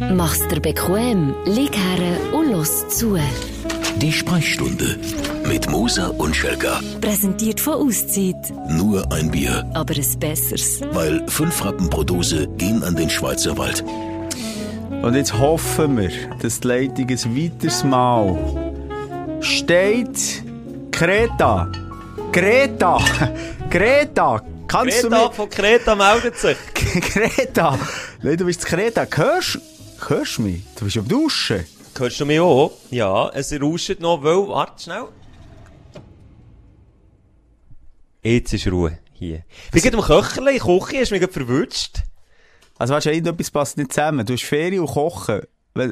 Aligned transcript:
Mach's 0.00 0.46
dir 0.48 0.60
bequem, 0.60 1.34
lieg 1.44 1.76
her 1.76 2.34
und 2.34 2.50
los 2.50 2.88
zu. 2.88 3.16
Die 3.96 4.12
Sprechstunde 4.12 4.98
mit 5.46 5.70
Musa 5.70 6.08
und 6.08 6.34
Schelga. 6.34 6.80
Präsentiert 7.00 7.60
von 7.60 7.74
Auszeit. 7.74 8.52
Nur 8.68 9.10
ein 9.12 9.30
Bier, 9.30 9.64
Aber 9.74 9.94
ein 9.94 10.18
besseres. 10.18 10.80
weil 10.92 11.24
fünf 11.28 11.64
Rappen 11.64 11.88
pro 11.90 12.02
Dose 12.02 12.48
gehen 12.58 12.82
an 12.82 12.96
den 12.96 13.08
Schweizer 13.08 13.56
Wald. 13.56 13.84
Und 15.02 15.14
jetzt 15.14 15.38
hoffen 15.38 15.96
wir, 15.98 16.10
dass 16.42 16.60
die 16.60 16.68
Leitung 16.68 17.08
ein 17.10 17.36
weiteres 17.36 17.84
Mal 17.84 18.36
steht. 19.40 20.42
Kreta! 20.90 21.70
Greta! 22.32 22.98
Greta! 23.70 24.42
Kannst 24.66 25.02
Greta 25.02 25.30
von 25.30 25.48
Kreta 25.50 25.94
meldet 25.94 26.36
sich. 26.36 26.56
du. 26.74 27.00
Greta! 27.12 27.78
Nein, 28.22 28.36
du 28.36 28.46
bist 28.46 28.64
Kreta. 28.66 29.06
Hörst, 29.14 29.58
hörst 30.08 30.38
du 30.38 30.42
mich? 30.42 30.62
Du 30.76 30.84
bist 30.84 30.96
am 30.96 31.06
Duschen. 31.08 31.64
Hörst 31.96 32.18
du 32.20 32.26
mich 32.26 32.40
auch? 32.40 32.72
Ja, 32.90 33.28
es 33.30 33.52
rauscht 33.52 34.00
noch, 34.00 34.22
weil, 34.22 34.48
warte 34.48 34.82
schnell. 34.82 35.04
Jetzt 38.22 38.52
ist 38.54 38.66
Ruhe 38.66 38.98
hier. 39.12 39.44
Wie 39.72 39.80
geht 39.80 39.94
am 39.94 40.00
Köcherle? 40.00 40.52
Ich 40.52 40.60
koche, 40.60 40.98
hast 40.98 41.10
du 41.10 41.14
mich 41.14 41.20
gerade 41.20 41.32
verwünscht. 41.32 41.98
Also 42.78 42.94
weißt 42.94 43.06
du, 43.06 43.10
irgendetwas 43.12 43.50
passt 43.50 43.76
nicht 43.76 43.92
zusammen. 43.92 44.24
Du 44.26 44.32
hast 44.32 44.42
Ferien 44.44 44.80
und 44.80 44.88
Kochen. 44.88 45.42
Was, 45.74 45.90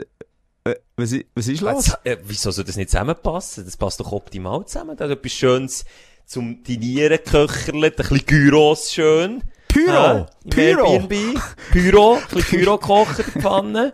äh, 0.64 0.74
was, 0.96 1.12
i- 1.12 1.26
was 1.34 1.46
ist 1.46 1.60
los? 1.60 1.86
Jetzt, 1.86 1.98
äh, 2.06 2.16
wieso 2.24 2.50
soll 2.50 2.64
das 2.64 2.76
nicht 2.76 2.90
zusammenpassen? 2.90 3.64
Das 3.64 3.76
passt 3.76 4.00
doch 4.00 4.10
optimal 4.12 4.64
zusammen. 4.66 4.96
Da 4.96 5.04
ist 5.04 5.10
etwas 5.12 5.32
Schönes 5.32 5.84
zum 6.26 6.62
Dinieren 6.64 7.18
köcherle, 7.22 7.88
ein 7.88 7.92
bisschen 7.94 8.26
Gyros 8.26 8.92
schön. 8.92 9.42
Pyro! 9.72 10.26
Im 10.44 10.50
Pyro! 10.50 10.92
Airbnb. 10.92 11.40
Pyro, 11.72 12.18
ein 12.34 12.42
Pyro 12.42 12.78
kochen 12.78 13.24
in 13.24 13.32
der 13.32 13.42
Pfanne. 13.42 13.92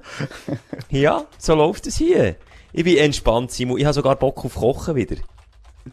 Ja, 0.91 1.25
so 1.39 1.55
läuft 1.55 1.87
es 1.87 1.97
hier. 1.97 2.37
Ich 2.73 2.85
bin 2.85 2.99
entspannt, 2.99 3.51
Simon. 3.53 3.79
Ich 3.79 3.85
habe 3.85 3.95
sogar 3.95 4.17
Bock 4.17 4.45
auf 4.45 4.55
Kochen 4.55 4.95
wieder. 4.95 5.17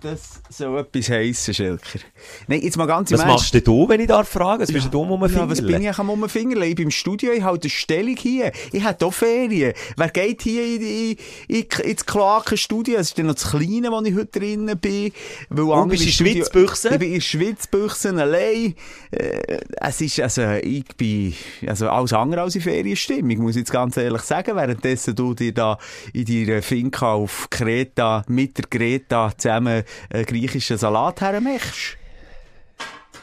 Das 0.02 0.42
soll 0.50 0.80
etwas 0.80 1.10
heissen, 1.10 1.54
Schelker. 1.54 2.00
Nein, 2.48 2.62
jetzt 2.62 2.78
mal 2.78 2.86
ganz 2.86 3.12
im 3.12 3.18
Was 3.18 3.24
Ernst. 3.26 3.34
machst 3.36 3.54
denn 3.54 3.64
du, 3.64 3.88
wenn 3.88 4.00
ich 4.02 4.08
da 4.08 4.24
frage? 4.24 4.64
Was 4.64 4.72
bist 4.72 4.86
denn 4.86 4.92
du 4.92 5.02
um 5.02 5.22
Ja, 5.32 5.50
was 5.50 5.62
bin 5.62 5.82
ich 5.82 5.98
am 5.98 6.10
Rumfingerle? 6.10 6.66
Ich 6.68 6.76
bin 6.76 6.86
im 6.86 6.92
Studio, 6.92 7.32
ich 7.32 7.44
halte 7.44 7.66
eine 7.66 7.70
Stellung 7.70 8.16
hier. 8.18 8.52
Ich 8.72 8.84
habe 8.84 8.98
hier 9.00 9.12
Ferien. 9.12 9.74
Wer 9.96 10.10
geht 10.10 10.42
hier 10.42 10.66
in, 10.66 10.82
in, 10.82 11.18
in, 11.48 11.66
ins 11.84 12.06
Kloakenstudio? 12.06 12.98
Es 12.98 13.08
ist 13.10 13.18
dann 13.18 13.28
noch 13.28 13.36
das 13.36 13.50
Kleine, 13.50 13.92
wo 13.92 14.02
ich 14.02 14.14
heute 14.16 14.40
drinnen 14.40 14.78
bin. 14.78 15.12
Weil 15.50 15.72
andere 15.72 15.88
bist 15.90 16.04
du 16.04 16.08
in 16.08 16.12
Studio- 16.14 16.34
Schwitzbüchse? 16.34 16.90
Ich 16.90 17.00
bin 17.00 17.14
in 17.14 17.22
Schwitzbüchse 17.22 18.10
allein. 18.10 18.76
Äh, 19.12 19.60
es 19.82 20.02
ist, 20.02 20.20
also, 20.20 20.42
ich 20.62 20.86
bin, 20.98 21.34
also, 21.66 21.90
alles 21.90 22.12
andere 22.14 22.42
als 22.42 22.56
in 22.56 22.62
Ferienstimmung, 22.62 23.38
muss 23.38 23.52
ich 23.56 23.62
jetzt 23.62 23.72
ganz 23.72 23.96
ehrlich 23.98 24.22
sagen. 24.24 24.56
Währenddessen 24.56 25.16
du 25.16 25.34
dir 25.34 25.54
da 25.54 25.78
in 26.14 26.26
deiner 26.26 26.62
Finca 26.62 27.14
auf 27.14 27.48
Kreta 27.50 28.24
mit 28.28 28.58
der 28.58 28.66
Greta 28.70 29.32
zusammen 29.38 29.84
einen 30.10 30.26
griechischen 30.26 30.78
Salat 30.78 31.22
hermachst. 31.22 31.98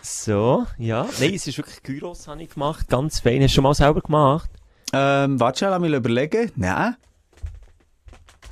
So, 0.03 0.67
ja. 0.79 1.09
Nein, 1.21 1.35
es 1.35 1.47
ist 1.47 1.59
wirklich 1.59 1.83
Gyros, 1.83 2.27
habe 2.27 2.43
ich 2.43 2.51
gemacht. 2.51 2.89
Ganz 2.89 3.21
fein. 3.21 3.43
Hast 3.43 3.53
du 3.53 3.55
schon 3.57 3.65
mal 3.65 3.75
selber 3.75 4.01
gemacht? 4.01 4.51
Ähm, 4.93 5.39
warte 5.41 5.61
schon, 5.61 5.71
lass 5.71 5.81
mich 5.81 5.93
überlegen. 5.93 6.51
Nein. 6.57 6.97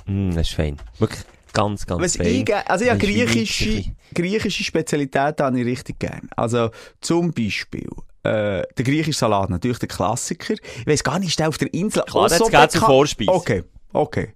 Mm, 0.05 0.31
das 0.31 0.49
ist 0.49 0.55
fein. 0.55 0.77
Wirklich 0.97 1.21
ganz, 1.53 1.85
ganz 1.85 2.01
Was 2.01 2.17
fein. 2.17 2.27
ich, 2.27 2.55
also 2.55 2.85
ja, 2.85 2.95
griechische, 2.95 3.83
griechische 4.13 4.63
Spezialitäten 4.63 5.45
habe 5.45 5.59
ich 5.59 5.65
richtig 5.65 5.99
gern. 5.99 6.29
Also, 6.35 6.71
zum 7.01 7.31
Beispiel, 7.31 7.89
äh, 8.23 8.63
der 8.77 8.85
griechische 8.85 9.19
Salat, 9.19 9.49
natürlich 9.49 9.79
der 9.79 9.89
Klassiker. 9.89 10.53
Ich 10.53 10.87
weiss 10.87 11.03
gar 11.03 11.19
nicht, 11.19 11.29
ist 11.29 11.39
der 11.39 11.49
auf 11.49 11.57
der 11.57 11.73
Insel 11.73 12.03
Klar, 12.03 12.29
jetzt 12.29 12.37
so 12.37 12.45
geht's 12.45 12.73
zur 12.73 12.81
bekannt? 12.81 12.85
Vorspeise. 12.85 13.31
Okay, 13.31 13.63
okay. 13.93 14.33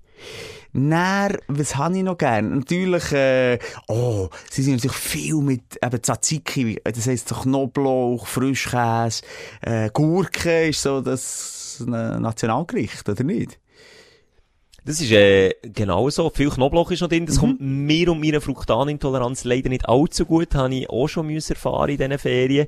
Dann, 0.76 1.38
was 1.48 1.78
habe 1.78 1.98
ich 1.98 2.04
noch 2.04 2.18
gern? 2.18 2.60
Natürlich, 2.60 3.12
äh, 3.14 3.60
oh, 3.88 4.28
sie 4.52 4.62
sind 4.62 4.76
natürlich 4.76 4.98
viel 4.98 5.36
mit 5.36 5.64
eben 5.82 6.04
Tzatziki, 6.04 6.82
das 6.84 7.08
heisst 7.08 7.30
so 7.30 7.36
Knoblauch, 7.36 8.28
Frischkäse, 8.28 9.24
äh, 9.62 9.90
Gurke 9.94 10.68
ist 10.68 10.82
so 10.82 11.00
das 11.00 11.82
Nationalgericht, 11.88 13.08
oder 13.08 13.24
nicht? 13.24 13.58
Das 14.84 15.00
ist 15.02 15.12
äh, 15.12 15.54
genau 15.64 16.10
so. 16.10 16.30
Viel 16.30 16.50
Knoblauch 16.50 16.92
ist 16.92 17.02
noch 17.02 17.10
drin. 17.10 17.24
Mhm. 17.24 17.28
Das 17.28 17.40
kommt 17.40 17.60
mir 17.60 18.12
und 18.12 18.20
meiner 18.20 18.40
Fruktanintoleranz 18.40 19.44
leider 19.44 19.70
nicht 19.70 19.90
allzu 19.90 20.26
gut. 20.26 20.54
Habe 20.54 20.76
ich 20.76 20.90
auch 20.90 21.08
schon 21.08 21.26
müssen 21.26 21.54
erfahren 21.54 21.90
in 21.90 21.98
diesen 21.98 22.20
Ferien. 22.20 22.68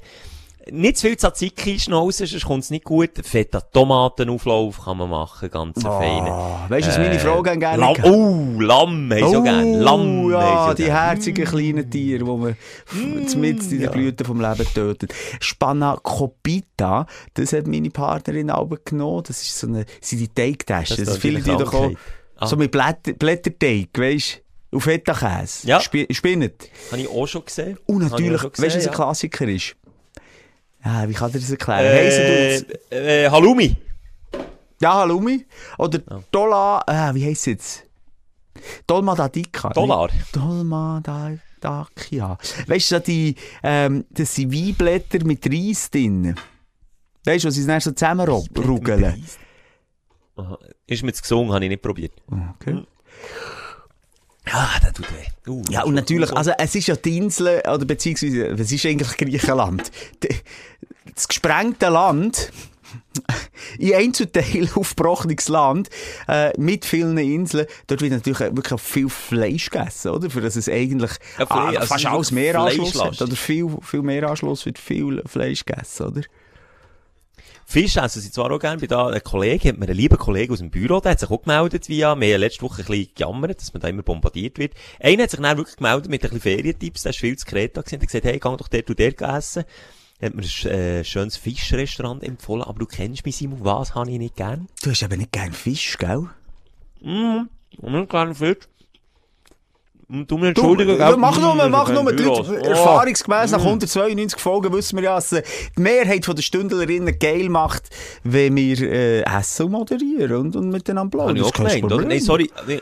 Nicht 0.71 0.97
zu 0.97 1.07
viel 1.07 1.17
Tzatziki 1.17 1.79
raus, 1.91 2.17
sonst 2.17 2.45
kommt 2.45 2.63
es 2.63 2.69
nicht 2.69 2.83
gut. 2.83 3.11
Feta 3.23 3.61
Tomatenauflauf 3.61 4.83
kann 4.83 4.97
man 4.97 5.09
machen, 5.09 5.49
ganz 5.49 5.77
oh, 5.85 5.89
feine. 5.89 6.29
Weißt 6.69 6.87
du, 6.87 6.91
was 6.91 6.97
meine 6.97 7.19
Frau 7.19 7.41
gerne 7.41 7.77
Lamm, 7.77 7.93
gehabt? 7.93 8.09
oh, 8.09 8.59
Lamm, 8.59 9.11
haben 9.11 9.29
sie 9.29 9.37
auch 9.37 9.43
gerne. 9.43 9.79
Lamm, 9.79 10.25
Oh, 10.25 10.31
ja, 10.31 10.69
sie 10.69 10.75
die 10.75 10.83
gerne. 10.83 10.99
herzigen 10.99 11.45
kleinen 11.45 11.89
Tiere, 11.89 12.23
die 12.23 12.25
man 12.25 12.57
mm, 12.93 13.39
mit 13.39 13.71
in 13.71 13.79
der 13.79 13.89
Blüte 13.89 14.25
vom 14.25 14.41
Leben 14.41 14.65
tötet. 14.73 15.13
Spanakopita, 15.39 17.05
das 17.33 17.53
hat 17.53 17.67
meine 17.67 17.89
Partnerin 17.89 18.51
auch 18.51 18.69
genommen. 18.83 19.23
Das 19.27 19.41
ist 19.41 19.57
so 19.57 19.67
eine, 19.67 19.85
sind 20.01 20.19
die 20.19 20.27
Teigtaschen. 20.27 20.97
Das, 20.97 21.05
Das 21.05 21.17
viele 21.17 21.41
die 21.41 21.51
doch 21.51 21.73
auch. 21.73 21.91
Ah. 22.37 22.45
so 22.47 22.55
mit 22.55 22.71
Blätter, 22.71 23.13
Blätterteig, 23.13 23.89
weisst 23.97 24.41
auf 24.71 24.83
Feta-Käse. 24.83 25.67
Ja. 25.67 25.79
Spi 25.79 26.07
Spinnet. 26.11 26.69
Habe 26.91 27.01
ich 27.01 27.09
auch 27.09 27.25
schon 27.25 27.45
gesehen. 27.45 27.77
Und 27.85 28.09
natürlich, 28.09 28.43
weißt 28.43 28.57
du, 28.57 28.63
was 28.65 28.75
ein 28.75 28.81
ja. 28.81 28.91
Klassiker 28.91 29.47
ist? 29.47 29.75
Ja, 30.87 31.09
wie 31.09 31.13
kann 31.13 31.29
ich 31.33 31.41
das 31.41 31.51
erklären? 31.51 31.83
Äh, 31.83 32.05
Heissen 32.05 32.65
äh, 32.91 33.29
Halloumi. 33.29 33.75
Ja, 34.79 34.93
Halloumi. 34.93 35.45
Oder 35.77 35.99
Dola, 36.31 36.81
äh, 36.87 37.13
wie 37.13 37.25
heisst 37.25 37.41
es 37.41 37.45
jetzt? 37.45 37.83
Dolma 38.87 39.13
da 39.13 39.27
Dica. 39.27 39.69
Dollar. 39.69 40.09
Dolma 40.31 41.01
da 41.03 41.31
Dacia. 41.59 42.37
Weißt 42.67 42.91
du, 42.91 42.95
so 42.95 42.99
die, 42.99 43.35
ähm, 43.63 44.05
das 44.11 44.33
sind 44.33 44.53
Weinblätter 44.53 45.25
mit 45.25 45.45
Reis 45.51 45.91
drin. 45.91 46.35
Weißt 47.25 47.43
du, 47.43 47.47
wo 47.47 47.51
sie 47.51 47.65
dann 47.65 47.81
so 47.81 47.91
zusammenrugeln? 47.91 49.25
Ist 50.85 51.03
mir 51.03 51.11
zu 51.13 51.21
gesungen, 51.21 51.51
habe 51.51 51.65
ich 51.65 51.69
nicht 51.69 51.81
probiert. 51.81 52.13
Okay. 52.55 52.83
Ah, 54.51 54.79
das 54.81 54.93
tut 54.93 55.07
weh. 55.11 55.51
Uh, 55.51 55.61
Ja, 55.69 55.83
und 55.83 55.93
natürlich, 55.93 56.31
also 56.31 56.51
es 56.57 56.75
ist 56.75 56.87
ja 56.87 56.95
die 56.95 57.17
Insel, 57.17 57.61
oder 57.61 57.85
beziehungsweise, 57.85 58.47
es 58.47 58.71
ist 58.71 58.85
eigentlich 58.85 59.17
Griechenland. 59.17 59.91
Das 61.15 61.27
gesprengte 61.27 61.89
Land, 61.89 62.51
in 63.77 63.93
Einzelteilen 63.93 64.69
aufgebrochenes 64.75 65.47
Land, 65.49 65.89
äh, 66.27 66.51
mit 66.59 66.85
vielen 66.85 67.17
Inseln, 67.17 67.67
dort 67.87 68.01
wird 68.01 68.11
natürlich 68.11 68.39
wirklich 68.39 68.81
viel 68.81 69.09
Fleisch 69.09 69.69
gegessen, 69.69 70.11
oder? 70.11 70.29
Für 70.29 70.41
das 70.41 70.55
es 70.55 70.69
eigentlich 70.69 71.11
Ja, 71.37 71.45
ah, 71.49 71.67
also 71.67 71.87
fast 71.87 72.05
alles 72.05 72.31
wirklich 72.31 72.53
Meeranschluss 72.53 73.03
hat. 73.03 73.21
Oder 73.21 73.35
viel, 73.35 73.77
viel 73.81 74.01
Meeranschluss 74.01 74.65
wird 74.65 74.79
viel 74.79 75.21
Fleisch 75.25 75.65
gegessen, 75.65 76.07
oder? 76.07 76.21
Fisch 77.69 77.97
essen 77.97 78.21
sie 78.21 78.31
zwar 78.31 78.49
auch 78.49 78.59
gerne. 78.59 78.79
Bei 78.79 78.87
da, 78.87 79.07
ein 79.07 79.21
Kollege, 79.21 79.67
hat 79.67 79.77
mir 79.77 79.87
einen 79.87 79.97
lieben 79.97 80.17
Kollegen 80.17 80.53
aus 80.53 80.59
dem 80.59 80.69
Büro, 80.69 81.01
der 81.01 81.11
hat 81.11 81.19
sich 81.19 81.29
auch 81.29 81.41
gemeldet 81.41 81.89
via, 81.89 82.17
wir 82.17 82.33
haben 82.33 82.39
letzte 82.39 82.61
Woche 82.61 82.81
ein 82.81 82.85
bisschen 82.85 83.09
gejammert, 83.13 83.59
dass 83.59 83.73
man 83.73 83.81
da 83.81 83.89
immer 83.89 84.03
bombardiert 84.03 84.57
wird. 84.57 84.73
Einer 85.01 85.23
hat 85.23 85.31
sich 85.31 85.39
dann 85.41 85.57
wirklich 85.57 85.75
gemeldet 85.75 86.09
mit 86.09 86.23
ein 86.23 86.29
bisschen 86.29 86.41
Ferientipps, 86.41 87.03
der 87.03 87.09
ist 87.09 87.19
viel 87.19 87.37
zu 87.37 87.45
Kreta 87.45 87.81
gewesen, 87.81 87.99
der 87.99 87.99
hat 87.99 88.07
gesagt, 88.07 88.25
hey, 88.25 88.39
geh 88.39 88.39
doch 88.39 88.69
dort 88.69 88.89
und 88.89 88.99
dort 89.01 89.37
essen. 89.37 89.65
Hat 90.21 90.33
mir 90.33 90.41
ein 90.43 90.67
äh, 90.71 91.03
schönes 91.03 91.37
Fischrestaurant 91.37 92.23
empfohlen, 92.23 92.63
aber 92.63 92.79
du 92.79 92.85
kennst 92.87 93.25
mich, 93.25 93.35
Simon, 93.37 93.59
was 93.63 93.93
habe 93.93 94.09
ich 94.09 94.17
nicht 94.17 94.35
gern? 94.35 94.67
Du 94.83 94.89
hast 94.89 95.03
eben 95.03 95.17
nicht 95.19 95.31
gern 95.31 95.53
Fisch, 95.53 95.97
gell? 95.97 96.27
Und 97.01 97.49
nicht 97.83 98.09
gern 98.09 98.33
Fisch. 98.33 98.57
Und 100.09 100.31
du 100.31 100.37
mir 100.37 100.53
Du, 100.53 100.61
entschuldigen, 100.61 100.97
ja, 100.97 101.09
gell? 101.09 101.17
mach 101.17 101.37
nur, 101.39 101.53
Mm, 101.53 101.69
mach 101.69 101.89
ich 101.89 101.93
nur. 101.93 102.13
Die. 102.13 102.23
Leute, 102.23 102.61
Oh. 102.61 102.65
erfahrungsgemäß 102.65 103.51
nach 103.51 103.63
192 103.63 104.39
Folgen 104.39 104.71
wissen 104.73 104.95
wir 104.95 105.03
ja, 105.03 105.15
dass 105.15 105.33
äh, 105.33 105.43
die 105.77 105.81
Mehrheit 105.81 106.25
der 106.25 106.41
Stündlerinnen 106.41 107.19
geil 107.19 107.49
macht, 107.49 107.89
wenn 108.23 108.55
wir 108.55 108.81
äh, 108.81 109.21
essen 109.23 109.69
moderieren 109.69 110.31
und, 110.37 110.55
und 110.55 110.69
miteinander 110.69 111.11
plaudern. 111.11 111.35
ich 111.35 111.43
auch 111.43 111.51
Das 111.51 111.59
ist 111.59 111.67
kein 111.73 111.81
gemeint, 111.81 111.93
oder? 111.93 112.07
Nein, 112.07 112.21
sorry. 112.21 112.49
Ich 112.67 112.81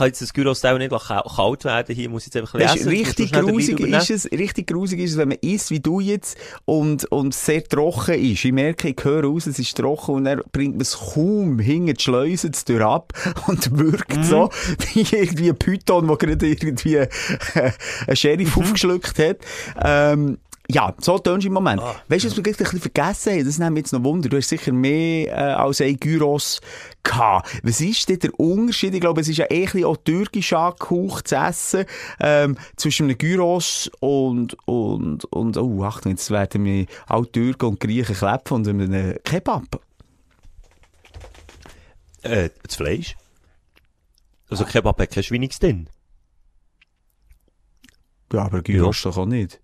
kann 0.00 0.08
jetzt 0.08 0.22
das 0.22 0.32
Gyros 0.32 0.64
auch 0.64 0.78
nicht 0.78 0.90
ka- 0.90 1.24
kalt 1.36 1.64
werden. 1.64 1.94
Hier 1.94 2.08
muss 2.08 2.24
jetzt 2.26 2.36
einfach 2.36 2.58
Weißt, 2.58 2.74
lesen. 2.76 2.88
richtig 2.88 3.32
grusig 3.32 3.80
ist 3.80 4.10
es, 4.10 4.30
richtig 4.32 4.66
grusig 4.66 4.98
ist 5.00 5.12
es, 5.12 5.16
wenn 5.18 5.28
man 5.28 5.38
isst, 5.42 5.70
wie 5.70 5.80
du 5.80 6.00
jetzt, 6.00 6.36
und, 6.64 7.04
und 7.12 7.34
sehr 7.34 7.62
trocken 7.64 8.14
ist. 8.14 8.44
Ich 8.44 8.52
merke, 8.52 8.88
ich 8.88 8.96
höre 9.04 9.24
raus, 9.24 9.46
es 9.46 9.58
ist 9.58 9.76
trocken, 9.76 10.14
und 10.16 10.24
dann 10.24 10.40
bringt 10.52 10.72
man 10.74 10.80
es 10.82 10.98
kaum 10.98 11.58
hinter 11.58 11.92
die 11.94 12.02
Schleuse 12.02 12.50
durch 12.50 12.82
ab, 12.82 13.12
und 13.46 13.78
wirkt 13.78 14.16
Mhm. 14.16 14.24
so, 14.24 14.50
wie 14.94 15.00
irgendwie 15.02 15.50
ein 15.50 15.56
Python, 15.56 16.06
der 16.08 16.16
gerade 16.16 16.46
irgendwie 16.46 16.98
einen 17.54 18.16
Sheriff 18.16 18.56
Mhm. 18.56 18.62
aufgeschluckt 18.62 19.18
hat. 19.18 19.36
Ähm, 19.84 20.38
ja, 20.70 20.94
so 20.98 21.18
tönst 21.18 21.44
du 21.44 21.48
im 21.48 21.54
Moment. 21.54 21.80
Ah. 21.80 21.96
Weißt 22.08 22.24
du, 22.24 22.28
was 22.28 22.36
wir 22.36 22.44
ein 22.44 22.56
bisschen 22.56 22.80
vergessen 22.80 23.32
haben? 23.32 23.44
Das 23.44 23.58
nimmt 23.58 23.72
mich 23.72 23.82
jetzt 23.82 23.92
noch 23.92 24.04
Wunder. 24.04 24.28
Du 24.28 24.36
hast 24.36 24.48
sicher 24.48 24.72
mehr 24.72 25.28
äh, 25.28 25.52
als 25.52 25.80
ein 25.80 25.96
Gyros 25.98 26.60
gehabt. 27.02 27.60
Was 27.62 27.80
ist 27.80 28.08
denn 28.08 28.18
der 28.18 28.38
Unterschied? 28.38 28.94
Ich 28.94 29.00
glaube, 29.00 29.20
es 29.20 29.28
ist 29.28 29.38
ja 29.38 29.46
eh 29.50 29.60
ein 29.60 29.64
bisschen 29.64 29.84
auch 29.84 29.96
türkisch 29.96 30.52
angehaucht 30.52 31.28
zu 31.28 31.36
essen, 31.36 31.84
ähm, 32.20 32.56
zwischen 32.76 33.04
einem 33.06 33.18
Gyros 33.18 33.90
und, 34.00 34.56
und, 34.66 35.24
und, 35.26 35.56
oh, 35.56 35.84
Achtung, 35.84 36.12
jetzt 36.12 36.30
werden 36.30 36.62
mir 36.62 36.86
alle 37.06 37.30
Türken 37.30 37.66
und 37.66 37.80
Griechen 37.80 38.14
klepfen 38.14 38.54
und 38.56 38.68
einem 38.68 39.16
Kebab. 39.24 39.80
Äh, 42.22 42.50
das 42.62 42.76
Fleisch. 42.76 43.16
Also 44.48 44.64
Kebab 44.64 45.00
hat 45.00 45.10
kein 45.10 45.22
Schweinix 45.22 45.58
drin. 45.58 45.88
Ja, 48.32 48.44
aber 48.44 48.62
Gyros 48.62 49.02
doch 49.02 49.16
auch 49.16 49.26
nicht. 49.26 49.60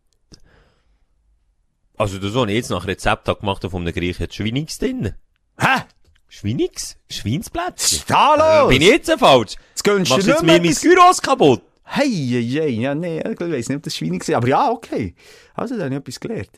Also 1.99 2.19
das, 2.19 2.35
was 2.35 2.49
ich 2.49 2.55
jetzt 2.55 2.71
nach 2.71 2.87
Rezept 2.87 3.29
habe 3.29 3.41
gemacht 3.41 3.63
habe 3.63 3.71
von 3.71 3.83
einem 3.83 3.95
Gericht, 3.95 4.21
hat 4.21 4.35
Schweinix 4.35 4.79
drin. 4.79 5.15
Hä? 5.59 5.83
Schweinix? 6.29 6.97
Schweinsplätzchen? 7.11 7.99
ist 7.99 8.11
da 8.11 8.63
los? 8.63 8.71
Bin 8.71 8.83
ich 8.83 8.89
jetzt 8.89 9.11
falsch? 9.13 9.55
Jetzt 9.71 9.85
gönnst 9.85 10.11
Machst 10.11 10.27
du 10.27 10.31
jetzt 10.31 10.43
mir 10.43 10.61
mein 10.61 10.75
Gyros 10.75 11.23
kaputt? 11.23 11.63
Hey, 11.85 12.11
hey, 12.11 12.45
hey, 12.45 12.81
ja, 12.81 12.95
nee, 12.95 13.21
ich 13.21 13.41
weiss 13.41 13.69
nicht, 13.69 13.77
ob 13.77 13.83
das 13.83 13.97
Schweine 13.97 14.19
war. 14.19 14.37
Aber 14.37 14.49
ja, 14.49 14.71
okay. 14.71 15.15
Also, 15.57 15.77
da 15.77 15.85
habe 15.85 15.95
ich 15.95 15.99
etwas 16.01 16.21
gelernt. 16.21 16.51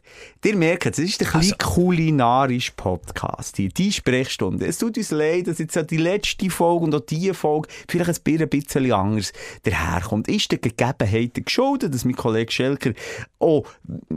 Ihr 0.44 0.56
merkt, 0.56 0.86
es 0.86 0.98
ist 0.98 1.20
ein 1.22 1.26
Also- 1.34 1.54
kleiner 1.54 1.74
kulinarischer 1.74 2.72
Podcast 2.76 3.56
hier. 3.56 3.68
Die 3.68 3.92
Sprechstunde. 3.92 4.66
Es 4.66 4.78
tut 4.78 4.96
uns 4.98 5.10
leid, 5.10 5.46
dass 5.46 5.58
jetzt 5.58 5.76
auch 5.78 5.86
die 5.86 5.96
letzte 5.96 6.50
Folge 6.50 6.84
und 6.84 6.94
auch 6.94 7.00
diese 7.00 7.34
Folge 7.34 7.68
vielleicht 7.88 8.26
ein 8.26 8.48
bisschen 8.48 8.92
anders 8.92 9.32
daherkommt. 9.62 10.28
Ist 10.28 10.50
der 10.50 10.58
Gegebenheit 10.58 11.34
geschuldet, 11.44 11.94
dass 11.94 12.04
mein 12.04 12.16
Kollege 12.16 12.50
Schelker 12.52 12.92
auch, 13.38 13.64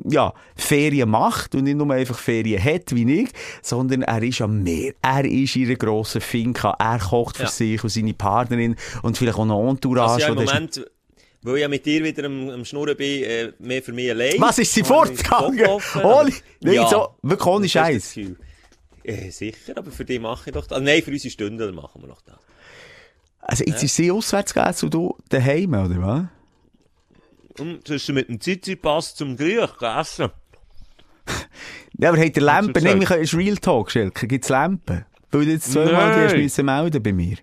ja, 0.10 0.34
Ferien 0.56 1.10
macht 1.10 1.56
und 1.56 1.64
nicht 1.66 1.78
nur 1.78 1.92
einfach 1.94 2.18
Ferien 2.18 2.64
hat, 2.64 2.94
wie 2.96 3.22
ich, 3.22 3.30
sondern 3.62 4.02
er 4.02 4.24
ist 4.24 4.42
am 4.42 4.64
Meer. 4.64 4.94
Er 5.02 5.26
ist 5.26 5.56
in 5.56 5.68
einer 5.68 5.76
grossen 5.76 6.22
Finca. 6.22 6.76
Er 6.80 7.00
kocht 7.00 7.38
für 7.38 7.44
Ja. 7.44 7.50
sich 7.50 7.84
und 7.84 7.90
seine 7.90 8.14
Partnerin 8.14 8.76
und 9.04 9.18
vielleicht 9.18 9.38
auch 9.38 9.46
noch 9.46 9.70
Entourage. 9.70 10.26
Also 10.26 10.26
ja, 10.26 10.28
im 10.30 10.46
Moment, 10.46 10.86
weil 11.44 11.56
ich 11.56 11.62
ja 11.62 11.68
mit 11.68 11.86
dir 11.86 12.04
wieder 12.04 12.26
am, 12.26 12.50
am 12.50 12.66
Schnurren 12.66 12.96
bin, 12.98 13.24
äh, 13.24 13.52
mehr 13.60 13.82
für 13.82 13.94
mich 13.94 14.10
allein. 14.12 14.36
Was 14.40 14.60
ist 14.60 14.74
sie 14.74 14.84
fortgegangen? 14.84 15.66
Ohne, 15.68 15.82
aber- 15.96 16.30
nein, 16.62 16.74
Ja. 16.76 16.88
so, 16.88 17.16
wirklich 17.22 17.48
ohne 17.48 17.70
Scheiß. 17.70 18.18
Äh, 19.04 19.30
sicher, 19.32 19.74
aber 19.78 19.92
für 19.92 20.06
die 20.06 20.20
mache 20.20 20.50
ich 20.50 20.54
doch 20.54 20.64
das. 20.68 20.74
Also, 20.74 20.84
nein, 20.86 21.02
für 21.02 21.12
unsere 21.12 21.32
Stunden 21.32 21.74
machen 21.76 22.02
wir 22.02 22.08
noch 22.08 22.22
das. 22.22 22.36
Also, 23.42 23.64
jetzt 23.66 23.82
ist 23.84 23.96
sie 23.96 24.12
auswärts 24.12 24.54
gegessen 24.54 24.86
und 24.86 24.94
du 24.94 25.18
daheim, 25.30 25.74
oder 25.74 26.02
was? 26.02 27.60
Und 27.60 27.90
hast 27.90 28.08
du 28.08 28.14
mit 28.14 28.30
dem 28.30 28.40
Zizi-Pass 28.40 29.16
zum 29.16 29.36
Griech 29.36 29.78
gegessen? 29.78 30.30
Ja, 31.98 32.10
aber 32.10 32.20
hat 32.24 32.36
der 32.36 32.42
Lampe, 32.44 32.74
gesagt? 32.74 32.86
nein, 32.92 33.00
wir 33.00 33.08
können- 33.08 33.22
ist 33.24 33.36
Real 33.36 33.58
Talk, 33.58 33.92
Schelker, 33.92 34.26
gibt's 34.26 34.50
Lampen? 34.50 35.06
Weil 35.30 35.46
du 35.46 35.52
jetzt 35.52 35.72
zweimal 35.72 36.12
die 36.30 36.34
Nein. 36.36 36.46
hast 36.50 36.64
melden 36.64 37.04
bei 37.04 37.14
mir. 37.14 37.38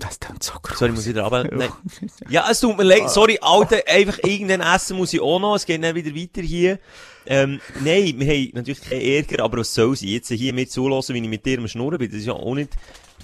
Das 0.00 0.18
klingt 0.18 0.42
so 0.42 0.54
groß. 0.60 0.78
Sorry, 0.78 0.92
muss 0.92 1.06
ich 1.06 1.14
wieder 1.14 1.24
runter. 1.24 1.54
Nein. 1.54 1.70
Ja, 2.28 2.46
es 2.50 2.60
tut 2.60 2.76
mir 2.76 2.82
leid. 2.82 3.08
Sorry, 3.10 3.38
Alter, 3.40 3.78
einfach 3.86 4.18
irgendein 4.24 4.60
Essen 4.60 4.96
muss 4.96 5.12
ich 5.12 5.20
auch 5.20 5.38
noch. 5.38 5.54
Es 5.54 5.64
geht 5.64 5.82
dann 5.82 5.94
wieder 5.94 6.14
weiter 6.14 6.42
hier. 6.42 6.78
Ähm, 7.26 7.60
nein, 7.84 8.14
wir 8.18 8.26
haben 8.26 8.50
natürlich 8.54 8.80
keinen 8.82 9.00
Ärger, 9.00 9.44
aber 9.44 9.58
was 9.58 9.74
soll 9.74 9.96
sie? 9.96 10.14
Jetzt 10.14 10.28
hier 10.28 10.52
mit 10.52 10.70
zulassen, 10.70 11.14
wie 11.14 11.20
ich 11.20 11.28
mit 11.28 11.44
dir 11.44 11.58
am 11.58 11.68
Schnurren 11.68 11.98
bin, 11.98 12.08
das 12.08 12.20
ist 12.20 12.26
ja 12.26 12.34
auch 12.34 12.54
nicht, 12.54 12.70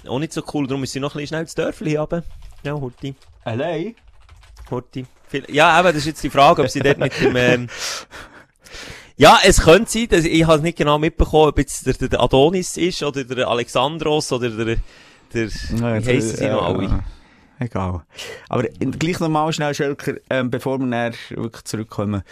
auch 0.07 0.19
nicht 0.19 0.33
so 0.33 0.43
cool. 0.53 0.67
Darum 0.67 0.81
müssen 0.81 0.95
wir 0.95 1.03
noch 1.03 1.15
ein 1.15 1.21
bisschen 1.21 1.29
schnell 1.29 1.45
das 1.45 1.55
Dörfli 1.55 1.93
haben. 1.93 2.23
Ja, 2.65 2.75
Horti. 2.75 3.15
Allein? 3.45 3.95
Horti. 4.71 5.07
Ja, 5.49 5.71
aber 5.71 5.93
das 5.93 6.03
ist 6.03 6.07
jetzt 6.07 6.25
die 6.25 6.31
Frage, 6.31 6.63
ob 6.63 6.69
sie 6.69 6.81
dort 6.81 6.99
mit 6.99 7.19
dem, 7.21 7.37
ähm, 7.37 7.69
ja, 9.17 9.39
es 9.45 9.63
könnte 9.63 9.91
sein, 9.91 10.09
dass 10.09 10.25
ich 10.25 10.47
habe 10.47 10.63
nicht 10.63 10.79
genau 10.79 10.99
mitbekommen, 10.99 11.49
ob 11.49 11.59
jetzt 11.59 11.87
der, 11.87 12.09
der 12.09 12.21
Adonis 12.21 12.77
ist, 12.77 13.03
oder 13.03 13.25
der 13.25 13.49
Alexandros, 13.49 14.33
oder 14.33 14.51
der, 14.51 14.77
der, 15.35 15.49
wie 15.49 16.07
heissen 16.07 16.37
sie 16.37 16.49
noch 16.49 16.63
alle? 16.63 17.05
Egal. 17.59 18.03
Aber 18.49 18.65
gleich 18.65 19.21
nochmal 19.21 19.53
schnell, 19.53 19.75
Schelker, 19.75 20.15
ähm, 20.31 20.51
bevor 20.51 20.79
wir 20.79 20.87
dann 20.89 21.15
wirklich 21.31 21.65
zurückkommen 21.65 22.23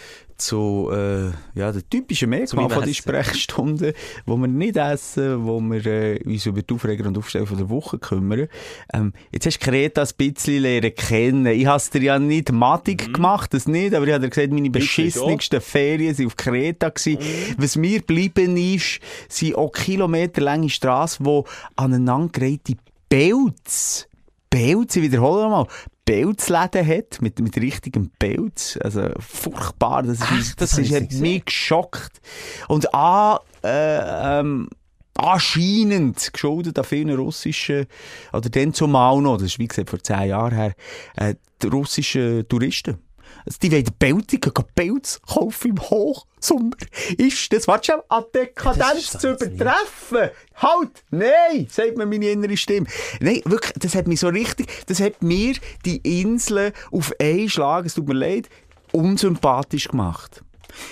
zu 0.41 0.91
äh, 0.93 1.27
ja, 1.55 1.71
der 1.71 1.89
typischen 1.89 2.31
Merkmal 2.31 2.71
von 2.71 2.85
die 2.85 2.91
Essen. 2.91 3.03
Sprechstunde, 3.03 3.95
wo 4.27 4.37
wir 4.37 4.49
nicht 4.49 4.77
essen, 4.77 5.45
wo 5.45 5.61
wir 5.61 5.85
äh, 5.87 6.23
uns 6.25 6.47
über 6.47 6.63
die 6.63 6.75
Aufreger 6.75 7.07
und 7.07 7.19
Aufsteller 7.19 7.47
von 7.47 7.59
der 7.59 7.69
Woche 7.69 7.99
kümmern. 7.99 8.49
Ähm, 8.93 9.13
jetzt 9.33 9.47
hast 9.47 9.59
du 9.59 9.67
Kreta 9.67 10.03
ein 10.03 10.09
bisschen 10.17 10.63
lernen 10.63 10.95
kennen. 10.95 11.47
Ich 11.47 11.67
habe 11.67 11.83
dir 11.93 12.03
ja 12.03 12.19
nicht 12.19 12.51
matig 12.51 13.13
gemacht, 13.13 13.53
das 13.53 13.69
nicht, 13.69 13.95
aber 13.95 14.07
ich 14.07 14.15
habe 14.15 14.25
dir 14.25 14.31
gesagt, 14.31 14.53
meine 14.53 14.71
beschissensten 14.71 15.61
Ferien 15.61 16.17
waren 16.19 16.27
auf 16.27 16.37
Kreta. 16.37 16.89
Gewesen. 16.89 17.19
Was 17.59 17.77
mir 17.77 17.99
geblieben 17.99 18.57
ist, 18.57 19.01
sind 19.29 19.55
auch 19.57 19.71
kilometerlange 19.71 20.71
Strassen, 20.71 21.25
die 21.25 21.43
aneinandergereihte 21.77 22.77
Pelz 23.11 24.07
Pelz, 24.51 24.97
ich 24.97 25.03
wiederhole 25.03 25.43
nochmal, 25.43 25.67
Pelzläden 26.05 26.87
hat, 26.87 27.23
mit, 27.23 27.39
mit 27.39 27.57
richtigem 27.57 28.11
Pelz. 28.19 28.77
Also, 28.83 29.09
furchtbar. 29.21 30.03
Das, 30.03 30.19
ist, 30.33 30.61
das, 30.61 30.71
Das 30.71 30.79
ist, 30.79 30.93
hat 30.95 31.13
mich 31.13 31.45
geschockt. 31.45 32.21
Und 32.67 32.93
an, 32.93 33.39
äh, 33.63 34.41
ähm, 34.41 34.69
anscheinend 35.17 36.33
geschuldet 36.33 36.79
an 36.79 36.85
vielen 36.85 37.15
russischen, 37.15 37.87
oder 38.33 38.51
dann 38.51 38.75
zumal 38.75 39.21
noch, 39.23 39.37
das 39.37 39.47
ist 39.47 39.59
wie 39.61 39.69
gesagt 39.69 39.91
vor 39.91 40.03
zehn 40.03 40.29
Jahren 40.29 40.55
her, 40.55 40.75
äh, 41.17 41.35
russischen 41.65 42.49
Touristen. 42.49 42.99
Also 43.45 43.59
die 43.63 43.73
wollen 43.73 44.27
gehen 44.27 44.65
Pelz 44.75 45.21
kaufen 45.23 45.71
im 45.71 45.81
Hochsommer. 45.81 46.77
Ist 47.17 47.53
das, 47.53 47.67
warte 47.69 47.93
schon, 47.93 48.03
an 48.09 48.25
Dekadenz 48.35 49.19
zu 49.19 49.31
übertreffen? 49.31 50.31
Halt! 50.57 51.05
Nein! 51.11 51.67
Sagt 51.71 51.97
mir 51.97 52.07
meine 52.07 52.31
innere 52.31 52.57
Stimme. 52.57 52.87
Nein, 53.21 53.41
wirklich, 53.45 53.73
das 53.79 53.95
hat 53.95 54.07
mich 54.07 54.21
so 54.21 54.29
richtig, 54.29 54.67
das 54.87 55.01
hat 55.01 55.23
mir 55.23 55.55
die 55.85 56.21
Inseln 56.21 56.73
auf 56.91 57.13
einen 57.21 57.49
Schlag, 57.49 57.87
es 57.87 57.95
tut 57.95 58.09
mir 58.09 58.15
leid, 58.15 58.49
unsympathisch 58.93 59.89
gemacht. 59.89 60.43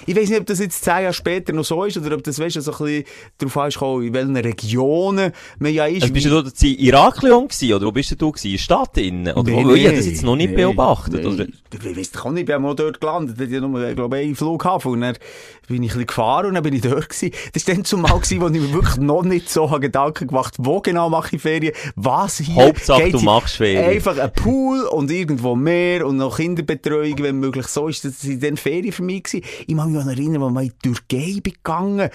Ich 0.07 0.17
weiß 0.17 0.29
nicht, 0.29 0.41
ob 0.41 0.47
das 0.47 0.61
jetzt 0.61 0.85
zehn 0.85 1.03
Jahre 1.03 1.13
später 1.13 1.53
noch 1.53 1.65
so 1.65 1.85
ist, 1.85 1.97
oder 1.97 2.15
ob 2.15 2.23
das, 2.23 2.39
weißt 2.39 2.57
du, 2.57 2.61
so 2.61 2.73
ein 2.73 2.79
bisschen 2.79 3.05
darauf 3.39 3.57
ankommt, 3.57 4.07
in 4.07 4.15
welchen 4.15 4.37
Regionen 4.37 5.33
man 5.59 5.73
ja 5.73 5.87
ist. 5.87 6.03
Also 6.03 6.15
bist 6.15 6.27
du 6.27 6.31
dort 6.31 6.63
in 6.63 6.79
Iraklion 6.79 7.49
gewesen, 7.49 7.75
oder 7.75 7.87
wo 7.87 7.93
bist 7.93 8.11
du 8.11 8.33
gewesen? 8.33 8.47
In 8.47 8.53
der 8.53 8.59
Stadt 8.59 8.97
innen? 8.99 9.35
Oder 9.35 9.53
wo? 9.53 9.75
Ich 9.75 9.87
habe 9.87 9.97
das 9.97 10.07
jetzt 10.07 10.23
noch 10.23 10.37
nicht 10.37 10.51
nee, 10.51 10.57
beobachtet, 10.57 11.23
nee. 11.23 11.27
oder? 11.27 11.47
Ich 11.47 11.97
weiss 11.97 12.11
doch 12.13 12.31
nicht, 12.31 12.41
ich 12.41 12.47
bin 12.47 12.65
auch 12.65 12.75
dort 12.75 13.01
gelandet. 13.01 13.41
Ich 13.41 13.55
hatte 13.55 13.61
nur, 13.61 13.95
glaube 13.95 14.19
ich, 14.19 14.27
einen 14.27 14.37
Flughafen. 14.37 14.93
Und 14.93 15.01
dann 15.03 15.17
bin 15.69 15.83
ich 15.83 15.91
ein 15.93 15.99
bisschen 15.99 16.07
gefahren 16.07 16.47
und 16.47 16.55
dann 16.55 16.63
bin 16.63 16.75
ich 16.75 16.81
dort 16.81 17.09
gewesen. 17.09 17.33
Das 17.53 17.67
war 17.67 17.75
dann 17.75 17.85
zumal 17.85 18.19
gewesen, 18.19 18.41
wo 18.41 18.47
ich 18.47 18.53
mir 18.53 18.73
wirklich 18.73 18.97
noch 18.97 19.23
nicht 19.23 19.51
so 19.51 19.71
habe 19.71 19.81
Gedanken 19.81 20.29
gemacht 20.29 20.55
wo 20.59 20.81
genau 20.81 21.09
mache 21.09 21.37
ich 21.37 21.43
Ferien, 21.43 21.73
was 21.97 22.39
hier. 22.39 22.55
Hauptsache, 22.55 23.05
geht 23.05 23.15
du 23.15 23.21
machst 23.21 23.57
Ferien. 23.57 23.85
Einfach 23.85 24.19
ein 24.19 24.33
Pool 24.33 24.83
und 24.83 25.11
irgendwo 25.11 25.55
mehr 25.55 26.07
und 26.07 26.17
noch 26.17 26.37
Kinderbetreuung, 26.37 27.19
wenn 27.19 27.39
möglich. 27.39 27.67
So 27.67 27.89
ist 27.89 28.05
das 28.05 28.21
sind 28.21 28.43
dann 28.43 28.57
Ferien 28.57 28.93
für 28.93 29.03
mich 29.03 29.25
gewesen. 29.25 29.45
Ich 29.69 29.77
kann 29.77 29.93
mich 29.93 30.03
erinnern, 30.03 30.43
als 30.43 30.55
wir 30.55 30.63
in 30.63 30.73
die 30.83 30.95
Türkei 30.95 31.41
gegangen. 31.43 32.09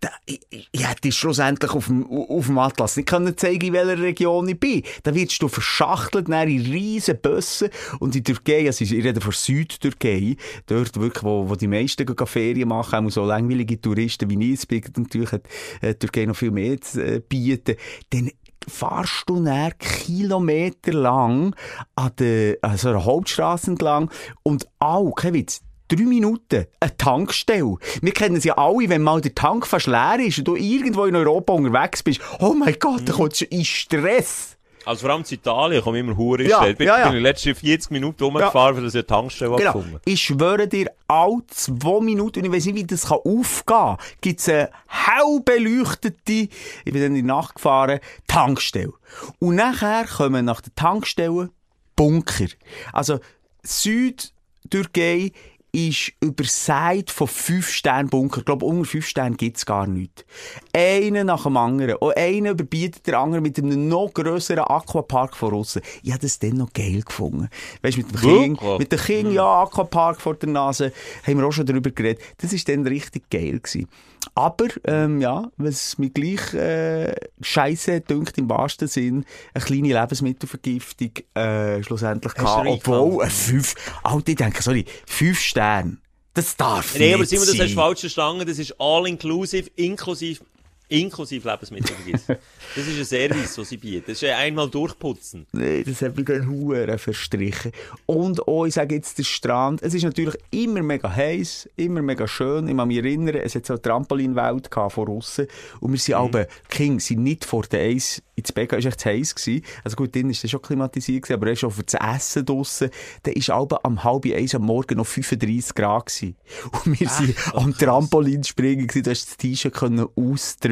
Da, 0.00 0.08
ich, 0.24 0.40
ich, 0.48 0.68
ich 0.72 0.88
hätte 0.88 1.12
schlussendlich 1.12 1.70
auf 1.72 1.88
dem, 1.88 2.06
auf 2.06 2.46
dem 2.46 2.56
Atlas 2.56 2.96
nicht 2.96 3.10
können 3.10 3.36
zeigen, 3.36 3.66
in 3.66 3.72
welcher 3.74 4.00
Region 4.00 4.48
ich 4.48 4.58
bin. 4.58 4.82
Da 5.02 5.14
wirst 5.14 5.42
du 5.42 5.48
verschachtelt, 5.48 6.28
in 6.28 6.62
riesen 6.62 7.20
Bussen. 7.20 7.68
Und 8.00 8.16
in 8.16 8.24
Türkei, 8.24 8.64
also 8.66 8.84
ich 8.84 8.92
rede 8.92 9.20
von 9.20 9.32
Südtürkei, 9.32 10.36
dort 10.64 10.98
wirklich, 10.98 11.24
wo, 11.24 11.46
wo 11.46 11.56
die 11.56 11.68
meisten 11.68 12.06
Ferien 12.26 12.70
machen, 12.70 13.06
auch 13.06 13.10
so 13.10 13.26
langweilige 13.26 13.78
Touristen 13.78 14.30
wie 14.30 14.52
ich 14.52 14.84
natürlich 14.96 15.30
hat 15.30 15.42
äh, 15.82 15.94
Türkei 15.94 16.24
noch 16.24 16.36
viel 16.36 16.52
mehr 16.52 16.80
zu 16.80 17.04
äh, 17.04 17.20
bieten. 17.20 17.76
Dann 18.08 18.30
fahrst 18.66 19.24
du 19.26 19.44
dann 19.44 19.72
Kilometer 19.78 20.92
lang 20.92 21.54
an 21.96 22.12
der, 22.18 22.56
an 22.62 22.78
so 22.78 22.88
einer 22.88 23.04
Hauptstrasse 23.04 23.72
entlang 23.72 24.10
und 24.42 24.66
auch, 24.78 25.12
kein 25.12 25.34
Witz, 25.34 25.60
drei 25.88 26.02
Minuten 26.04 26.66
eine 26.80 26.96
Tankstelle. 26.96 27.76
Wir 28.00 28.12
kennen 28.12 28.36
es 28.36 28.44
ja 28.44 28.56
alle, 28.56 28.88
wenn 28.88 29.02
mal 29.02 29.20
der 29.20 29.34
Tank 29.34 29.66
fast 29.66 29.86
leer 29.86 30.18
ist 30.20 30.38
und 30.38 30.48
du 30.48 30.56
irgendwo 30.56 31.04
in 31.04 31.16
Europa 31.16 31.52
unterwegs 31.52 32.02
bist. 32.02 32.20
Oh 32.40 32.54
mein 32.54 32.76
Gott, 32.78 33.02
da 33.06 33.12
kommst 33.12 33.40
du 33.40 33.44
in 33.46 33.64
Stress. 33.64 34.56
Also 34.86 35.06
vor 35.06 35.14
allem 35.14 35.24
in 35.26 35.34
Italien 35.34 35.82
komme 35.82 35.96
ich 35.98 36.04
immer 36.04 36.14
hure 36.16 36.42
Ja, 36.42 36.66
ja, 36.66 36.72
bin, 36.74 36.86
ja, 36.86 36.98
ja. 36.98 37.04
bin 37.06 37.14
die 37.14 37.22
letzten 37.22 37.54
40 37.54 37.90
Minuten 37.90 38.22
rumgefahren, 38.22 38.76
weil 38.76 38.86
ich 38.86 38.92
eine 38.94 39.06
Tankstelle 39.06 39.56
Genau. 39.56 39.72
gefunden 39.72 39.98
Ich 40.04 40.20
schwöre 40.20 40.68
dir, 40.68 40.90
alle 41.08 41.38
zwei 41.48 42.00
Minuten, 42.00 42.40
und 42.40 42.44
ich 42.44 42.52
weiß 42.52 42.66
nicht, 42.66 42.74
wie 42.74 42.84
das 42.84 43.06
kann 43.08 43.16
aufgehen 43.24 43.64
kann, 43.64 43.96
gibt 44.20 44.40
es 44.40 44.48
eine 44.50 44.68
hell 44.86 45.40
beleuchtete, 45.42 46.32
ich 46.32 46.48
bin 46.84 46.96
dann 46.96 47.04
in 47.04 47.14
die 47.14 47.22
Nacht 47.22 47.54
gefahren, 47.54 47.98
Tankstelle. 48.26 48.92
Und 49.38 49.54
nachher 49.54 50.04
kommen 50.04 50.44
nach 50.44 50.60
der 50.60 50.74
Tankstelle 50.74 51.48
Bunker. 51.96 52.48
Also, 52.92 53.20
Südtürkei 53.62 55.32
ist 55.74 56.12
überseit 56.20 57.10
von 57.10 57.26
5 57.26 57.68
Sternen 57.68 58.08
Bunker. 58.08 58.38
Ich 58.38 58.44
glaube, 58.44 58.64
unter 58.64 58.84
5 58.84 59.06
Sternen 59.06 59.36
gibt's 59.36 59.66
gar 59.66 59.88
nichts. 59.88 60.24
Einen 60.72 61.26
nach 61.26 61.42
dem 61.42 61.56
anderen. 61.56 61.96
Und 61.96 62.16
einer 62.16 62.50
überbietet 62.50 63.06
der 63.08 63.18
andere 63.18 63.40
mit 63.40 63.58
einem 63.58 63.88
noch 63.88 64.12
grösseren 64.14 64.64
Aquapark 64.64 65.36
von 65.36 65.52
aussen. 65.52 65.82
Ich 66.02 66.12
habe 66.12 66.20
das 66.20 66.38
dann 66.38 66.58
noch 66.58 66.72
geil 66.72 67.02
gefunden. 67.02 67.48
Weißt 67.82 67.96
du, 67.96 68.02
mit 68.02 68.12
dem 68.12 68.22
Wirklich? 68.22 68.78
mit 68.78 68.92
dem 68.92 68.98
Kind, 69.00 69.32
ja, 69.32 69.62
Aquapark 69.62 70.20
vor 70.20 70.36
der 70.36 70.48
Nase, 70.50 70.92
haben 71.26 71.38
wir 71.38 71.46
auch 71.46 71.52
schon 71.52 71.66
darüber 71.66 71.90
geredet. 71.90 72.22
Das 72.38 72.52
ist 72.52 72.68
dann 72.68 72.86
richtig 72.86 73.28
geil 73.28 73.58
gewesen. 73.58 73.88
Aber, 74.34 74.66
ähm, 74.84 75.20
ja, 75.20 75.50
was 75.56 75.98
mir 75.98 76.10
gleich, 76.10 76.54
äh, 76.54 77.14
scheisse 77.40 78.00
dünkt 78.00 78.38
im 78.38 78.48
wahrsten 78.48 78.88
Sinn, 78.88 79.24
eine 79.52 79.64
kleine 79.64 80.00
Lebensmittelvergiftung, 80.00 81.10
äh, 81.34 81.82
schlussendlich 81.82 82.34
gehabt. 82.34 82.66
Obwohl, 82.66 83.24
ein 83.24 83.30
fünf, 83.30 83.74
Alter, 84.02 84.28
ich 84.28 84.36
denke, 84.36 84.62
sorry, 84.62 84.84
fünf 85.06 85.40
Sterne. 85.40 85.98
Das 86.34 86.56
darf 86.56 86.94
Nee, 86.94 87.06
nicht 87.06 87.14
aber 87.14 87.26
Simon, 87.26 87.46
das 87.46 87.58
hast 87.58 87.70
du 87.70 87.74
falsch 87.74 88.00
verstanden. 88.00 88.46
Das 88.46 88.58
ist 88.58 88.74
all 88.80 89.06
inclusive, 89.06 89.70
inklusive 89.76 90.44
Inklusive 90.88 91.48
Lebensmittelvergis. 91.48 92.26
das 92.76 92.86
ist 92.86 92.98
ein 92.98 93.04
Service, 93.04 93.54
den 93.54 93.64
sie 93.64 93.76
bieten. 93.76 94.04
Das 94.06 94.14
ist 94.14 94.22
ja 94.22 94.36
einmal 94.36 94.68
durchputzen. 94.68 95.46
Nee, 95.52 95.82
das 95.82 96.02
hat 96.02 96.16
mich 96.16 96.26
gerade 96.26 96.46
Huren 96.46 96.98
verstrichen. 96.98 97.72
Und 98.06 98.46
auch, 98.46 98.66
ich 98.66 98.74
sage 98.74 98.94
jetzt, 98.94 99.18
der 99.18 99.24
Strand, 99.24 99.82
es 99.82 99.94
ist 99.94 100.02
natürlich 100.02 100.36
immer 100.50 100.82
mega 100.82 101.10
heiß, 101.10 101.68
immer 101.76 102.02
mega 102.02 102.28
schön. 102.28 102.68
Ich 102.68 102.76
kann 102.76 102.88
mich 102.88 102.98
erinnern, 102.98 103.36
es 103.36 103.54
hat 103.54 103.66
so 103.66 103.74
eine 103.74 103.82
Trampolinwelt 103.82 104.68
von 104.72 105.08
aussen. 105.08 105.46
Und 105.80 105.92
wir 105.92 105.98
sind 105.98 106.14
alle, 106.14 106.48
King, 106.68 107.00
sind 107.00 107.22
nicht 107.22 107.44
vor 107.44 107.62
der 107.62 107.80
Eis 107.80 108.22
ins 108.36 108.52
Bett, 108.52 108.72
es 108.72 108.84
war 108.84 108.90
echt 108.90 109.00
zu 109.00 109.08
heiß 109.08 109.34
gewesen. 109.34 109.64
Also 109.84 109.96
gut, 109.96 110.14
dann 110.16 110.24
war 110.24 110.30
es 110.30 110.50
schon 110.50 110.62
klimatisiert 110.62 111.22
gewesen, 111.22 111.34
aber 111.34 111.46
erst 111.48 111.64
auch 111.64 111.70
für 111.70 111.84
das 111.84 111.94
Essen 111.94 112.44
draussen, 112.44 112.90
da 113.22 113.30
ist 113.30 113.50
alle 113.50 113.84
am 113.84 114.02
halb 114.02 114.26
eins 114.26 114.54
am 114.54 114.62
Morgen 114.62 114.96
noch 114.96 115.06
35 115.06 115.74
Grad 115.74 116.06
gewesen. 116.06 116.36
Und 116.84 117.00
wir 117.00 117.08
sind 117.08 117.34
am 117.54 117.76
Trampolin 117.76 118.42
springen 118.44 118.86
gewesen, 118.86 119.04
du 119.04 119.10
hast 119.10 119.26
das 119.26 119.36
T-Shirt 119.36 119.74
können 119.74 120.06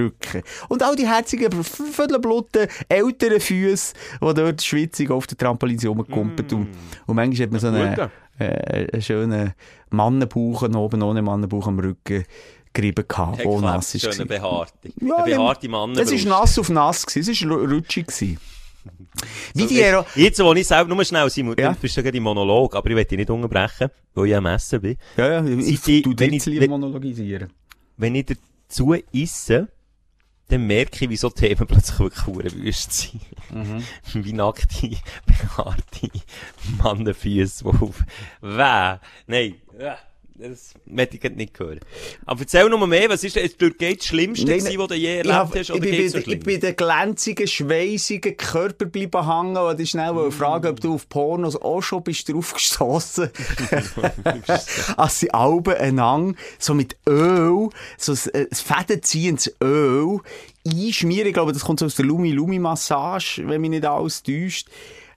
ausdrücken. 0.07 0.43
Und 0.69 0.83
all 0.83 0.97
die 0.97 1.07
herzigen, 1.09 1.63
viertelbluten, 1.65 2.69
älteren 2.89 3.41
Füße, 3.41 3.95
die 4.21 4.35
dort 4.35 4.63
schwitzig 4.63 5.11
auf 5.11 5.27
der 5.27 5.39
Trampolin 5.39 5.79
rumgekumpelt. 5.79 6.53
Und, 6.53 6.69
und 7.07 7.17
manchmal 7.17 7.47
hat 7.47 7.53
man 7.53 7.61
so 7.61 7.69
einen, 7.69 8.11
äh, 8.39 8.89
einen 8.93 9.03
schönen 9.03 9.53
Mannenbauch 9.91 10.63
oben 10.63 11.03
ohne 11.03 11.23
Mannenbauch 11.23 11.67
am 11.67 11.79
Rücken 11.79 12.25
gerieben 12.73 13.05
gehabt, 13.07 13.45
wo 13.45 13.61
nass 13.61 13.95
ist. 13.95 14.13
Schöne 14.15 14.27
behaarte. 14.27 14.91
Ja, 15.01 15.17
Eine 15.17 15.37
behaarte 15.37 15.69
Mann. 15.69 15.93
Es 15.93 16.11
war 16.11 16.41
nass 16.41 16.59
auf 16.59 16.71
nass, 16.71 17.05
es 17.15 17.29
war 17.49 17.57
rutschig. 17.59 18.07
gewesen. 18.07 18.39
Wie 19.55 19.67
die 19.67 19.75
Jetzt, 19.77 19.85
Ero 19.93 20.05
jetzt, 20.17 20.43
wo 20.43 20.53
ich 20.55 20.67
selber, 20.67 20.93
nur 20.93 21.05
schnell, 21.05 21.31
Simon, 21.31 21.55
Ja. 21.57 21.73
du 21.73 21.79
bist 21.79 21.95
ja 21.97 22.03
gerade 22.03 22.17
im 22.17 22.25
Monolog, 22.25 22.75
aber 22.75 22.91
ich 22.91 22.97
will 22.97 23.05
dich 23.05 23.17
nicht 23.19 23.31
unterbrechen, 23.31 23.91
weil 24.15 24.27
ich 24.27 24.35
am 24.35 24.47
Essen 24.47 24.81
bin. 24.81 24.97
Ja, 25.17 25.41
ja, 25.41 25.45
ich, 25.45 25.87
ich- 25.87 26.03
tu 26.03 26.13
wenn 26.17 26.33
ich- 26.33 26.45
wenn- 26.47 26.71
monologisieren. 26.71 27.53
Wenn 27.97 28.15
ich 28.17 28.27
dazu 28.27 28.95
esse, 29.13 29.69
dann 30.53 30.67
merke 30.67 31.05
ich, 31.05 31.11
wieso 31.11 31.31
Themen 31.31 31.67
plötzlich 31.67 31.99
wirklich 31.99 32.27
hure 32.27 32.53
wüst 32.53 32.93
sind. 32.93 33.23
Mhm. 33.51 33.83
Wie 34.25 34.35
nackte, 34.35 34.91
behaarte 35.27 36.11
Mannenfüße, 36.77 37.65
die 37.65 37.71
auf, 37.71 38.05
weh, 38.43 38.99
nein, 39.27 39.55
äh, 39.79 39.95
das 40.35 40.75
möchte 40.87 41.17
ich 41.17 41.37
nicht 41.37 41.59
hören. 41.59 41.81
Aber 42.25 42.41
erzähl 42.41 42.69
noch 42.69 42.79
mal 42.79 42.87
mehr, 42.87 43.09
was 43.09 43.23
ist 43.23 43.37
denn, 43.37 43.49
Türkei 43.59 43.95
das 43.95 44.07
Schlimmste 44.07 44.47
Nein, 44.47 44.59
gewesen, 44.59 44.79
was 44.79 44.89
du 44.89 44.95
je 44.95 45.11
Ich, 45.11 45.17
erlebt 45.19 45.35
hab, 45.35 45.49
hast, 45.55 45.57
ich, 45.57 45.71
oder 45.71 45.81
bin, 45.81 45.91
geht's 45.91 46.13
bei- 46.15 46.21
so 46.21 46.31
ich 46.31 46.41
bin 46.41 46.61
den 46.61 46.77
glänzigen, 46.77 47.47
schweissigen 47.47 48.37
Körper 48.37 48.87
bleiben 48.87 49.27
hängen 49.27 49.57
und 49.57 49.81
ich 49.81 49.91
schnell 49.91 50.13
mm. 50.13 50.33
fragen, 50.33 50.69
ob 50.69 50.81
du 50.81 50.95
auf 50.95 51.09
Pornos 51.09 51.57
auch 51.57 51.83
schon 51.83 52.03
bist 52.03 52.29
drauf 52.29 52.55
gestossen. 52.55 53.31
Als 54.97 55.21
sie 55.21 55.33
Alben 55.33 55.75
einander 55.75 56.39
so 56.59 56.75
mit 56.75 56.97
Öl, 57.09 57.69
so 57.99 58.13
ein, 58.13 58.35
ein 58.35 58.49
fadenziehendes 58.51 59.55
Öl 59.63 60.19
einschmieren. 60.67 61.29
Ich 61.29 61.35
glaube, 61.35 61.53
das 61.53 61.65
kommt 61.65 61.81
so 61.81 61.87
aus 61.87 61.97
der 61.97 62.07
Lumi-Lumi-Massage, 62.07 63.47
wenn 63.47 63.61
mich 63.61 63.71
nicht 63.71 63.85
alles 63.85 64.23
täuscht. 64.23 64.69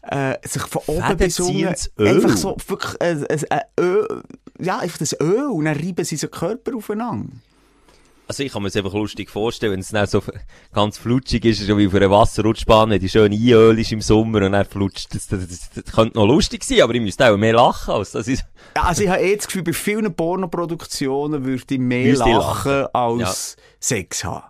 Äh, 0.07 0.36
sich 0.48 0.62
von 0.62 0.84
oben 0.86 1.17
bis 1.17 1.39
unten 1.39 1.74
einfach 1.98 2.38
so 2.38 2.55
wirklich 2.67 3.01
ein, 3.01 3.25
ein 3.50 3.62
Öl, 3.79 4.22
ja, 4.59 4.79
einfach 4.79 4.97
das 4.97 5.19
Öl 5.19 5.47
und 5.47 5.65
dann 5.65 5.75
reiben 5.77 6.05
sie 6.05 6.15
so 6.17 6.27
Körper 6.27 6.75
aufeinander. 6.75 7.33
Also 8.27 8.41
ich 8.41 8.51
kann 8.51 8.63
mir 8.63 8.69
das 8.69 8.75
einfach 8.75 8.93
lustig 8.93 9.29
vorstellen, 9.29 9.74
wenn 9.74 9.81
es 9.81 9.89
dann 9.89 10.07
so 10.07 10.21
ganz 10.74 10.97
flutschig 10.97 11.45
ist, 11.45 11.59
so 11.62 11.77
wie 11.77 11.85
auf 11.85 11.93
einer 11.93 12.09
Wasserrutschbahn, 12.09 12.89
wenn 12.89 13.00
die 13.00 13.07
schön 13.07 13.31
Einöl 13.31 13.77
ist 13.77 13.91
im 13.91 14.01
Sommer 14.01 14.41
und 14.43 14.53
dann 14.53 14.65
flutscht. 14.65 15.13
Das, 15.13 15.27
das, 15.27 15.47
das, 15.47 15.69
das 15.75 15.93
könnte 15.93 16.17
noch 16.17 16.25
lustig 16.25 16.63
sein, 16.63 16.81
aber 16.81 16.95
ich 16.95 17.01
müsste 17.01 17.31
auch 17.31 17.38
mehr 17.38 17.53
lachen, 17.53 17.93
als 17.93 18.12
das 18.12 18.27
ist. 18.27 18.43
Ja, 18.75 18.83
also 18.83 19.03
ich 19.03 19.09
habe 19.09 19.21
eh 19.21 19.35
das 19.35 19.45
Gefühl, 19.45 19.62
bei 19.62 19.74
vielen 19.74 20.12
Pornoproduktionen 20.15 21.45
würde 21.45 21.63
ich 21.69 21.79
mehr 21.79 22.13
ich 22.13 22.17
lachen, 22.17 22.71
lachen. 22.71 22.88
als 22.93 23.57
Sex 23.79 24.24
haben. 24.24 24.43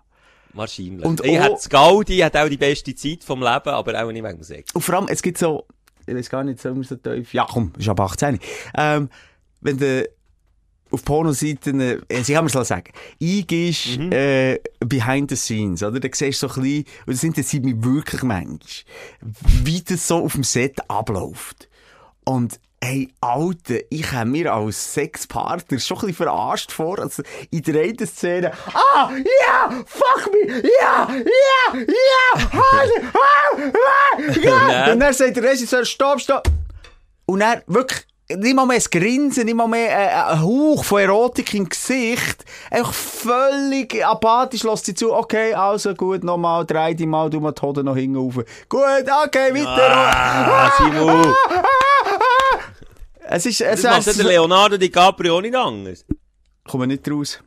Wahrscheinlich. 0.54 1.04
Und 1.04 1.26
ich 1.26 1.38
auch- 1.42 1.70
Gaudi, 1.70 2.20
hat 2.20 2.38
auch 2.38 2.48
die 2.48 2.56
beste 2.56 2.96
Zeit 2.96 3.26
vom 3.26 3.42
Leben, 3.42 3.70
aber 3.70 4.02
auch 4.02 4.10
nicht 4.12 4.24
wegen 4.24 4.42
Sex. 4.42 4.74
Und 4.74 4.84
vor 4.84 4.96
allem, 4.96 5.08
es 5.10 5.22
gibt 5.22 5.38
so, 5.38 5.66
ich 6.08 6.16
weiß 6.16 6.30
gar 6.30 6.46
nicht, 6.46 6.64
wir 6.64 6.84
so 6.84 6.96
tief, 6.96 7.34
ja 7.34 7.46
komm, 7.50 7.74
ist 7.78 7.90
ab 7.90 8.00
18. 8.00 8.40
Ähm, 8.78 9.10
wenn 9.66 9.78
du 9.78 10.08
auf 10.92 11.04
Pornoseiten, 11.04 11.80
äh, 11.82 12.24
sie 12.24 12.38
haben 12.38 12.46
es 12.46 12.54
sagen, 12.54 12.94
eingehst, 13.22 13.98
äh, 13.98 14.60
behind 14.80 15.32
the 15.32 15.36
scenes, 15.36 15.82
oder? 15.82 16.00
Da 16.00 16.08
siehst 16.12 16.42
du 16.42 16.48
so 16.48 16.56
ein 16.56 16.62
bisschen, 16.62 16.86
und 17.08 17.14
das 17.14 17.24
interessiert 17.24 17.66
mich 17.66 17.76
wirklich 17.84 18.22
manchmal, 18.22 18.60
wie 19.64 19.82
das 19.82 20.08
so 20.08 20.24
auf 20.24 20.34
dem 20.34 20.44
Set 20.44 20.78
abläuft. 20.88 21.68
Und, 22.24 22.60
hey, 22.84 23.10
Alter, 23.20 23.80
ich 23.90 24.12
habe 24.12 24.30
mir 24.30 24.54
als 24.54 24.94
Sexpartner 24.94 25.80
schon 25.80 25.98
ein 25.98 26.02
bisschen 26.02 26.16
verarscht 26.16 26.72
vor, 26.72 27.00
also 27.00 27.24
in 27.50 27.64
der 27.64 27.82
einen 27.82 28.08
Szene, 28.08 28.52
ah, 28.74 29.10
ja, 29.12 29.84
fuck 29.88 30.32
me, 30.32 30.62
ja, 30.82 31.10
ja, 31.10 31.80
ja, 31.80 32.50
ah, 32.54 32.84
ah, 33.14 33.58
ah, 33.58 34.22
ja. 34.40 34.94
Und 34.94 35.00
dann 35.00 35.14
sagt 35.14 35.36
der 35.36 35.44
Regisseur, 35.44 35.84
stopp, 35.84 36.22
stopp. 36.22 36.48
Und 37.26 37.40
dann 37.40 37.64
wirklich, 37.66 38.06
nicht 38.30 38.56
mal 38.56 38.66
mehr 38.66 38.78
das 38.78 38.90
Grinsen, 38.90 39.46
nicht 39.46 39.56
mal 39.56 39.68
mehr 39.68 39.92
äh, 39.92 40.34
ein 40.34 40.42
Hauch 40.42 40.84
von 40.84 41.00
Erotik 41.02 41.54
im 41.54 41.70
Gesicht. 41.70 42.44
Einfach 42.72 42.94
völlig 42.94 44.04
apathisch 44.04 44.64
lässt 44.64 44.86
sie 44.86 44.96
zu. 44.96 45.14
Okay, 45.14 45.54
also 45.54 45.94
gut, 45.94 46.24
nochmal, 46.24 46.66
drei 46.66 46.94
die 46.94 47.06
Mal, 47.06 47.30
du 47.30 47.40
mal 47.40 47.52
die 47.52 47.62
Hoden 47.62 47.86
noch 47.86 47.96
hinten 47.96 48.18
rauf. 48.18 48.36
Gut, 48.68 49.06
okay, 49.26 49.54
weiter. 49.54 49.92
Ah, 49.92 50.72
Simon! 50.78 51.34
Es 53.28 53.46
ist, 53.46 53.62
es 53.62 53.82
Das 53.82 53.92
macht 53.92 54.08
ist, 54.08 54.20
der 54.20 54.26
Leonardo 54.26 54.78
DiCaprio 54.78 55.42
nicht 55.42 55.56
anders. 55.56 56.06
Kommen 56.68 56.90
nicht 56.90 57.10
raus. 57.10 57.40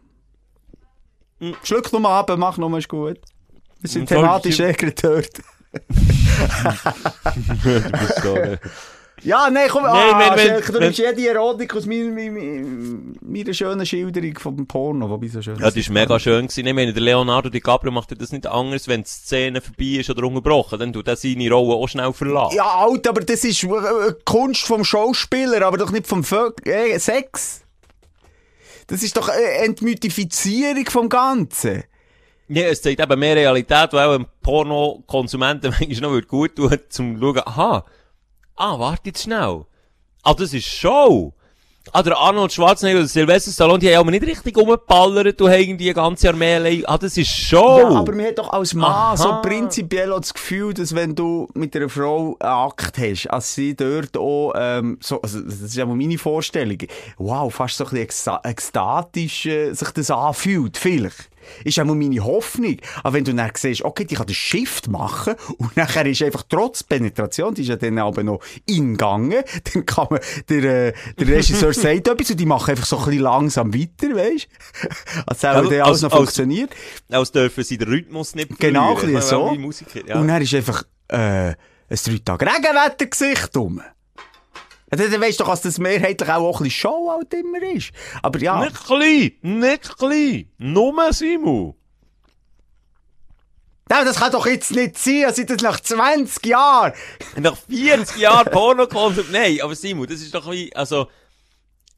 Schluck 1.62 1.92
nochmal 1.92 2.20
ab, 2.20 2.32
mach 2.36 2.58
nochmal, 2.58 2.80
ist 2.80 2.88
gut. 2.88 3.18
Wir 3.80 3.88
sind 3.88 4.08
voll 4.08 4.18
thematisch 4.18 4.58
eh 4.58 4.72
dort. 5.00 5.38
Du 7.64 7.90
bist 7.90 8.22
so, 8.22 8.34
äh, 8.34 8.58
Ja, 9.22 9.50
nein, 9.50 9.68
komm, 9.68 9.82
Nein, 9.82 9.92
ah, 9.94 10.20
wenn- 10.20 10.36
wenn- 10.38 10.46
Schelke, 10.46 10.66
du 10.66 10.74
wenn- 10.74 10.82
nimmst 10.84 10.98
jede 10.98 11.28
Erotik 11.28 11.74
aus 11.74 11.86
meiner, 11.86 12.10
meiner, 12.10 12.98
meiner 13.20 13.52
schönen 13.54 13.84
Schilderung 13.84 14.38
vom 14.38 14.66
Porno, 14.66 15.10
wobei 15.10 15.26
so 15.28 15.42
schön 15.42 15.56
Ja, 15.56 15.62
das 15.66 15.76
ist 15.76 15.90
mega 15.90 16.18
schön 16.20 16.46
gewesen. 16.46 16.66
Ich 16.66 16.74
meine, 16.74 16.92
der 16.92 17.02
Leonardo 17.02 17.48
DiCaprio 17.48 17.90
macht 17.90 18.20
das 18.20 18.30
nicht 18.32 18.46
anders, 18.46 18.86
wenn 18.86 19.02
die 19.02 19.08
Szene 19.08 19.60
vorbei 19.60 19.98
ist 20.00 20.08
oder 20.10 20.24
unterbrochen. 20.26 20.78
Dann 20.78 20.92
tut 20.92 21.08
er 21.08 21.16
seine 21.16 21.50
Rolle 21.50 21.74
auch 21.74 21.88
schnell 21.88 22.12
verlassen. 22.12 22.56
Ja, 22.56 22.64
alt, 22.64 23.06
aber 23.08 23.22
das 23.22 23.42
ist 23.44 23.64
äh, 23.64 23.68
Kunst 24.24 24.62
vom 24.66 24.84
Schauspieler, 24.84 25.62
aber 25.66 25.78
doch 25.78 25.90
nicht 25.90 26.06
vom 26.06 26.22
Vö 26.22 26.50
äh, 26.64 26.98
Sex. 26.98 27.62
Das 28.86 29.02
ist 29.02 29.16
doch 29.16 29.28
äh, 29.28 29.64
Entmythifizierung 29.66 30.86
vom 30.86 31.08
Ganzen. 31.08 31.82
Ja, 32.50 32.62
es 32.68 32.80
zeigt 32.80 33.00
eben 33.00 33.18
mehr 33.18 33.36
Realität, 33.36 33.92
weil 33.92 34.08
auch 34.08 34.14
ein 34.14 34.26
Porno-Konsumenten 34.42 35.74
manchmal 35.80 36.18
noch 36.20 36.26
gut 36.26 36.56
tun, 36.56 36.70
zum 36.88 37.16
zu 37.16 37.20
schauen, 37.20 37.42
aha, 37.44 37.84
ah, 38.58 38.78
warte 38.78 39.02
jetzt 39.06 39.22
schnell. 39.22 39.64
Ah, 40.22 40.34
das 40.34 40.52
ist 40.52 40.66
Show. 40.66 41.32
Ah, 41.92 42.02
der 42.02 42.18
Arnold 42.18 42.52
Schwarzenegger 42.52 42.98
oder 42.98 43.08
Sylvester 43.08 43.50
Stallone, 43.50 43.78
die 43.78 43.88
haben 43.88 44.00
aber 44.00 44.10
nicht 44.10 44.26
richtig 44.26 44.56
rumgeballert, 44.56 45.40
du 45.40 45.48
hast 45.48 45.58
irgendwie 45.58 45.86
eine 45.86 45.94
ganze 45.94 46.28
Armee 46.28 46.56
allein. 46.56 46.82
Ah, 46.86 46.98
das 46.98 47.16
ist 47.16 47.30
Show. 47.30 47.78
Ja, 47.78 47.88
aber 47.88 48.14
man 48.14 48.26
hat 48.26 48.38
doch 48.38 48.52
als 48.52 48.74
Mann 48.74 48.90
Aha. 48.90 49.16
so 49.16 49.40
prinzipiell 49.40 50.12
auch 50.12 50.20
das 50.20 50.34
Gefühl, 50.34 50.74
dass 50.74 50.94
wenn 50.94 51.14
du 51.14 51.48
mit 51.54 51.74
einer 51.74 51.88
Frau 51.88 52.36
einen 52.40 52.50
Akt 52.50 52.98
hast, 52.98 53.28
als 53.28 53.54
sie 53.54 53.74
dort 53.74 54.18
auch, 54.18 54.52
ähm, 54.56 54.98
so, 55.00 55.22
also 55.22 55.40
das 55.40 55.60
ist 55.60 55.76
ja 55.76 55.86
mal 55.86 55.96
meine 55.96 56.18
Vorstellung, 56.18 56.78
wow, 57.16 57.52
fast 57.52 57.78
so 57.78 57.86
ein 57.86 58.06
bisschen 58.06 58.38
ekstatisch 58.44 59.46
äh, 59.46 59.72
sich 59.72 59.90
das 59.90 60.10
anfühlt, 60.10 60.76
vielleicht. 60.76 61.30
Ist 61.64 61.78
auch 61.80 61.84
mal 61.84 61.94
meine 61.94 62.22
Hoffnung. 62.24 62.76
Aber 63.02 63.14
wenn 63.14 63.24
du 63.24 63.34
dann 63.34 63.50
siehst, 63.54 63.82
okay, 63.82 64.04
die 64.04 64.14
kann 64.14 64.26
den 64.26 64.34
Shift 64.34 64.88
machen 64.88 65.34
und 65.58 65.76
nachher 65.76 66.06
ist 66.06 66.22
einfach 66.22 66.44
trotz 66.48 66.82
Penetration, 66.82 67.54
die 67.54 67.62
ist 67.62 67.68
ja 67.68 67.76
dann 67.76 67.98
aber 67.98 68.22
noch 68.22 68.40
ingegangen, 68.66 69.42
dann 69.74 69.86
kann 69.86 70.06
man, 70.10 70.20
der, 70.48 70.64
äh, 70.88 70.92
der 71.18 71.26
Regisseur 71.28 71.72
sagt 71.72 72.08
etwas 72.08 72.30
und 72.30 72.36
die 72.40 72.46
machen 72.46 72.70
einfach 72.70 72.86
so 72.86 72.98
ein 72.98 73.04
bisschen 73.06 73.20
langsam 73.22 73.74
weiter, 73.74 74.14
weißt? 74.14 74.48
Als 75.26 75.44
auch 75.44 75.70
ja, 75.70 75.84
alles 75.84 76.02
noch 76.02 76.10
als- 76.12 76.18
funktioniert. 76.18 76.70
Als 77.10 77.32
dürfen 77.32 77.64
sie 77.64 77.78
den 77.78 77.88
Rhythmus 77.88 78.34
nicht 78.34 78.58
Genau, 78.58 78.96
ein 78.96 79.06
bisschen 79.06 79.22
so. 79.22 79.54
Musiker, 79.54 80.06
ja. 80.06 80.18
Und 80.20 80.28
dann 80.28 80.42
ist 80.42 80.54
einfach 80.54 80.82
äh, 81.08 81.16
ein 81.18 81.56
drei 81.88 82.18
Tage 82.24 82.46
Regenwettergesicht 82.46 83.56
rum. 83.56 83.80
Dann 84.90 85.20
weisst 85.20 85.40
du 85.40 85.44
doch, 85.44 85.50
dass 85.50 85.62
das 85.62 85.78
mehrheitlich 85.78 86.28
auch, 86.30 86.42
auch 86.42 86.60
ein 86.60 86.64
bisschen 86.64 86.80
Show 86.80 87.10
halt 87.10 87.32
immer 87.34 87.62
ist. 87.62 87.90
Aber 88.22 88.38
ja, 88.40 88.64
Nicht 88.64 88.84
klein, 88.84 89.32
nicht 89.42 89.98
klein. 89.98 90.50
Nur 90.58 91.12
Simon. 91.12 91.74
Nein, 93.90 94.04
das 94.04 94.18
kann 94.18 94.32
doch 94.32 94.46
jetzt 94.46 94.70
nicht 94.70 94.98
sein, 94.98 95.24
als 95.24 95.38
ich 95.38 95.46
das 95.46 95.62
nach 95.62 95.80
20 95.80 96.44
Jahren... 96.44 96.92
Nach 97.36 97.56
40 97.56 98.18
Jahren 98.18 98.50
Pornokonsum. 98.50 99.26
Nein, 99.32 99.60
aber 99.62 99.74
Simon, 99.74 100.06
das 100.06 100.20
ist 100.20 100.34
doch 100.34 100.50
wie, 100.50 100.74
also, 100.76 101.08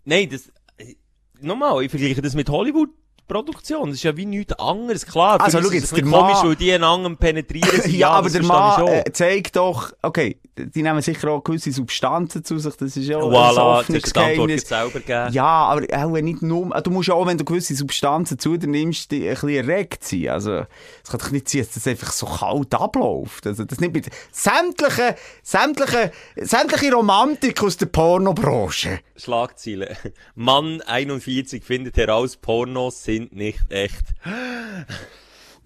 nein, 0.05 0.31
das, 0.31 0.53
äh, 0.77 0.95
nochmal, 1.41 1.83
ich 1.83 1.91
vergleiche 1.91 2.23
das 2.23 2.35
mit 2.35 2.49
Hollywood. 2.49 2.91
Produktion. 3.31 3.89
Das 3.89 3.97
ist 3.97 4.03
ja 4.03 4.17
wie 4.17 4.27
nichts 4.27 4.53
anderes. 4.59 5.07
Klar, 5.07 5.41
Also, 5.41 5.61
schau 5.61 5.69
ist 5.69 5.75
jetzt, 5.75 5.91
bisschen 5.91 6.11
der 6.11 6.21
Mann- 6.21 6.33
komisch, 6.33 6.45
weil 6.45 6.57
die 6.57 6.73
einander 6.73 7.15
penetrieren. 7.15 7.69
sind. 7.83 7.95
Ja, 7.95 8.11
aber 8.11 8.29
der 8.31 8.43
Mann 8.43 8.87
äh, 8.89 9.05
zeigt 9.13 9.57
doch, 9.57 9.93
okay, 10.03 10.37
die 10.59 10.83
nehmen 10.83 11.01
sicher 11.01 11.31
auch 11.31 11.43
gewisse 11.45 11.73
Substanzen 11.73 12.45
zu 12.45 12.59
sich, 12.59 12.75
das 12.77 12.97
ist 12.97 13.07
ja 13.07 13.19
Voilà, 13.19 13.79
ein 13.81 13.85
das 13.95 14.05
ist 14.05 14.13
Geheimnis. 14.15 14.63
selber 14.69 15.01
gegeben. 15.01 15.33
Ja, 15.33 15.45
aber 15.47 15.83
auch 15.97 16.11
nicht 16.21 16.43
nur, 16.43 16.69
du 16.83 16.91
musst 16.91 17.09
ja 17.09 17.15
auch, 17.15 17.27
wenn 17.27 17.39
du 17.39 17.45
gewisse 17.45 17.75
Substanzen 17.75 18.39
zu 18.39 18.57
dir 18.57 18.67
nimmst, 18.69 19.11
die 19.11 19.27
ein 19.29 19.35
bisschen 19.35 19.49
erregt 19.51 20.05
sein. 20.05 20.29
Also, 20.29 20.65
es 21.03 21.11
kann 21.11 21.21
doch 21.21 21.31
nicht 21.31 21.49
sein, 21.49 21.63
dass 21.63 21.75
das 21.75 21.87
einfach 21.87 22.13
so 22.13 22.27
kalt 22.27 22.75
abläuft. 22.75 23.47
Also, 23.47 23.65
das 23.65 23.81
nicht 23.81 23.95
mit 23.95 24.09
sämtliche, 24.33 25.15
sämtliche, 25.43 26.13
sämtliche 26.37 26.93
Romantik 26.93 27.63
aus 27.63 27.77
der 27.77 27.87
Pornobranche. 27.87 29.01
Schlagziele. 29.17 29.97
Mann 30.35 30.81
41 30.83 31.63
findet 31.65 31.97
heraus, 31.97 32.37
Pornos 32.37 33.05
sind 33.05 33.20
nicht 33.31 33.61
echt. 33.71 34.05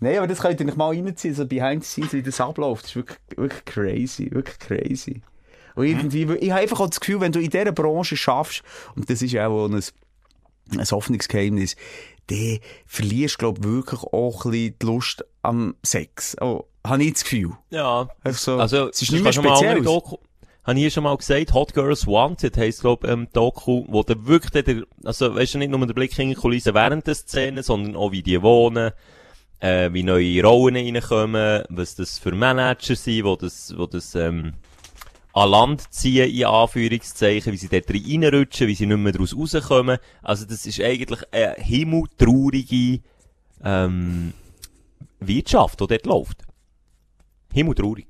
Nein, 0.00 0.18
aber 0.18 0.26
das 0.26 0.40
könnt 0.40 0.60
ihr 0.60 0.66
nicht 0.66 0.76
mal 0.76 0.88
reinziehen, 0.88 1.34
so 1.34 1.46
behind 1.46 1.84
the 1.84 1.88
scenes, 1.88 2.12
wie 2.12 2.22
das 2.22 2.40
abläuft. 2.40 2.84
Das 2.84 2.90
ist 2.90 2.96
wirklich, 2.96 3.18
wirklich 3.36 3.64
crazy, 3.64 4.30
wirklich 4.30 4.58
crazy. 4.58 5.22
Und 5.74 5.86
irgendwie, 5.86 6.22
ich 6.34 6.50
habe 6.50 6.60
einfach 6.60 6.80
auch 6.80 6.88
das 6.88 7.00
Gefühl, 7.00 7.20
wenn 7.20 7.32
du 7.32 7.40
in 7.40 7.50
dieser 7.50 7.72
Branche 7.72 8.16
schaffst, 8.16 8.62
und 8.94 9.08
das 9.10 9.22
ist 9.22 9.32
ja 9.32 9.48
auch 9.48 9.66
ein, 9.66 9.74
ein 9.74 10.84
Hoffnungsgeheimnis, 10.90 11.76
dann 12.28 12.58
verlierst 12.86 13.34
du, 13.34 13.38
glaube 13.38 13.60
ich, 13.60 13.66
wirklich 13.66 14.02
auch 14.02 14.44
ein 14.44 14.50
bisschen 14.50 14.78
die 14.80 14.86
Lust 14.86 15.24
am 15.42 15.74
Sex. 15.82 16.36
Oh, 16.40 16.64
habe 16.86 17.02
ich 17.02 17.14
das 17.14 17.24
Gefühl. 17.24 17.52
Ja. 17.70 18.08
Einfach 18.22 18.40
so, 18.40 18.58
Also, 18.58 18.88
es 18.88 19.02
ist 19.02 19.12
nicht 19.12 19.24
mehr 19.24 19.32
speziell. 19.32 19.84
Habe 20.64 20.78
ich 20.78 20.82
hier 20.82 20.90
schon 20.90 21.04
mal 21.04 21.16
gesagt, 21.16 21.52
Hot 21.52 21.74
Girls 21.74 22.06
Wanted 22.06 22.56
heisst, 22.56 22.80
glaub, 22.80 23.04
ähm, 23.04 23.28
Doku, 23.32 23.84
wo 23.86 24.02
der 24.02 24.26
wirklich 24.26 24.64
der, 24.64 24.84
also, 25.04 25.34
weißt 25.34 25.54
du, 25.54 25.58
nicht 25.58 25.70
nur 25.70 25.86
der 25.86 25.92
Blick 25.92 26.18
in 26.18 26.30
die 26.30 26.34
Kulissen 26.34 26.74
während 26.74 27.06
der 27.06 27.14
Szene, 27.14 27.62
sondern 27.62 27.96
auch 27.96 28.12
wie 28.12 28.22
die 28.22 28.40
wohnen, 28.40 28.92
äh, 29.60 29.92
wie 29.92 30.02
neue 30.02 30.42
Rollen 30.42 30.76
reinkommen, 30.76 31.64
was 31.68 31.96
das 31.96 32.18
für 32.18 32.32
Manager 32.32 32.96
sind, 32.96 33.24
wo 33.24 33.36
das, 33.36 33.74
wo 33.76 33.86
das, 33.86 34.14
ähm, 34.14 34.54
an 35.34 35.50
Land 35.50 35.92
ziehen, 35.92 36.30
in 36.30 36.46
Anführungszeichen, 36.46 37.52
wie 37.52 37.58
sie 37.58 37.68
dort 37.68 37.90
reinrutschen, 37.90 38.66
wie 38.66 38.74
sie 38.74 38.86
nicht 38.86 38.96
mehr 38.96 39.12
daraus 39.12 39.36
rauskommen. 39.36 39.98
Also, 40.22 40.46
das 40.46 40.64
ist 40.64 40.80
eigentlich 40.80 41.20
eine 41.30 41.56
himmeltraurige, 41.58 43.00
ähm, 43.62 44.32
Wirtschaft, 45.20 45.80
die 45.80 45.86
dort 45.86 46.06
läuft. 46.06 46.42
Himmeltraurig. 47.52 48.06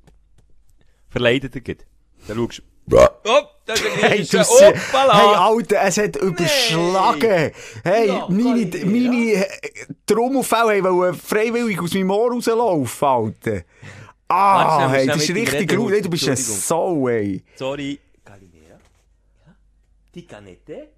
Verleidet 1.09 1.55
er 1.55 1.61
geht. 1.61 1.85
Dann 2.27 2.37
schaust 2.37 2.61
du. 2.87 2.97
Das 3.65 3.79
ist 3.79 3.85
ein 3.87 3.91
Hey, 3.99 4.17
Riesen. 4.19 4.39
du 4.39 4.45
sie- 4.45 4.65
Hoppala. 4.65 5.17
hey, 5.17 5.35
Alter, 5.35 5.81
es 5.81 5.97
hat 5.97 6.15
überschlagen. 6.17 7.51
Hey, 7.83 8.07
Ja, 8.07 8.27
meine, 8.29 8.65
meine 8.85 9.33
äh, 9.33 9.47
Trommelfälle 10.05 10.83
wollen 10.83 11.15
freiwillig 11.15 11.81
aus 11.81 11.93
meinem 11.95 12.11
Ohr 12.11 12.31
rauslaufen, 12.31 13.07
Alter. 13.07 13.61
Ah, 14.27 14.79
Warte, 14.81 14.93
hey, 14.93 15.07
das 15.07 15.17
ist 15.17 15.29
richtig 15.35 15.75
gut. 15.75 15.91
Hey, 15.93 16.01
du 16.01 16.09
bist 16.11 16.29
ein. 16.29 16.35
Sau, 16.35 17.07
ey. 17.07 17.43
Sorry. 17.55 17.99
Galilea. 18.23 18.77
Ja? 19.47 19.55
Die 20.13 20.25
Canette? 20.27 20.89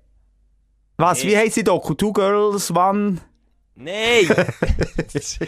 Was, 0.97 1.23
wie 1.23 1.37
heisst 1.37 1.55
die 1.55 1.63
Doku? 1.63 1.93
Two 1.93 2.11
Girls, 2.11 2.69
One... 2.71 3.17
Psst, 5.07 5.39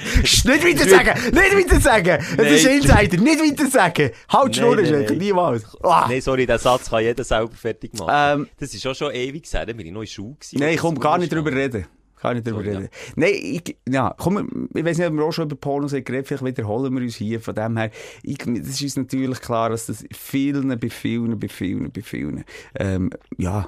nicht 0.45 0.63
weiter 0.63 0.87
sagen! 0.87 1.19
Nicht 1.33 1.55
weiter 1.55 1.79
sagen! 1.79 2.23
Das 2.37 2.51
ist. 2.51 2.65
Insider! 2.65 3.17
Nicht 3.17 3.39
weiter 3.39 3.67
sagen! 3.67 4.11
Halt 4.29 4.55
Schnur, 4.55 4.75
nein, 4.75 4.85
Schenker, 4.85 5.09
nein. 5.09 5.17
niemals! 5.17 5.65
Ah. 5.81 6.05
Nein, 6.07 6.21
sorry, 6.21 6.45
den 6.45 6.59
Satz 6.59 6.91
kann 6.91 7.01
jeder 7.01 7.23
selber 7.23 7.55
fertig 7.55 7.91
machen. 7.97 8.41
Ähm, 8.41 8.49
das 8.59 8.71
ist 8.73 8.85
auch 8.85 8.93
schon 8.93 9.11
ewig 9.13 9.51
her, 9.51 9.65
da 9.65 9.73
bin 9.73 9.87
ich 9.87 9.91
noch 9.91 10.01
in 10.01 10.07
Schule. 10.07 10.35
Nein, 10.53 10.77
komm, 10.77 10.99
gar 10.99 11.15
ich 11.15 11.21
nicht 11.21 11.33
drüber 11.33 11.51
reden. 11.51 11.87
Gar 12.21 12.35
nicht 12.35 12.45
drüber 12.45 12.63
Sorry, 12.63 12.75
reden. 12.75 12.89
Nein, 13.15 13.33
ich, 13.33 13.77
ja, 13.87 14.13
komm, 14.15 14.69
ich 14.75 14.85
weiß 14.85 14.99
nicht, 14.99 15.07
ob 15.07 15.13
wir 15.13 15.23
auch 15.23 15.31
schon 15.31 15.45
über 15.45 15.55
Pornos 15.55 15.93
geredet, 15.93 16.27
vielleicht 16.27 16.45
wiederholen 16.45 16.93
wir 16.93 17.01
uns 17.01 17.15
hier. 17.15 17.39
Von 17.41 17.55
dem 17.55 17.77
her, 17.77 17.89
ich, 18.21 18.37
das 18.37 18.79
ist 18.79 18.97
natürlich 18.97 19.41
klar, 19.41 19.71
dass 19.71 19.87
das 19.87 20.05
vielen, 20.11 20.67
bei 20.77 20.89
vielen, 20.89 21.39
bei 21.39 21.47
vielen, 21.47 21.91
bei 21.91 22.01
vielen, 22.03 22.43
ähm, 22.75 23.09
ja, 23.37 23.67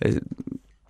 äh, 0.00 0.08
äh, 0.08 0.20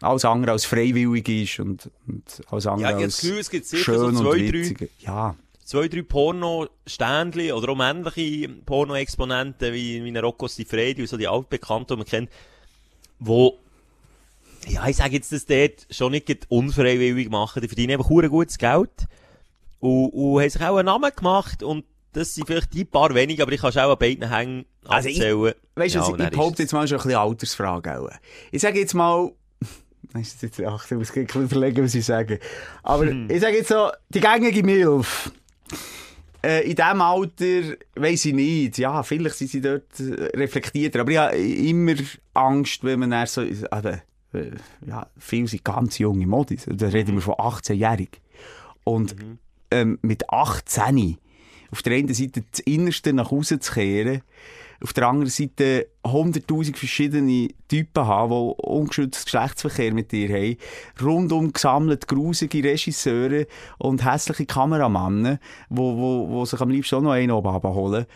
alles 0.00 0.24
andere 0.24 0.52
als 0.52 0.64
freiwillig 0.64 1.28
ist 1.28 1.60
und, 1.60 1.90
und 2.06 2.42
alles 2.50 2.66
andere 2.66 2.90
Ja, 2.92 2.98
ich 2.98 3.04
als 3.04 3.20
Gefühl, 3.20 3.38
es 3.38 3.50
gibt 3.50 3.66
sicher 3.66 3.84
schön 3.84 3.98
so 3.98 4.06
und 4.06 4.16
zwei, 4.16 4.38
drei, 4.38 4.52
witzig. 4.52 4.90
Ja. 5.00 5.34
zwei, 5.64 5.88
drei 5.88 6.02
Porno-Ständchen 6.02 7.52
oder 7.52 7.70
auch 7.72 7.76
männliche 7.76 8.48
Porno-Exponenten 8.64 9.72
wie, 9.74 10.02
wie 10.04 10.08
ein 10.08 10.16
Rocco 10.16 10.46
Sifredi 10.48 11.02
und 11.02 11.08
so 11.08 11.16
die 11.16 11.28
altbekannten, 11.28 11.96
die 11.96 11.98
man 11.98 12.06
kennt, 12.06 12.30
wo, 13.18 13.58
ja, 14.68 14.86
ich 14.88 14.96
sage 14.96 15.14
jetzt, 15.14 15.32
dass 15.32 15.46
dort 15.46 15.86
schon 15.90 16.12
nicht 16.12 16.46
unfreiwillig 16.48 17.28
machen, 17.30 17.62
die 17.62 17.68
verdienen 17.68 17.92
einfach 17.94 18.08
hure 18.10 18.28
gutes 18.28 18.58
Geld 18.58 18.90
und, 19.80 20.08
und 20.10 20.40
haben 20.40 20.50
sich 20.50 20.62
auch 20.62 20.76
einen 20.76 20.86
Namen 20.86 21.10
gemacht 21.14 21.62
und 21.62 21.84
das 22.12 22.34
sind 22.34 22.46
vielleicht 22.46 22.72
die 22.72 22.84
paar 22.84 23.14
wenige, 23.14 23.42
aber 23.42 23.52
ich 23.52 23.60
kann 23.60 23.70
es 23.70 23.76
auch 23.76 23.90
an 23.92 23.98
beiden 23.98 24.28
Hängen 24.30 24.64
Also 24.86 25.08
ich- 25.08 25.16
abzählen. 25.20 25.54
Weißt 25.74 25.94
du, 25.94 25.98
Ja, 26.00 26.04
und 26.06 26.20
ich 26.20 26.30
behaupte 26.30 26.62
jetzt 26.62 26.72
mal 26.72 26.88
schon 26.88 26.98
ein 26.98 27.02
bisschen 27.04 27.18
Altersfrage. 27.20 28.00
Auch. 28.00 28.08
Ich 28.50 28.62
sage 28.62 28.80
jetzt 28.80 28.94
mal, 28.94 29.30
ist 30.14 30.42
jetzt, 30.42 30.60
ach, 30.62 30.84
ich 30.90 30.96
muss 30.96 31.10
überlegen, 31.34 31.84
was 31.84 31.94
ich 31.94 32.04
sage. 32.04 32.38
Aber 32.82 33.06
Hm. 33.06 33.28
ich 33.30 33.40
sage 33.40 33.56
jetzt 33.56 33.68
so, 33.68 33.90
die 34.08 34.20
gängige 34.20 34.62
Milf. 34.62 35.30
Äh, 36.42 36.70
in 36.70 36.76
diesem 36.76 37.00
Alter 37.00 37.76
weiss 37.96 38.24
ich 38.24 38.34
nicht. 38.34 38.78
Ja, 38.78 39.02
vielleicht 39.02 39.36
sind 39.36 39.50
sie 39.50 39.60
dort 39.60 39.98
äh, 39.98 40.36
reflektierter. 40.36 41.00
Aber 41.00 41.10
ich 41.10 41.18
habe 41.18 41.36
immer 41.36 41.94
Angst, 42.34 42.84
wenn 42.84 43.00
man 43.00 43.26
so, 43.26 43.42
äh, 43.42 44.50
ja, 44.86 45.06
viele 45.18 45.48
sind 45.48 45.64
ganz 45.64 45.98
junge 45.98 46.26
Modis. 46.26 46.66
Da 46.68 46.88
reden 46.88 47.14
wir 47.14 47.22
von 47.22 47.34
18-jährig. 47.34 48.20
Und 48.84 49.16
ähm, 49.70 49.98
mit 50.02 50.30
18 50.30 51.18
auf 51.70 51.82
der 51.82 51.96
einen 51.96 52.14
Seite 52.14 52.42
das 52.50 52.60
Innerste 52.60 53.12
nach 53.12 53.30
außen 53.30 53.60
zu 53.60 53.72
kehren, 53.72 54.22
auf 54.80 54.92
der 54.92 55.08
anderen 55.08 55.30
Seite 55.30 55.88
100.000 56.04 56.76
verschiedene 56.76 57.48
Typen 57.66 58.06
haben, 58.06 58.30
die 58.30 58.62
ungeschütztes 58.62 59.24
Geschlechtsverkehr 59.24 59.92
mit 59.92 60.12
dir 60.12 60.28
haben, 60.28 60.56
rundum 61.02 61.52
gesammelt 61.52 62.06
grusige 62.06 62.62
Regisseure 62.62 63.46
und 63.78 64.04
hässliche 64.04 64.46
Kameramannen, 64.46 65.38
wo, 65.68 65.96
wo, 65.96 66.28
wo 66.28 66.44
sich 66.44 66.60
am 66.60 66.70
liebsten 66.70 66.96
auch 66.96 67.02
noch 67.02 67.12
einen 67.12 67.32
oben 67.32 67.48
abholen. 67.48 68.06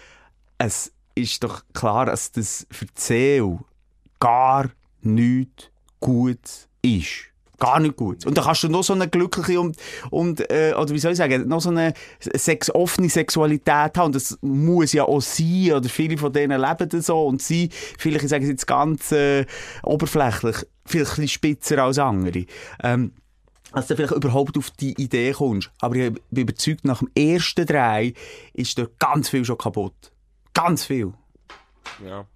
Es 0.58 0.92
ist 1.14 1.42
doch 1.42 1.62
klar, 1.74 2.06
dass 2.06 2.30
das 2.32 2.66
Seele 2.94 3.58
gar 4.20 4.70
nichts 5.00 5.70
Gutes 6.00 6.68
ist. 6.82 7.31
Gar 7.62 7.78
nicht 7.78 7.94
gut. 7.94 8.26
Und 8.26 8.36
dann 8.36 8.44
kannst 8.44 8.64
du 8.64 8.68
noch 8.68 8.82
so 8.82 8.92
eine 8.92 9.06
glückliche 9.06 9.60
und, 9.60 9.76
und 10.10 10.50
äh, 10.50 10.74
oder 10.76 10.90
wie 10.90 10.98
soll 10.98 11.12
ich 11.12 11.18
sagen, 11.18 11.46
noch 11.46 11.60
so 11.60 11.70
eine 11.70 11.94
sex 12.18 12.74
offene 12.74 13.08
Sexualität 13.08 13.96
haben. 13.96 14.06
Und 14.06 14.16
das 14.16 14.36
muss 14.40 14.92
ja 14.92 15.04
auch 15.04 15.20
sein, 15.20 15.74
oder 15.74 15.88
viele 15.88 16.18
von 16.18 16.32
denen 16.32 16.60
leben 16.60 16.88
das 16.88 17.06
so. 17.06 17.24
Und 17.24 17.40
sie, 17.40 17.68
vielleicht, 17.98 18.24
ich 18.24 18.30
sage 18.30 18.42
es 18.42 18.50
jetzt 18.50 18.66
ganz 18.66 19.12
äh, 19.12 19.46
oberflächlich, 19.84 20.56
vielleicht 20.84 21.18
ein 21.18 21.28
spitzer 21.28 21.84
als 21.84 22.00
andere. 22.00 22.46
Ähm, 22.82 23.12
dass 23.72 23.86
du 23.86 23.94
vielleicht 23.94 24.12
überhaupt 24.12 24.58
auf 24.58 24.72
die 24.72 25.00
Idee 25.00 25.30
kommst. 25.30 25.70
Aber 25.80 25.94
ich 25.94 26.12
bin 26.32 26.42
überzeugt, 26.42 26.84
nach 26.84 26.98
dem 26.98 27.10
ersten 27.14 27.64
Drei 27.64 28.12
ist 28.54 28.76
dort 28.76 28.98
ganz 28.98 29.28
viel 29.28 29.44
schon 29.44 29.56
kaputt. 29.56 30.10
Ganz 30.52 30.84
viel. 30.84 31.12
Ja. 32.04 32.26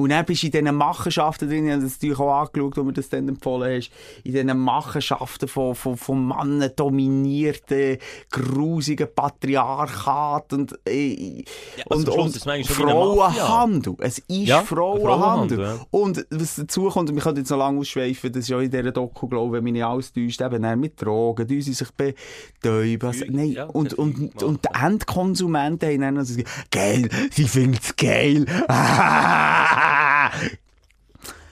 Und 0.00 0.08
dann 0.08 0.24
bist 0.24 0.42
du 0.42 0.46
in 0.46 0.52
diesen 0.52 0.74
Machenschaften 0.76 1.46
drin, 1.46 1.66
ich 1.66 1.72
habe 1.72 1.82
das 1.82 1.92
natürlich 1.92 2.18
auch 2.18 2.40
angeschaut, 2.40 2.76
wo 2.78 2.84
mir 2.84 2.94
das 2.94 3.10
dann 3.10 3.28
empfohlen 3.28 3.76
hast, 3.76 3.90
in 4.24 4.32
diesen 4.32 4.58
Machenschaften 4.58 5.46
von, 5.46 5.74
von, 5.74 5.98
von 5.98 6.26
Männern 6.26 6.70
dominierten, 6.74 7.98
grusigen 8.30 9.08
Patriarchat 9.14 10.54
und, 10.54 10.78
äh, 10.88 11.44
Ja, 11.76 11.84
also 11.90 12.12
und, 12.14 12.18
und 12.18 12.36
es. 12.36 12.68
Frauenhandel. 12.68 13.96
Es 13.98 14.20
ist 14.20 14.26
Ja, 14.28 14.62
Frauenhandel. 14.62 15.60
Ja. 15.60 15.86
Und 15.90 16.26
was 16.30 16.54
dazu 16.54 16.88
kommt, 16.88 17.10
und 17.10 17.16
wir 17.16 17.22
können 17.22 17.36
jetzt 17.36 17.50
noch 17.50 17.58
lange 17.58 17.80
ausschweifen, 17.80 18.32
das 18.32 18.44
ist 18.44 18.48
ja 18.48 18.58
in 18.58 18.70
dieser 18.70 18.92
Doku, 18.92 19.28
glaube 19.28 19.58
ich, 19.58 19.62
wenn 19.62 19.70
mich 19.70 19.84
alles 19.84 20.14
täuscht, 20.14 20.40
eben 20.40 20.80
mit 20.80 21.02
Drogen, 21.02 21.46
die 21.46 21.60
sich 21.60 21.88
betäuben. 21.90 23.06
Also, 23.06 23.26
nein, 23.28 23.52
ja, 23.52 23.66
und, 23.66 23.92
und, 23.92 24.42
und, 24.42 24.64
die 24.64 24.82
Endkonsumenten 24.82 25.90
haben 25.90 26.00
dann 26.00 26.16
also 26.16 26.40
geil, 26.70 27.10
sie 27.32 27.44
finden's 27.44 27.94
geil. 27.96 28.46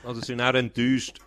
Also 0.04 0.20
sind 0.22 0.40
auch 0.40 0.54
enttäuscht. 0.54 1.18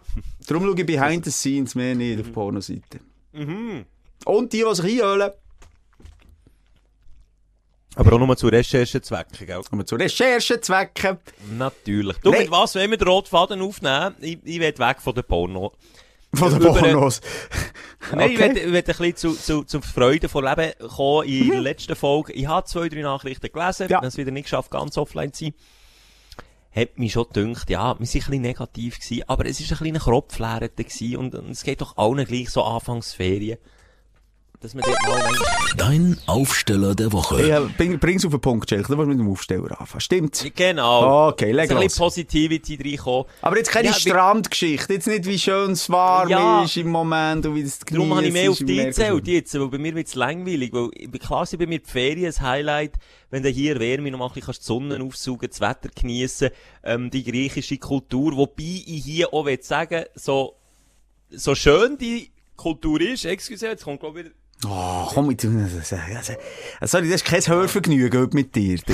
Darum 0.47 0.63
schaue 0.65 0.79
ich 0.79 0.85
behind 0.85 1.25
the 1.25 1.31
scenes 1.31 1.75
mehr 1.75 1.95
nicht 1.95 2.19
auf 2.21 2.31
Pornoseite. 2.33 2.99
Und 3.33 4.53
die, 4.53 4.63
die 4.67 4.75
sich 4.75 5.01
einholen, 5.03 5.31
Aber 7.95 8.13
auch 8.13 8.19
nur 8.19 8.37
zu 8.37 8.47
Recherchezwecken, 8.47 9.45
gell? 9.45 9.61
kommen 9.69 9.85
zu 9.85 9.95
Recherchezwecken. 9.95 11.17
Natürlich. 11.57 12.17
Du, 12.17 12.31
mit 12.31 12.49
was 12.49 12.75
wollen 12.75 12.91
wir 12.91 12.97
den 12.97 13.07
Rotfaden 13.07 13.61
aufnehmen? 13.61 14.15
Ich, 14.19 14.39
ich 14.43 14.59
will 14.59 14.77
weg 14.77 15.01
von 15.01 15.13
der 15.15 15.23
Porno. 15.23 15.73
Von 16.33 16.51
den 16.51 16.61
Pornos. 16.61 17.19
Nein, 18.15 18.31
ich 18.31 18.37
Okay. 18.39 18.57
ich 18.59 18.65
will 18.71 18.75
ein 18.77 18.83
bisschen 18.83 19.15
zu, 19.15 19.33
zu, 19.33 19.63
zur 19.63 19.81
Freude 19.81 20.29
von 20.29 20.45
Leben 20.45 20.71
kommen 20.89 21.27
in 21.27 21.49
der 21.51 21.61
letzten 21.61 21.95
Folge. 21.95 22.31
Ich 22.33 22.47
habe 22.47 22.65
zwei, 22.65 22.87
drei 22.89 23.01
Nachrichten 23.01 23.51
gelesen. 23.51 23.87
Ja. 23.89 24.01
Es 24.03 24.17
wieder 24.17 24.31
nicht 24.31 24.45
geschafft, 24.45 24.71
ganz 24.71 24.97
offline 24.97 25.33
zu 25.33 25.45
sein. 25.45 25.53
Hat 26.73 26.97
mich 26.97 27.11
schon 27.11 27.27
gedacht, 27.31 27.69
ja, 27.69 27.99
wir 27.99 28.05
sind 28.05 28.21
ein 28.21 28.25
bisschen 28.25 28.41
negativ 28.41 28.99
gewesen, 28.99 29.23
aber 29.27 29.45
es 29.45 29.59
ist 29.59 29.71
ein 29.71 29.77
kleiner 29.77 29.99
Kropflärete 29.99 30.83
gewesen 30.83 31.17
und, 31.17 31.35
und 31.35 31.49
es 31.51 31.63
geht 31.63 31.81
doch 31.81 31.97
allen 31.97 32.25
gleich 32.25 32.49
so 32.49 32.63
Anfangsferien. 32.63 33.57
Dass 34.61 34.75
man 34.75 34.83
dort 34.83 35.01
mal 35.07 35.33
Dein 35.75 36.19
Aufsteller 36.27 36.93
der 36.93 37.11
Woche. 37.11 37.47
Ja, 37.47 37.61
bring, 37.77 37.97
bring's 37.97 38.23
auf 38.25 38.31
den 38.31 38.41
Punkt, 38.41 38.69
Schelker. 38.69 38.89
Du 38.89 38.95
musst 38.97 39.07
mit 39.09 39.17
dem 39.17 39.27
Aufsteller 39.31 39.81
anfangen. 39.81 40.01
Stimmt's? 40.01 40.45
Genau. 40.55 41.29
Okay, 41.29 41.51
leg 41.51 41.67
Dass 41.67 41.71
ein 41.71 41.75
los. 41.77 41.85
bisschen 41.85 42.03
Positivity 42.03 42.75
reinkommen. 42.75 43.25
Aber 43.41 43.57
jetzt 43.57 43.71
keine 43.71 43.87
Ja, 43.87 43.93
Strandgeschichte. 43.95 44.93
Jetzt 44.93 45.07
nicht, 45.07 45.25
wie 45.25 45.39
schön 45.39 45.71
es 45.71 45.89
warm 45.89 46.29
Ja. 46.29 46.63
ist 46.63 46.77
im 46.77 46.89
Moment 46.89 47.43
und 47.47 47.55
wie 47.55 47.63
das 47.63 47.79
Darum 47.79 48.13
habe 48.15 48.27
ich 48.27 48.33
mehr 48.33 48.51
auf 48.51 48.59
genießt 48.59 48.75
Merkel. 48.99 49.15
gezählt 49.21 49.27
jetzt, 49.29 49.59
weil 49.59 49.67
bei 49.67 49.77
mir 49.79 49.95
wird's 49.95 50.13
langweilig, 50.13 50.71
weil, 50.73 50.89
ich- 50.93 51.11
klar 51.19 51.45
sind 51.47 51.57
bei 51.57 51.65
mir 51.65 51.79
die 51.79 51.89
Ferien 51.89 52.31
ein 52.31 52.41
Highlight, 52.41 52.93
wenn 53.31 53.41
du 53.41 53.49
hier 53.49 53.79
Wärme 53.79 54.11
noch 54.11 54.19
mal 54.19 54.25
ein 54.25 54.33
bisschen 54.33 54.45
kannst 54.45 54.61
die 54.61 54.65
Sonne 54.67 55.01
aufsaugen, 55.03 55.49
das 55.49 55.59
Wetter 55.59 55.89
geniessen, 55.99 56.51
ähm, 56.83 57.09
die 57.09 57.23
griechische 57.23 57.77
Kultur, 57.79 58.37
wobei 58.37 58.83
ich 58.85 59.03
hier 59.05 59.33
auch 59.33 59.47
sagen, 59.61 60.03
so, 60.13 60.55
so 61.31 61.55
schön 61.55 61.97
die 61.97 62.29
Kultur 62.55 63.01
ist, 63.01 63.25
excuse, 63.25 63.65
jetzt 63.65 63.85
kommt 63.85 64.01
glaub 64.01 64.15
ich 64.17 64.25
wieder, 64.25 64.35
Oh, 64.67 65.07
komm, 65.07 65.31
ich 65.31 65.43
also, 65.43 66.33
Sorry, 66.83 67.09
das 67.09 67.15
ist 67.15 67.25
kein 67.25 67.41
Hörvergnügen 67.41 68.29
mit 68.33 68.55
dir, 68.55 68.77
du. 68.85 68.93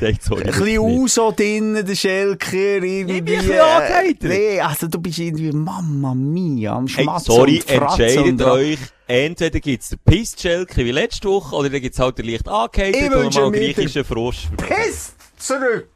denkt 0.00 0.22
so, 0.22 0.36
Ein 0.36 0.44
bisschen 0.44 0.78
Uso 0.78 1.32
drinnen, 1.32 1.84
der 1.84 1.94
Schelker, 1.96 2.52
irgendwie. 2.54 3.18
Ich 3.18 3.24
bin 3.24 3.40
ein 3.40 4.14
bisschen 4.16 4.28
nee, 4.30 4.60
also 4.60 4.86
du 4.86 5.00
bist 5.00 5.18
irgendwie 5.18 5.50
Mamma 5.50 6.14
Mia, 6.14 6.76
am 6.76 6.86
Hey, 6.86 7.02
Schmatzen 7.02 7.32
sorry, 7.32 7.62
entscheidet 7.66 8.42
euch, 8.42 8.78
entweder 9.08 9.58
gibt's 9.58 9.88
den 9.88 9.98
Piss-Schelke 10.04 10.84
wie 10.84 10.92
letzte 10.92 11.28
Woche, 11.28 11.56
oder 11.56 11.68
dann 11.68 11.80
gibt's 11.80 11.98
halt 11.98 12.18
den 12.18 12.26
leicht 12.26 12.46
Ich 12.46 12.52
angeheitert 12.52 13.14
und 13.14 13.34
mal 13.34 13.50
griechischen 13.50 14.04
Frosch. 14.04 14.48
Piss 14.56 15.14
zurück! 15.36 15.88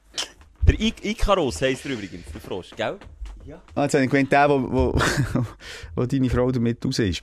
Der 0.66 0.80
I 0.80 0.92
Ikaros 1.02 1.60
heisst 1.62 1.84
er 1.84 1.92
übrigens, 1.92 2.24
der 2.32 2.40
Frosch, 2.40 2.70
gell? 2.76 2.98
Ah, 3.74 3.84
jetzt 3.84 3.94
habe 3.94 4.04
ich 4.04 4.10
gemeint, 4.10 4.32
der, 4.32 4.48
wo, 4.48 4.62
wo, 4.70 5.00
wo 5.96 6.06
deine 6.06 6.30
Frau 6.30 6.50
damit 6.50 6.84
raus 6.84 6.98
ist. 6.98 7.22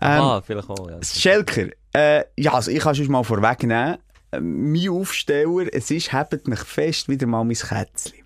Ähm, 0.00 0.20
ah, 0.20 0.42
vielleicht 0.42 0.68
auch, 0.70 0.88
ja. 0.88 0.98
Schelker, 1.02 1.68
äh, 1.92 2.24
ja, 2.36 2.54
also 2.54 2.70
ich 2.70 2.80
kann 2.80 2.94
es 2.94 3.08
mal 3.08 3.24
vorwegnehmen. 3.24 3.98
Mein 4.32 4.88
Aufsteller, 4.88 5.66
es 5.72 5.90
ist, 5.90 6.12
hebt 6.12 6.46
mich 6.46 6.60
fest, 6.60 7.08
wieder 7.08 7.26
mal 7.26 7.44
mein 7.44 7.56
Kätzchen. 7.56 8.24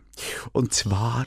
Und 0.53 0.73
zwar, 0.75 1.25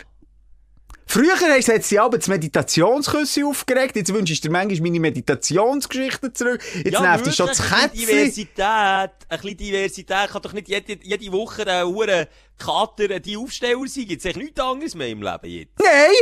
früher 1.08 1.36
hast 1.36 1.67
du 1.67 1.82
sich 1.82 2.00
aber 2.00 2.17
das 2.17 2.28
Meditationsküsse 2.28 3.46
aufgeregt, 3.46 3.96
jetzt 3.96 4.13
wünschst 4.13 4.43
du 4.43 4.48
dir 4.48 4.52
manchmal 4.52 4.82
meine 4.82 5.00
Meditationsgeschichten 5.00 6.36
zurück, 6.36 6.62
jetzt 6.84 7.00
nervt 7.00 7.26
dich 7.26 7.36
schon 7.36 7.48
das 7.48 7.60
wirklich, 7.60 7.82
ein 7.82 7.89
bisschen 7.89 8.08
Kätzchen. 8.08 8.17
Diversität, 8.17 9.12
ein 9.30 9.39
bisschen 9.39 9.58
Diversität 9.58 10.30
kann 10.30 10.41
doch 10.41 10.54
nicht 10.54 10.67
jede, 10.67 11.00
jede 11.02 11.32
Woche 11.32 11.67
ein 11.67 11.88
hure 11.88 12.28
Kater 12.58 13.10
äh, 13.12 13.20
die 13.22 13.38
Aufsteller 13.38 13.88
sein. 13.88 14.08
Gibt's 14.08 14.26
echt 14.26 14.38
nichts 14.38 14.60
anderes 14.60 14.96
mehr 14.96 15.10
im 15.10 15.22
Leben 15.22 15.46
jetzt? 15.46 15.80
Nein! 15.80 16.13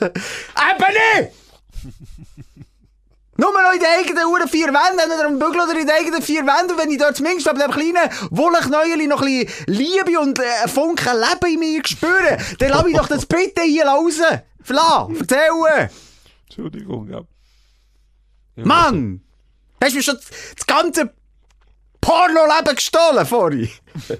Eben 0.70 0.94
nicht! 1.20 1.32
Nur 3.40 3.52
noch 3.52 3.72
in 3.72 3.78
den 3.78 3.88
eigenen 3.88 4.26
Uhren 4.26 4.48
vier 4.48 4.66
Wänden, 4.66 4.98
entweder 4.98 5.26
am 5.26 5.38
Bügel 5.38 5.60
oder 5.60 5.70
in 5.70 5.86
den 5.86 5.90
eigenen 5.90 6.20
vier 6.20 6.44
Wänden. 6.44 6.72
Und 6.72 6.78
wenn 6.78 6.90
ich 6.90 6.98
dort 6.98 7.16
zumindest 7.16 7.46
bei 7.46 7.52
dem 7.52 7.70
kleinen 7.70 8.10
Wollknäueli 8.30 9.06
noch 9.06 9.22
ein 9.22 9.46
bisschen 9.46 9.64
Liebe 9.66 10.18
und 10.18 10.40
äh, 10.40 10.66
Funken 10.66 11.16
Leben 11.16 11.54
in 11.54 11.60
mir 11.60 11.80
spüre, 11.86 12.36
dann 12.58 12.70
lass 12.70 12.82
mich 12.82 12.96
doch 12.96 13.06
das 13.06 13.26
bitte 13.26 13.62
hier 13.62 13.86
raus. 13.86 14.20
Fla, 14.60 15.08
erzählen! 15.16 15.88
Entschuldigung, 16.46 17.08
ja. 17.08 17.20
Mann! 18.56 19.20
Hast 19.80 19.92
du 19.92 19.96
mir 19.98 20.02
schon 20.02 20.16
das, 20.16 20.30
das 20.56 20.66
ganze 20.66 21.14
Porno-Leben 22.00 22.74
gestohlen 22.74 23.24
vorhin? 23.24 23.70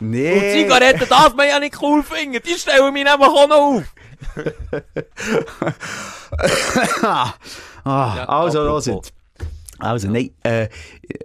nee. 0.00 0.32
Und 0.32 0.62
Zigaretten 0.62 1.08
darf 1.08 1.34
man 1.34 1.46
ja 1.46 1.60
nicht 1.60 1.80
cool 1.80 2.02
finden. 2.02 2.42
Die 2.44 2.54
stellen 2.54 2.92
mich 2.92 3.04
nämlich 3.04 3.28
auch 3.28 3.46
noch 3.46 3.56
auf. 3.56 3.84
ah, 7.02 7.34
Ja, 7.84 8.24
also, 8.28 8.60
apropos. 8.60 9.12
Also, 9.78 10.08
nein, 10.08 10.30
äh, 10.42 10.68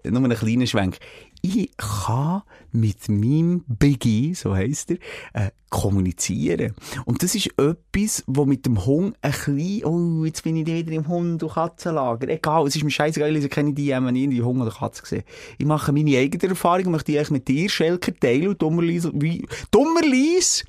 nur 0.05 0.23
einen 0.23 0.37
kleinen 0.37 0.67
Schwenk. 0.67 0.99
Ich 1.41 1.71
kann 1.77 2.43
mit 2.73 3.07
meinem 3.07 3.63
Biggie, 3.67 4.33
so 4.33 4.55
heisst 4.55 4.91
er, 4.91 4.97
äh, 5.33 5.51
kommunizieren. 5.69 6.73
Und 7.05 7.23
das 7.23 7.33
ist 7.33 7.49
etwas, 7.57 8.23
wo 8.27 8.45
mit 8.45 8.65
dem 8.65 8.85
Hund 8.85 9.15
ein 9.21 9.31
bisschen, 9.31 9.85
oh, 9.85 10.25
jetzt 10.25 10.43
bin 10.43 10.55
ich 10.55 10.67
wieder 10.67 10.91
im 10.91 11.07
Hund- 11.07 11.41
und 11.41 11.53
Katzenlager. 11.53 12.27
Egal, 12.27 12.67
es 12.67 12.75
ist 12.75 12.83
mir 12.83 12.91
scheißegal, 12.91 13.35
ich 13.35 13.49
kenne 13.49 13.73
die, 13.73 13.93
haben 13.95 14.05
nie 14.11 14.41
Hund 14.41 14.61
oder 14.61 14.71
Katze 14.71 15.01
gesehen. 15.01 15.23
Ich 15.57 15.65
mache 15.65 15.91
meine 15.91 16.17
eigene 16.17 16.49
Erfahrung, 16.49 16.91
möchte 16.91 17.11
die 17.11 17.17
eigentlich 17.17 17.31
mit 17.31 17.47
dir, 17.47 17.69
Schelker, 17.69 18.13
teilen 18.13 18.49
und 18.49 18.61
dummerlies, 18.61 19.09
wie, 19.13 19.47
dummerlies, 19.71 20.63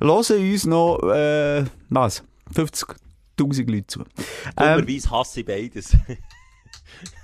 hören 0.00 0.52
uns 0.52 0.66
noch, 0.66 1.02
äh, 1.02 1.64
was? 1.90 2.22
50.000 2.54 3.70
Leute 3.70 3.86
zu. 3.86 4.00
Ähm, 4.56 4.78
Dummerweise 4.78 5.10
hasse 5.10 5.40
ich 5.40 5.46
beides. 5.46 5.96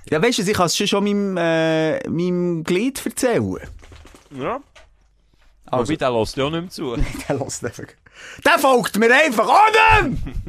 ja, 0.09 0.21
weißt 0.21 0.39
du, 0.39 0.43
ich 0.43 0.53
kann 0.53 0.67
es 0.67 0.77
schon, 0.77 0.87
schon 0.87 1.03
meinem, 1.03 1.37
äh, 1.37 2.07
meinem 2.09 2.63
Glied 2.63 3.03
erzählen. 3.05 3.57
Ja. 4.35 4.61
Also. 5.65 5.87
Wobei, 5.87 5.95
der 5.95 6.11
lässt 6.11 6.37
ja 6.37 6.45
auch 6.45 6.49
nicht 6.49 6.61
mehr 6.61 6.69
zu. 6.69 6.95
Der 7.27 7.37
lässt 7.37 7.65
einfach. 7.65 7.85
Der 8.45 8.59
folgt 8.59 8.99
mir 8.99 9.13
einfach 9.13 9.49
an! 9.49 10.21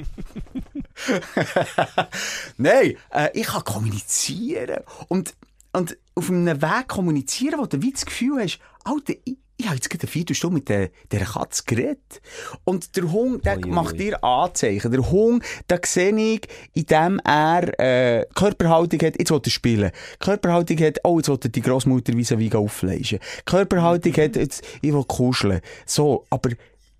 Nein, 2.59 2.97
äh, 3.11 3.31
ich 3.33 3.47
kann 3.47 3.64
kommunizieren. 3.64 4.81
Und, 5.09 5.35
und 5.73 5.97
auf 6.14 6.29
einem 6.29 6.61
Weg 6.61 6.88
kommunizieren, 6.88 7.59
wo 7.59 7.66
du 7.66 7.81
wie 7.81 7.92
das 7.92 8.05
Gefühl 8.05 8.42
hast, 8.42 8.59
Alter, 8.85 9.14
ich, 9.25 9.38
ich 9.64 9.68
habe 9.68 9.77
jetzt 9.77 9.88
gerade 9.88 10.03
eine 10.03 10.11
Viertelstunde 10.11 10.55
mit 10.57 10.68
der, 10.68 10.90
dieser 11.11 11.24
Katze 11.24 11.62
geredet. 11.64 12.20
Und 12.64 12.96
der 12.96 13.11
Hund, 13.11 13.46
der 13.46 13.57
ui, 13.57 13.70
macht 13.70 13.92
ui. 13.92 13.98
dir 13.98 14.22
Anzeichen. 14.22 14.90
Der 14.90 15.11
Hund, 15.11 15.42
da 15.68 15.79
sehe 15.85 16.14
ich, 16.14 16.42
indem 16.74 17.18
er 17.24 17.81
äh, 17.81 18.27
Körperhaltung 18.35 19.00
hat, 19.00 19.18
jetzt 19.18 19.31
will 19.31 19.40
er 19.42 19.50
spielen. 19.50 19.90
Körperhaltung 20.18 20.79
hat, 20.81 20.98
oh, 21.05 21.16
jetzt 21.16 21.29
will 21.29 21.38
er 21.42 21.48
die 21.48 21.62
Grossmutter 21.62 22.12
vis-à-vis 22.12 22.55
auffleischen. 22.55 23.20
Körperhaltung 23.46 24.12
hat, 24.12 24.37
jetzt, 24.37 24.62
ich 24.83 24.92
will 24.92 25.05
kuscheln. 25.05 25.61
So, 25.87 26.27
aber 26.29 26.50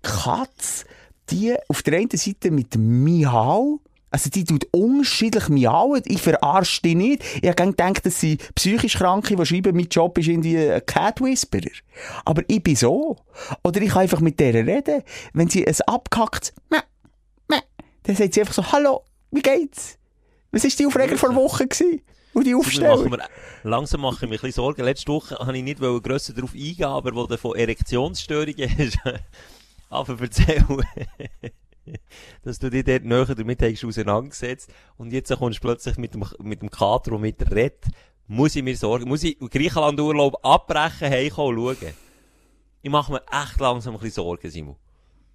Katz, 0.01 0.85
die 1.29 1.55
auf 1.67 1.83
der 1.83 1.99
einen 1.99 2.09
Seite 2.09 2.49
mit 2.49 2.75
Miau, 2.77 3.79
also 4.15 4.29
die 4.29 4.45
tut 4.45 4.65
unterschiedlich 4.71 5.49
miauen. 5.49 6.01
Ich 6.05 6.21
verarsche 6.21 6.81
die 6.81 6.95
nicht. 6.95 7.21
Ich 7.41 7.49
habe 7.49 7.65
gedacht, 7.65 8.05
dass 8.05 8.21
sie 8.21 8.37
psychisch 8.55 8.95
Kranke, 8.95 9.35
die 9.35 9.45
schreiben, 9.45 9.75
mein 9.75 9.89
Job 9.89 10.17
ist 10.17 10.29
irgendwie 10.29 10.57
ein 10.57 10.85
Cat 10.85 11.19
Whisperer. 11.19 11.71
Aber 12.23 12.41
ich 12.47 12.63
bin 12.63 12.77
so. 12.77 13.17
Oder 13.61 13.81
ich 13.81 13.89
kann 13.89 14.03
einfach 14.03 14.21
mit 14.21 14.39
der 14.39 14.53
reden. 14.53 15.03
Wenn 15.33 15.49
sie 15.49 15.67
es 15.67 15.81
abkackt, 15.81 16.53
meh, 16.69 16.77
meh, 17.49 17.59
dann 18.03 18.15
sagt 18.15 18.35
sie 18.35 18.39
einfach 18.39 18.53
so, 18.53 18.71
hallo, 18.71 19.03
wie 19.31 19.41
geht's? 19.41 19.97
Was 20.53 20.63
war 20.63 20.71
die 20.71 20.85
Aufreger 20.85 21.17
vor 21.17 21.35
Woche 21.35 21.67
gewesen? 21.67 21.99
Und 22.31 22.47
die 22.47 22.55
Aufstellung? 22.55 23.09
machen 23.09 23.19
wir, 23.19 23.69
langsam 23.69 23.99
mache 23.99 24.15
ich 24.15 24.21
mir 24.21 24.27
ein 24.27 24.31
bisschen 24.31 24.51
Sorgen. 24.53 24.85
Letzte 24.85 25.11
Woche 25.11 25.35
habe 25.35 25.57
ich 25.57 25.63
nicht 25.63 25.81
grösser 25.81 26.31
darauf 26.31 26.53
eingehen, 26.53 26.85
aber 26.85 27.13
wo 27.13 27.25
du 27.25 27.37
von 27.37 27.53
Erektionsstörungen 27.57 28.77
hast, 28.77 28.97
aber 29.89 30.17
erzählen, 30.21 30.65
dass 32.43 32.59
du 32.59 32.69
dich 32.69 32.83
dort 32.83 33.03
näher 33.03 33.25
damit 33.25 33.61
hast 33.61 33.85
auseinandergesetzt 33.85 34.69
und 34.97 35.11
jetzt 35.11 35.35
kommst 35.35 35.59
du 35.59 35.61
plötzlich 35.61 35.97
mit 35.97 36.13
dem, 36.13 36.25
mit 36.39 36.61
dem 36.61 36.69
Kater, 36.69 37.11
der 37.11 37.19
mit 37.19 37.41
dir 37.41 37.51
redet, 37.51 37.85
muss 38.27 38.55
ich 38.55 38.63
mir 38.63 38.75
Sorgen, 38.75 39.07
muss 39.07 39.23
ich 39.23 39.37
Griechenland-Urlaub 39.39 40.43
abbrechen, 40.43 41.09
heimkommen 41.09 41.57
und 41.57 41.77
schauen. 41.79 41.93
Ich 42.81 42.91
mache 42.91 43.13
mir 43.13 43.21
echt 43.31 43.59
langsam 43.59 43.95
ein 43.95 43.99
bisschen 43.99 44.23
Sorgen, 44.23 44.49
Simon. 44.49 44.75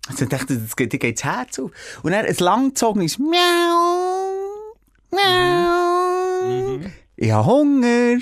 Also 0.08 0.24
ich 0.24 0.30
dachte, 0.30 0.58
das 0.58 0.74
geht, 0.76 0.92
dir 0.92 0.98
geht's 0.98 1.24
Herz 1.24 1.58
auf. 1.58 1.70
Und 2.02 2.12
dann 2.12 2.24
ein 2.24 2.36
langgezogenes 2.36 3.18
Miau, 3.18 4.74
Miau. 5.10 6.80
Ich 7.16 7.30
habe 7.30 7.46
Hunger. 7.46 8.18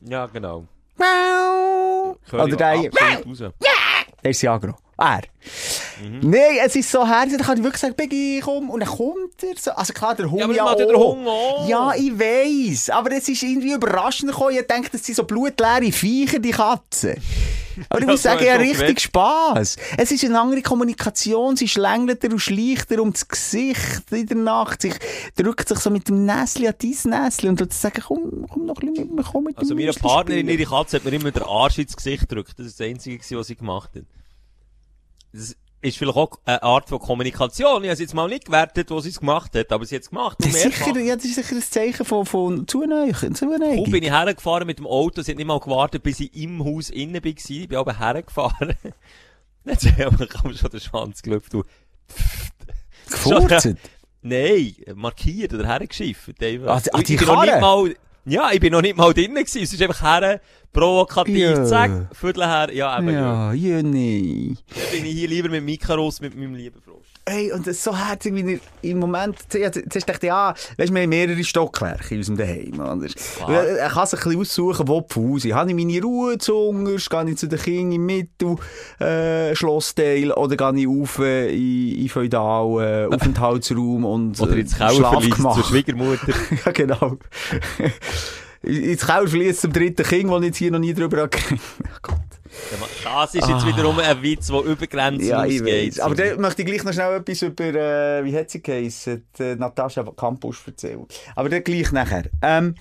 Ja, 0.00 0.26
genau. 0.26 0.66
Miau. 0.96 2.16
Oder 2.32 2.56
der. 2.56 2.90
Der 4.22 4.30
ist 4.30 4.44
Agro. 4.44 4.76
Er. 4.98 5.22
Nein, 6.22 6.58
es 6.64 6.76
ist 6.76 6.90
so 6.90 7.06
herzlich. 7.06 7.38
Da 7.38 7.44
kann 7.44 7.58
ich 7.58 7.64
wirklich 7.64 7.80
sagen, 7.80 7.94
Biggie, 7.94 8.40
komm. 8.40 8.70
Und 8.70 8.80
dann 8.80 8.88
kommt 8.88 9.42
er 9.42 9.56
so. 9.58 9.70
Also 9.72 9.92
klar, 9.92 10.14
der 10.14 10.30
Hund 10.30 10.40
Ja, 10.40 10.50
ja, 10.50 10.74
der. 10.74 10.86
Hund 10.88 11.26
auch. 11.26 11.68
Ja, 11.68 11.94
ich 11.94 12.18
weiss. 12.18 12.90
Aber 12.90 13.12
es 13.12 13.28
ist 13.28 13.42
irgendwie 13.42 13.72
überraschend 13.72 14.30
gekommen. 14.30 14.56
Ich 14.56 14.66
denke, 14.66 14.90
das 14.90 15.04
sind 15.04 15.14
so 15.14 15.24
blutleere 15.24 15.92
Viecher, 15.92 16.38
die 16.38 16.50
Katzen. 16.50 17.16
Aber 17.88 18.00
ich 18.00 18.06
muss 18.06 18.22
sagen, 18.22 18.44
ja, 18.44 18.56
richtig. 18.56 19.00
Spass. 19.00 19.76
Es 19.96 20.10
ist 20.10 20.24
eine 20.24 20.40
andere 20.40 20.62
Kommunikation. 20.62 21.56
Sie 21.56 21.68
schlängelt 21.68 22.24
und 22.24 22.38
schleicht 22.38 22.90
um 22.98 23.12
das 23.12 23.28
Gesicht 23.28 24.10
in 24.10 24.26
der 24.26 24.36
Nacht. 24.36 24.82
Sie 24.82 24.92
drückt 25.36 25.68
sich 25.68 25.78
so 25.78 25.90
mit 25.90 26.08
dem 26.08 26.24
Näsli 26.24 26.68
an 26.68 26.74
dein 26.80 27.24
Näsli 27.24 27.48
und 27.48 27.72
sagen, 27.72 28.02
komm, 28.06 28.46
komm 28.48 28.66
noch 28.66 28.76
ein 28.80 28.92
bisschen 28.92 29.08
mit 29.08 29.16
mir, 29.16 29.24
komm 29.24 29.44
mit 29.44 29.58
Also 29.58 29.74
meine 29.74 29.92
Partnerin, 29.92 30.48
ihre 30.48 30.64
Katze, 30.64 30.96
hat 30.96 31.04
mir 31.04 31.12
immer 31.12 31.30
den 31.30 31.42
Arsch 31.42 31.78
ins 31.78 31.96
Gesicht 31.96 32.28
gedrückt. 32.28 32.54
Das 32.58 32.66
ist 32.66 32.80
das 32.80 32.86
Einzige, 32.86 33.22
was 33.36 33.46
sie 33.46 33.56
gemacht 33.56 33.90
hat. 33.94 34.04
Das, 35.32 35.54
ist 35.86 35.98
vielleicht 35.98 36.16
auch 36.16 36.38
eine 36.44 36.62
Art 36.62 36.88
von 36.88 36.98
Kommunikation. 36.98 37.82
Ich 37.84 37.88
habe 37.88 37.94
es 37.94 38.00
jetzt 38.00 38.14
mal 38.14 38.28
nicht 38.28 38.46
gewertet, 38.46 38.90
wo 38.90 39.00
sie 39.00 39.10
es 39.10 39.20
gemacht 39.20 39.54
hat, 39.54 39.72
aber 39.72 39.84
sie 39.84 39.96
hat 39.96 40.02
es 40.02 40.10
gemacht. 40.10 40.36
Das 40.40 40.52
sicher, 40.62 40.98
ja, 40.98 41.16
das 41.16 41.24
ist 41.24 41.34
sicher 41.36 41.54
ein 41.56 41.62
Zeichen 41.62 42.04
von, 42.04 42.26
von 42.26 42.66
Zuneigung. 42.66 43.34
Zuneigung. 43.34 43.90
bin 43.90 44.02
ich 44.02 44.10
hergefahren 44.10 44.66
mit 44.66 44.78
dem 44.78 44.86
Auto, 44.86 45.22
sie 45.22 45.32
hat 45.32 45.38
nicht 45.38 45.46
mal 45.46 45.60
gewartet, 45.60 46.02
bis 46.02 46.20
ich 46.20 46.34
im 46.34 46.64
Haus 46.64 46.90
innen 46.90 47.22
war. 47.22 47.26
Ich 47.26 47.68
bin 47.68 47.78
aber 47.78 47.98
hergefahren. 47.98 48.74
Sie 49.78 49.90
aber 50.04 50.28
schon 50.54 50.70
den 50.70 50.80
Schwanz 50.80 51.22
gelüpft. 51.22 51.52
Gefurzt. 53.10 53.74
Nein, 54.22 54.74
markiert 54.94 55.54
oder 55.54 55.66
hergeschifft. 55.66 56.42
einfach. 56.42 56.76
Ah, 56.76 56.80
die- 56.80 56.94
ah, 56.94 56.98
die 57.02 57.14
ich 57.14 57.18
bin 57.18 57.28
noch 57.28 57.42
nicht 57.44 57.60
mal, 57.60 57.94
ja, 58.26 58.50
ich 58.52 58.60
bin 58.60 58.72
noch 58.72 58.82
nicht 58.82 58.96
mal 58.96 59.12
drinnen 59.14 59.36
gewesen. 59.36 59.62
Es 59.62 59.72
ist 59.72 59.82
einfach 59.82 60.02
her, 60.02 60.40
provokativ, 60.72 61.36
Ja. 61.38 61.64
zack, 61.64 62.08
Viertel 62.12 62.44
her, 62.46 62.68
ja, 62.72 62.98
eben, 62.98 63.08
ja. 63.08 63.52
Ja, 63.52 63.78
Juni. 63.78 64.56
Dann 64.68 64.82
bin 64.92 65.06
ich 65.06 65.12
hier 65.12 65.28
lieber 65.28 65.48
mit 65.48 65.64
Mikaros, 65.64 66.20
mit 66.20 66.34
meinem 66.34 66.54
lieben 66.54 66.80
Hey, 67.28 67.50
und 67.50 67.66
das 67.66 67.78
ist 67.78 67.82
so 67.82 67.96
herzig, 67.96 68.34
wie 68.36 68.60
im 68.88 69.00
Moment, 69.00 69.36
zuerst 69.48 69.76
dachte 69.76 70.12
ich, 70.20 70.22
ja, 70.28 70.54
weisst, 70.76 70.94
wir 70.94 71.02
haben 71.02 71.08
mehrere 71.08 71.42
Stockwerke 71.42 72.14
in 72.14 72.18
unserem 72.18 72.38
Daheim, 72.38 72.78
oder? 72.78 73.08
Er 73.48 73.88
kann 73.90 74.06
sich 74.06 74.20
ein 74.20 74.38
bisschen 74.38 74.40
aussuchen, 74.42 74.86
wo 74.86 75.00
die 75.00 75.06
Pause. 75.08 75.52
Habe 75.52 75.70
ich 75.70 75.74
meine 75.76 76.00
Ruhe 76.00 76.38
zu 76.38 76.54
unterst, 76.54 77.10
gehe 77.10 77.30
ich 77.30 77.36
zu 77.36 77.48
den 77.48 77.58
Kindern 77.58 77.92
im 77.92 78.06
Mittel, 78.06 78.56
äh, 79.00 79.56
Schlossteil, 79.56 80.30
oder 80.30 80.56
gehe 80.56 80.82
ich 80.82 80.86
auf, 80.86 81.18
äh, 81.18 81.48
in, 81.52 81.98
in 82.02 82.08
feudal, 82.08 82.80
äh, 82.80 83.06
Aufenthaltsraum 83.14 84.04
und, 84.04 84.40
Oder 84.40 84.56
äh, 84.56 84.60
ins 84.60 84.76
Schlafgemach. 84.76 85.56
zur 85.56 85.64
Schwiegermutter. 85.68 86.32
ja, 86.64 86.70
genau. 86.70 87.18
ins 88.62 89.04
Kellerverlies 89.04 89.62
zum 89.62 89.72
dritten 89.72 90.04
Kind, 90.04 90.30
das 90.30 90.38
ich 90.38 90.46
jetzt 90.46 90.58
hier 90.58 90.70
noch 90.70 90.78
nie 90.78 90.94
drüber 90.94 91.22
habe. 91.22 91.30
Das 93.04 93.34
ist 93.34 93.48
jetzt 93.48 93.66
wiederum 93.66 93.98
ein 93.98 94.22
Witz, 94.22 94.48
der 94.48 94.60
über 94.62 94.86
Grenzen 94.86 95.28
Ja, 95.28 95.42
ausgeht. 95.42 96.00
Aber 96.00 96.14
dann 96.14 96.40
möchte 96.40 96.62
ich 96.62 96.68
gleich 96.68 96.84
noch 96.84 96.92
schnell 96.92 97.16
etwas 97.16 97.42
über, 97.42 97.64
äh, 97.64 98.24
wie 98.24 98.36
hat 98.36 98.50
sie 98.50 98.62
geheißen, 98.62 99.24
die 99.38 99.56
Natascha 99.56 100.04
Campus 100.16 100.58
erzählen. 100.66 101.06
Aber 101.34 101.48
dann 101.48 101.62
gleich 101.62 101.92
nachher. 101.92 102.24
Ähm, 102.42 102.74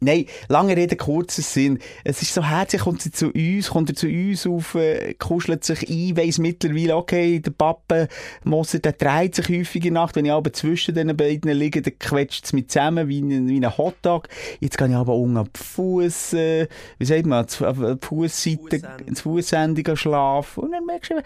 Nein, 0.00 0.26
lange 0.48 0.76
Rede, 0.76 0.94
kurzer 0.94 1.42
Sinn. 1.42 1.80
Es 2.04 2.22
ist 2.22 2.32
so 2.32 2.44
herzlich, 2.44 2.82
kommt 2.82 3.02
sie 3.02 3.10
zu 3.10 3.32
uns, 3.32 3.70
kommt 3.70 3.90
er 3.90 3.96
zu 3.96 4.06
uns 4.06 4.46
auf, 4.46 4.76
äh, 4.76 5.14
kuschelt 5.14 5.64
sich 5.64 5.88
ein, 5.90 6.16
weiss 6.16 6.38
mittlerweile, 6.38 6.94
okay, 6.94 7.40
der 7.40 7.50
Papa 7.50 8.06
Moser, 8.44 8.78
der 8.78 8.92
dreht 8.92 9.34
sich 9.34 9.48
häufig 9.48 9.84
in 9.84 9.94
der 9.94 10.02
Nacht, 10.04 10.14
wenn 10.14 10.24
ich 10.24 10.30
aber 10.30 10.52
zwischen 10.52 10.94
den 10.94 11.16
beiden 11.16 11.50
liege, 11.50 11.82
dann 11.82 11.98
quetscht 11.98 12.44
es 12.44 12.52
mich 12.52 12.68
zusammen 12.68 13.08
wie 13.08 13.20
ein, 13.20 13.48
wie 13.48 13.58
ein 13.58 13.76
Hotdog. 13.76 14.28
Jetzt 14.60 14.78
gehe 14.78 14.86
ich 14.86 14.94
aber 14.94 15.16
unten 15.16 15.38
am 15.38 15.48
Fuß, 15.52 16.34
äh, 16.34 16.68
wie 16.98 17.04
sagt 17.04 17.26
man, 17.26 17.44
auf 17.44 17.58
die 17.58 18.06
Fußseite, 18.06 18.58
Fussende. 18.60 19.04
ins 19.04 19.20
Fußende 19.22 19.96
schlafen. 19.96 20.62
Und 20.62 20.70
dann 20.70 20.86
merkst 20.86 21.10
du, 21.10 21.22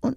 und, 0.00 0.16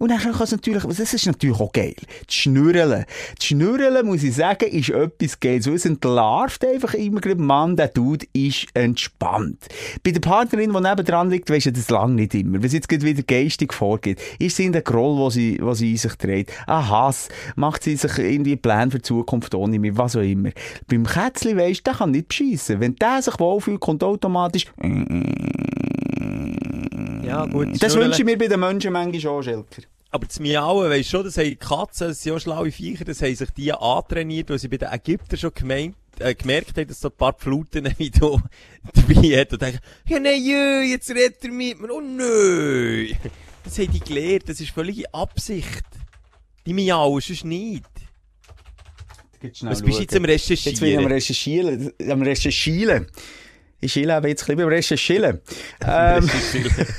und 0.00 0.10
dann 0.10 0.18
kann 0.18 0.32
es 0.32 0.50
natürlich, 0.50 0.82
das 0.82 1.12
ist 1.12 1.26
natürlich 1.26 1.60
auch 1.60 1.72
geil. 1.72 1.94
Das 2.26 2.34
Schnürren. 2.34 3.04
Das 3.36 3.44
Schnürren, 3.44 4.06
muss 4.06 4.22
ich 4.22 4.34
sagen, 4.34 4.70
ist 4.70 4.88
etwas 4.88 5.38
Geiles. 5.38 5.64
So, 5.64 5.74
es 5.74 5.84
entlarvt 5.84 6.64
einfach 6.64 6.94
immer 6.94 7.20
gerade, 7.20 7.40
Mann, 7.40 7.76
der 7.76 7.88
Dude 7.88 8.26
ist 8.32 8.66
entspannt. 8.72 9.66
Bei 10.02 10.10
der 10.12 10.20
Partnerin, 10.20 10.72
die 10.72 10.80
nebendran 10.80 11.28
liegt, 11.28 11.50
weisst 11.50 11.66
du 11.66 11.72
das 11.72 11.90
lange 11.90 12.14
nicht 12.14 12.34
immer. 12.34 12.62
Wenn 12.62 12.70
sie 12.70 12.78
jetzt 12.78 12.90
wieder 12.90 13.22
geistig 13.22 13.74
vorgeht, 13.74 14.18
ist 14.38 14.56
sie 14.56 14.64
in 14.64 14.72
der 14.72 14.80
Groll, 14.80 15.18
wo 15.18 15.28
sie, 15.28 15.58
wo 15.60 15.74
sie 15.74 15.90
in 15.90 15.98
sich 15.98 16.14
trägt. 16.14 16.50
Ein 16.66 16.88
Hass. 16.88 17.28
Macht 17.56 17.82
sie 17.82 17.96
sich 17.96 18.16
irgendwie 18.16 18.56
Pläne 18.56 18.90
für 18.90 18.98
die 18.98 19.02
Zukunft 19.02 19.54
ohne 19.54 19.78
mich, 19.78 19.98
was 19.98 20.16
auch 20.16 20.20
immer. 20.20 20.48
Beim 20.88 21.04
Kätzli 21.04 21.54
weisst 21.58 21.80
du, 21.80 21.90
der 21.90 21.98
kann 21.98 22.12
nicht 22.12 22.28
beschissen. 22.28 22.80
Wenn 22.80 22.96
der 22.96 23.20
sich 23.20 23.38
wohlfühlt, 23.38 23.80
kommt 23.80 24.02
automatisch, 24.02 24.64
ja, 27.30 27.46
gut. 27.46 27.82
das 27.82 27.96
wünsche 27.96 28.20
ich 28.20 28.24
mir 28.24 28.36
bei 28.36 28.48
den 28.48 28.60
Menschen 28.60 28.92
manchmal 28.92 29.32
auch, 29.32 29.42
Schelker. 29.42 29.82
Aber 30.12 30.26
das 30.26 30.40
Miauen, 30.40 30.90
weisst 30.90 31.10
schon, 31.10 31.24
das 31.24 31.36
haben 31.38 31.44
die 31.44 31.56
Katzen, 31.56 32.08
das 32.08 32.22
sind 32.22 32.32
auch 32.32 32.40
schlaue 32.40 32.72
Viecher, 32.72 33.04
das 33.04 33.22
haben 33.22 33.34
sich 33.34 33.50
die 33.50 33.72
antrainiert, 33.72 34.50
weil 34.50 34.58
sie 34.58 34.66
bei 34.66 34.76
den 34.76 34.90
Ägyptern 34.90 35.38
schon 35.38 35.54
gemeint, 35.54 35.94
äh, 36.18 36.34
gemerkt 36.34 36.76
haben, 36.76 36.88
dass 36.88 37.00
so 37.00 37.08
ein 37.08 37.16
paar 37.16 37.36
Fluten 37.38 37.88
wie 37.98 38.10
du 38.10 38.40
dabei 38.92 39.40
hat 39.40 39.52
und 39.52 39.62
denken, 39.62 39.78
ja 40.08 40.18
nein, 40.18 40.42
jö, 40.42 40.82
jetzt 40.82 41.10
redet 41.10 41.44
er 41.44 41.52
mit 41.52 41.80
mir, 41.80 41.90
oh 41.90 42.00
nö. 42.00 43.08
Das 43.62 43.78
haben 43.78 43.92
die 43.92 44.00
gelernt, 44.00 44.48
das 44.48 44.60
ist 44.60 44.70
völlige 44.70 45.12
Absicht. 45.14 45.84
Die 46.66 46.72
Miauen, 46.72 47.20
sonst 47.20 47.44
nicht. 47.44 47.84
Was 49.62 49.82
bist 49.82 49.98
du 49.98 50.02
jetzt 50.02 50.16
am 50.16 50.24
Jetzt 50.24 50.80
bin 50.80 50.90
ich 50.90 50.98
am 50.98 51.06
Recherchieren? 51.06 51.68
Recherchieren. 51.68 52.10
Am 52.10 52.22
Recherchieren. 52.22 53.06
Ich 53.80 54.10
aber 54.10 54.28
jetzt 54.28 54.42
ein 54.42 54.46
bisschen 54.46 54.56
beim 54.58 54.68
Recherchieren. 54.68 55.40
Ähm, 55.86 56.30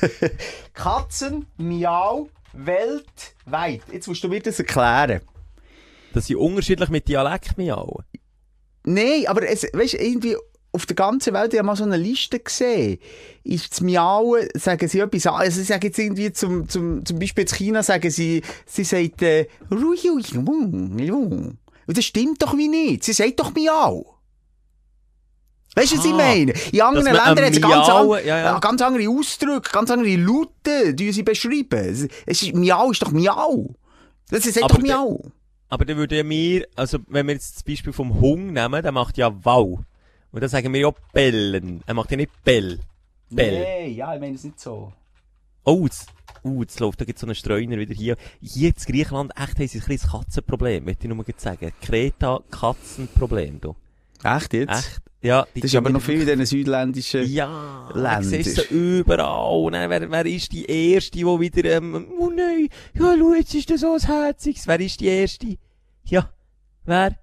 Katzen, 0.74 1.46
Miau, 1.58 2.30
weltweit. 2.54 3.82
Jetzt 3.92 4.08
musst 4.08 4.24
du 4.24 4.28
mir 4.28 4.42
das 4.42 4.60
erklären. 4.60 5.22
Dass 6.14 6.26
sie 6.26 6.36
unterschiedlich 6.36 6.90
mit 6.90 7.08
Dialekt 7.08 7.58
miauen. 7.58 8.04
Nein, 8.84 9.26
aber 9.28 9.48
es, 9.48 9.64
weißt, 9.72 9.94
irgendwie 9.94 10.36
auf 10.74 10.86
der 10.86 10.96
ganzen 10.96 11.34
Welt, 11.34 11.54
ich 11.54 11.60
habe 11.60 11.68
mal 11.68 11.76
so 11.76 11.84
eine 11.84 11.98
Liste 11.98 12.40
gesehen, 12.40 12.98
ist 13.44 13.72
das 13.72 13.82
Miauen, 13.82 14.48
sagen 14.56 14.88
sie 14.88 15.00
etwas 15.00 15.28
an, 15.28 15.36
also 15.36 15.60
sie 15.60 15.66
sagen 15.66 15.86
jetzt 15.86 16.00
irgendwie 16.00 16.32
zum, 16.32 16.68
zum, 16.70 17.06
zum 17.06 17.20
Beispiel 17.20 17.44
in 17.44 17.50
China 17.50 17.84
sagen 17.84 18.10
sie, 18.10 18.42
sie 18.66 18.84
sagt, 18.84 19.22
äh, 19.22 19.48
und 19.70 21.58
das 21.88 22.06
stimmt 22.06 22.42
doch 22.42 22.58
wie 22.58 22.70
nicht, 22.70 23.04
sie 23.04 23.14
sagt 23.14 23.40
doch 23.40 23.54
Miau. 23.54 24.21
Weißt 25.76 25.94
du, 25.94 25.98
was 25.98 26.06
ich 26.06 26.12
Ah, 26.12 26.18
meine? 26.18 26.54
In 26.72 26.82
anderen 26.82 27.06
Ländern 27.06 27.46
hat 27.46 27.54
es 27.54 27.62
ganz, 27.62 27.90
an, 27.90 28.10
ja, 28.26 28.38
ja. 28.40 28.60
ganz 28.60 28.82
andere 28.82 29.08
Ausdrücke, 29.10 29.72
ganz 29.72 29.90
andere 29.90 30.16
Laute, 30.18 30.94
die 30.94 31.12
sie 31.14 31.24
beschreiben. 31.24 31.80
Es, 31.80 32.08
es 32.26 32.42
ist, 32.44 32.54
Miau 32.56 32.92
ist 32.92 33.02
doch 33.02 33.12
Miau. 33.12 33.74
Das 34.30 34.46
ist 34.46 34.62
doch 34.62 34.80
Miau. 34.80 35.22
Aber 35.70 35.86
dann 35.86 35.96
würde 35.96 36.18
ja 36.18 36.24
mir, 36.24 36.68
also 36.76 37.00
wenn 37.08 37.28
wir 37.28 37.34
jetzt 37.34 37.56
das 37.56 37.64
Beispiel 37.64 37.94
vom 37.94 38.20
Hung 38.20 38.52
nehmen, 38.52 38.84
der 38.84 38.92
macht 38.92 39.18
ja 39.18 39.32
Wow. 39.44 39.80
Und 40.34 40.42
dann 40.42 40.50
sagen 40.50 40.74
wir 40.74 40.82
ja 40.82 40.92
bellen. 41.14 41.82
Er 41.86 41.94
macht 41.94 42.12
ja 42.12 42.18
nicht 42.18 42.32
Bell. 42.44 42.80
Bell. 43.30 43.64
Nein, 43.64 43.96
ja, 43.96 44.14
ich 44.14 44.20
meine 44.20 44.36
es 44.36 44.44
nicht 44.44 44.60
so. 44.60 44.92
Oh, 45.64 45.84
jetzt, 45.84 46.10
oh, 46.44 46.62
jetzt 46.62 46.80
läuft 46.80 47.00
da 47.00 47.06
jetzt 47.06 47.22
so 47.22 47.28
ein 47.28 47.36
Streuner 47.36 47.78
wieder 47.78 47.94
hier. 47.94 48.18
Hier 48.42 48.70
in 48.70 48.76
Griechenland, 48.76 49.32
echt, 49.38 49.58
haben 49.60 49.68
sie 49.68 49.78
ein 49.80 49.84
kleines 49.86 50.10
Katzenproblem, 50.12 50.84
möchte 50.86 51.04
ich 51.04 51.08
nur 51.08 51.18
mal 51.18 51.26
sagen. 51.38 51.72
Kreta, 51.82 52.42
Katzenproblem, 52.50 53.62
du. 53.62 53.76
Echt 54.24 54.54
jetzt? 54.54 54.72
Echt? 54.72 55.02
Ja. 55.22 55.46
die 55.56 55.62
Das 55.62 55.72
ist 55.72 55.76
aber 55.76 55.90
noch 55.92 56.02
viel 56.02 56.22
in 56.22 56.28
diesen 56.28 56.46
südländischen... 56.46 57.32
Ja, 57.32 57.90
Länder. 57.94 58.18
du 58.22 58.24
siehst 58.24 58.56
sie 58.56 58.74
überall. 59.00 59.66
Und 59.66 59.74
dann, 59.74 59.90
wer, 59.90 60.10
wer 60.10 60.26
ist 60.26 60.52
die 60.52 60.66
Erste, 60.66 61.12
die 61.12 61.26
wieder, 61.26 61.78
ähm, 61.78 62.08
oh 62.20 62.30
nein, 62.30 62.70
ja, 62.94 63.16
schau, 63.18 63.34
jetzt 63.34 63.54
ist 63.54 63.70
das 63.70 63.82
so 63.82 63.94
ein 63.94 64.00
Herziges. 64.06 64.68
Wer 64.68 64.80
ist 64.80 65.00
die 65.00 65.08
Erste? 65.08 65.58
Ja, 66.06 66.30
wer? 66.86 67.16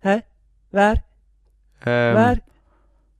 Hä? 0.00 0.22
Wer? 0.70 0.92
Ähm, 1.84 2.16
wer? 2.16 2.38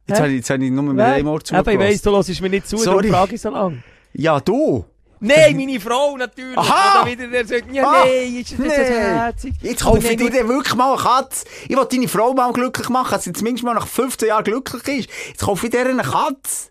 Jetzt 0.09 0.21
habe 0.21 0.29
ich, 0.31 0.37
jetzt 0.37 0.51
habe 0.51 0.64
ich 0.64 0.71
nur 0.71 0.83
mit 0.85 0.97
Wer? 0.97 1.07
einem 1.07 1.29
Ohr 1.29 1.40
Eben, 1.51 1.71
ich 1.71 1.79
weiss, 1.79 2.03
zugelassen. 2.03 2.03
du 2.03 2.33
hörst 2.33 2.40
mir 2.40 2.49
nicht 2.49 2.66
zu, 2.66 2.79
Sorry. 2.79 3.09
darum 3.09 3.11
frage 3.11 3.35
ich 3.35 3.40
so 3.42 3.51
lang. 3.51 3.83
Ja, 4.14 4.40
du! 4.40 4.85
Nein, 5.20 5.57
meine 5.57 5.81
Frau 5.81 6.16
natürlich. 6.16 6.57
Aha! 6.57 7.00
Und 7.00 7.07
dann 7.09 7.12
wieder 7.18 7.28
der 7.28 7.46
sagt, 7.46 7.72
ja, 7.72 7.85
Ah! 7.87 8.04
nein, 8.04 8.37
ist 8.37 8.52
das 8.52 8.59
nicht 8.59 8.70
so 8.76 8.83
herzig. 8.83 9.54
Jetzt 9.62 9.83
kaufe 9.83 9.98
ich 10.09 10.16
dir 10.16 10.48
wirklich 10.48 10.74
mal 10.74 10.92
eine 10.94 11.02
Katze. 11.02 11.44
Ich 11.68 11.76
will 11.76 11.87
deine 11.90 12.09
Frau 12.09 12.33
mal 12.35 12.52
glücklich 12.52 12.88
machen, 12.88 13.11
dass 13.11 13.24
sie 13.24 13.33
zumindest 13.33 13.64
mal 13.64 13.74
nach 13.74 13.87
15 13.87 14.28
Jahren 14.28 14.44
glücklich 14.44 14.87
ist. 15.07 15.11
Jetzt 15.28 15.40
kaufe 15.40 15.66
ich 15.66 15.72
dir 15.72 15.81
eine 15.87 16.02
Katze. 16.02 16.70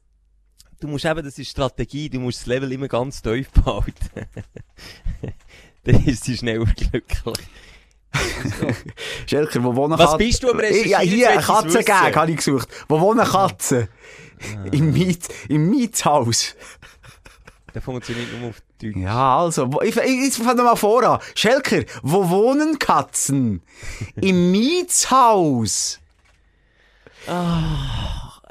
Du 0.80 0.88
musst 0.88 1.06
eben, 1.06 1.24
das 1.26 1.38
ist 1.40 1.50
Strategie, 1.50 2.10
du 2.10 2.20
musst 2.20 2.42
das 2.42 2.46
Level 2.48 2.72
immer 2.72 2.88
ganz 2.88 3.22
tief 3.22 3.50
behalten. 3.52 3.94
Dann 5.84 6.06
ist 6.06 6.24
sie 6.26 6.38
schneller 6.38 6.66
glücklich. 6.66 7.48
Schelker, 9.28 9.64
wo 9.64 9.76
wohnen 9.76 9.94
Was 9.98 10.12
Katzen? 10.12 10.18
bist 10.20 10.44
du 10.44 10.52
am 10.52 10.58
Recherchieren? 10.60 10.90
Ja, 10.90 11.00
hier, 11.00 11.30
eine 11.32 11.42
Katzengag 11.42 12.06
wissen. 12.06 12.16
habe 12.16 12.32
ich 12.32 12.38
gesucht. 12.38 12.68
Wo 12.88 13.00
wohnen 13.00 13.26
Katzen? 13.26 13.88
Im 14.72 14.94
Miet, 14.94 15.28
im 15.50 15.70
Mietshaus. 15.70 16.56
Der 17.78 17.84
funktioniert 17.84 18.28
nur 18.40 18.50
auf 18.50 18.64
Deutsch. 18.82 18.98
Ja, 18.98 19.38
also, 19.38 19.70
ich, 19.84 19.96
ich, 19.96 20.28
ich 20.30 20.34
fange 20.34 20.64
mal 20.64 20.76
vor 20.76 21.04
an. 21.04 21.20
Schelker, 21.36 21.84
wo 22.02 22.28
wohnen 22.28 22.80
Katzen? 22.80 23.62
Im 24.16 24.52
Mietshaus. 24.52 26.00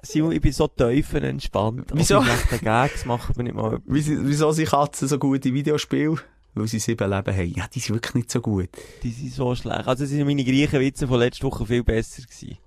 Simon, 0.03 0.31
ich 0.31 0.41
bin 0.41 0.53
so 0.53 0.69
tiefenentspannt. 0.69 1.91
Wieso? 1.93 2.19
Auch 2.19 2.25
bei 2.25 2.37
schlechten 2.37 2.65
Gags 2.65 3.05
machen 3.05 3.35
wir 3.35 3.43
nicht 3.43 3.57
mal. 3.57 3.81
Wieso, 3.87 4.13
wieso 4.19 4.53
sind 4.53 4.69
Katzen 4.69 5.09
so 5.09 5.19
gut 5.19 5.45
in 5.45 5.55
Videospielen? 5.55 6.21
Weil 6.55 6.69
sie 6.69 6.79
sieben 6.79 7.11
Leben 7.11 7.37
haben. 7.37 7.53
Ja, 7.53 7.67
die 7.67 7.81
sind 7.81 7.97
wirklich 7.97 8.15
nicht 8.15 8.31
so 8.31 8.41
gut. 8.41 8.69
Die 9.03 9.11
sind 9.11 9.33
so 9.33 9.57
schlecht. 9.57 9.89
Also, 9.89 10.07
sind 10.07 10.25
meine 10.25 10.45
gleichen 10.45 10.79
Witze 10.79 11.09
von 11.09 11.19
letzter 11.19 11.49
Woche 11.49 11.67
viel 11.67 11.83
besser 11.83 12.23
gewesen. 12.23 12.59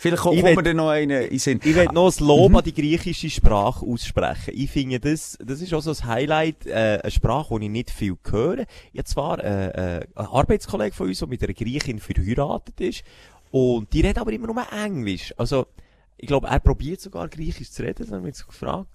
Vielleicht 0.00 0.22
kommt 0.22 0.42
mir 0.42 0.62
dann 0.62 0.76
noch 0.76 0.88
einen 0.88 1.24
in 1.24 1.38
Sinn. 1.38 1.60
Ich 1.62 1.74
will 1.74 1.84
noch 1.92 2.06
das 2.06 2.20
Lob 2.20 2.54
an 2.54 2.64
die 2.64 2.72
griechische 2.72 3.28
Sprache 3.28 3.84
aussprechen. 3.84 4.54
Ich 4.54 4.70
finde, 4.70 4.98
das, 4.98 5.36
das 5.44 5.60
ist 5.60 5.74
auch 5.74 5.82
so 5.82 5.90
ein 5.90 6.06
Highlight, 6.06 6.64
äh, 6.64 7.00
eine 7.02 7.10
Sprache, 7.10 7.58
die 7.58 7.66
ich 7.66 7.70
nicht 7.70 7.90
viel 7.90 8.16
höre. 8.30 8.64
Ich 8.94 9.04
zwar 9.04 9.44
äh, 9.44 9.98
äh, 9.98 10.06
einen 10.14 10.26
Arbeitskollege 10.28 10.96
von 10.96 11.08
uns, 11.08 11.18
der 11.18 11.28
mit 11.28 11.42
einer 11.44 11.52
Griechin 11.52 11.98
verheiratet 11.98 12.80
ist, 12.80 13.02
und 13.50 13.92
die 13.92 14.00
redet 14.00 14.16
aber 14.16 14.32
immer 14.32 14.46
nur 14.46 14.64
Englisch. 14.72 15.34
Also, 15.36 15.66
ich 16.16 16.28
glaube, 16.28 16.46
er 16.46 16.60
probiert 16.60 17.02
sogar 17.02 17.28
Griechisch 17.28 17.70
zu 17.70 17.82
reden, 17.82 18.04
das 18.04 18.10
haben 18.10 18.22
wir 18.22 18.28
jetzt 18.28 18.46
gefragt. 18.46 18.88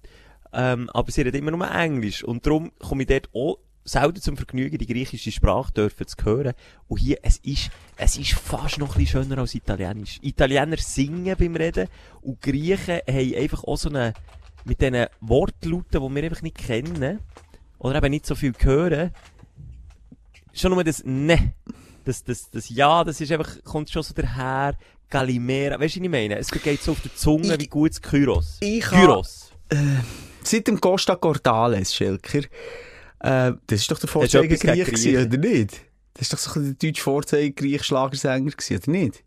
ähm, 0.52 0.90
aber 0.92 1.10
sie 1.12 1.20
redet 1.20 1.40
immer 1.40 1.50
nur 1.52 1.70
Englisch. 1.70 2.24
Und 2.24 2.46
darum 2.46 2.72
komme 2.78 3.02
ich 3.02 3.08
dort 3.08 3.28
auch 3.32 3.58
selten 3.86 4.20
zum 4.20 4.36
Vergnügen, 4.36 4.76
die 4.78 4.86
griechische 4.86 5.32
Sprache 5.32 5.72
dürfen 5.72 6.06
zu 6.06 6.16
hören. 6.24 6.52
Und 6.88 6.98
hier, 6.98 7.18
es 7.22 7.38
ist, 7.38 7.70
es 7.96 8.18
ist 8.18 8.32
fast 8.34 8.78
noch 8.78 8.96
ein 8.96 9.00
bisschen 9.04 9.22
schöner 9.24 9.38
als 9.38 9.54
Italienisch. 9.54 10.18
Italiener 10.22 10.76
singen 10.76 11.34
beim 11.38 11.56
Reden 11.56 11.88
und 12.20 12.42
Griechen 12.42 13.00
haben 13.08 13.34
einfach 13.34 13.64
auch 13.64 13.76
so 13.78 13.88
eine, 13.88 14.12
mit 14.64 14.80
diesen 14.80 15.06
Wortlauten, 15.20 16.02
die 16.08 16.14
wir 16.14 16.24
einfach 16.24 16.42
nicht 16.42 16.58
kennen, 16.58 17.20
oder 17.78 17.96
eben 17.98 18.10
nicht 18.10 18.26
so 18.26 18.34
viel 18.34 18.52
hören, 18.60 19.12
schon 20.52 20.72
nur 20.72 20.82
das 20.84 21.02
Ne, 21.04 21.52
das, 22.04 22.24
das, 22.24 22.50
das 22.50 22.68
Ja, 22.70 23.04
das 23.04 23.20
ist 23.20 23.30
einfach, 23.32 23.62
kommt 23.64 23.90
schon 23.90 24.02
so 24.02 24.14
daher, 24.14 24.74
Galimera, 25.08 25.78
weißt 25.78 25.96
du, 25.96 26.00
was 26.00 26.04
ich 26.04 26.10
meine? 26.10 26.36
Es 26.38 26.48
geht 26.50 26.82
so 26.82 26.92
auf 26.92 27.00
der 27.00 27.14
Zunge 27.14 27.54
Ich- 27.54 27.60
wie 27.60 27.66
gutes 27.68 28.02
Kyros. 28.02 28.56
Ich 28.60 28.84
ha- 28.90 28.98
Kyros. 29.00 29.52
Seit 30.42 30.66
dem 30.68 30.80
Costa 30.80 31.14
Cortales, 31.16 31.94
Schelker, 31.94 32.38
äh, 32.38 32.48
das 33.26 33.80
ist 33.80 33.90
doch 33.90 33.98
der 33.98 34.08
gegen 34.42 34.58
gewesen, 34.58 35.26
oder 35.26 35.36
nicht? 35.36 35.80
Das 36.14 36.22
ist 36.22 36.32
doch 36.32 36.38
so 36.38 36.60
der 36.60 36.72
deutsche 36.74 37.02
Vorzeigegrieche-Schlagersänger 37.02 38.50
gewesen, 38.50 38.76
oder 38.82 38.90
nicht? 38.90 39.24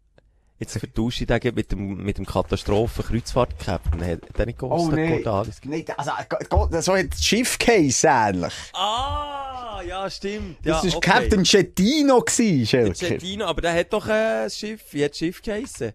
Jetzt 0.60 0.78
vertausche 0.78 1.24
ich 1.24 1.28
den 1.28 1.56
mit 1.56 1.72
dem, 1.72 2.04
mit 2.04 2.18
dem 2.18 2.26
Katastrophen-Kreuzfahrt-Captain. 2.26 4.06
Hat 4.06 4.38
der 4.38 4.46
nicht 4.46 4.60
Costa 4.60 5.08
Cordalis 5.08 5.62
Nein, 5.64 5.86
also, 5.96 6.12
Gott, 6.50 6.84
so 6.84 6.98
hat 6.98 7.12
das 7.12 7.24
Schiff 7.24 7.58
geheissen, 7.58 8.10
ähnlich. 8.10 8.54
Ah, 8.74 9.82
ja, 9.88 10.10
stimmt. 10.10 10.58
Das 10.64 10.84
ja, 10.84 10.90
war 10.92 10.98
okay. 10.98 11.10
Captain 11.10 11.46
Cettino, 11.46 12.26
Schelker. 12.28 12.94
Cettino, 12.94 13.46
aber 13.46 13.62
der 13.62 13.74
hat 13.74 13.94
doch 13.94 14.06
äh, 14.10 14.44
ein 14.44 14.50
Schiff. 14.50 14.82
Wie 14.92 15.04
hat 15.06 15.12
das 15.12 15.20
Schiff 15.20 15.42
geheissen? 15.42 15.94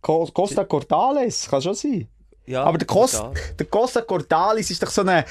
Co 0.00 0.26
Costa 0.26 0.64
Cortales, 0.64 1.48
kann 1.48 1.62
schon 1.62 1.74
sein. 1.74 2.08
Ja, 2.44 2.64
Aber 2.64 2.76
der 2.76 2.88
Costa, 2.88 3.32
der 3.56 3.66
Costa 3.66 4.00
Cordalis 4.00 4.70
ist 4.72 4.82
doch 4.82 4.90
so 4.90 5.02
eine, 5.02 5.24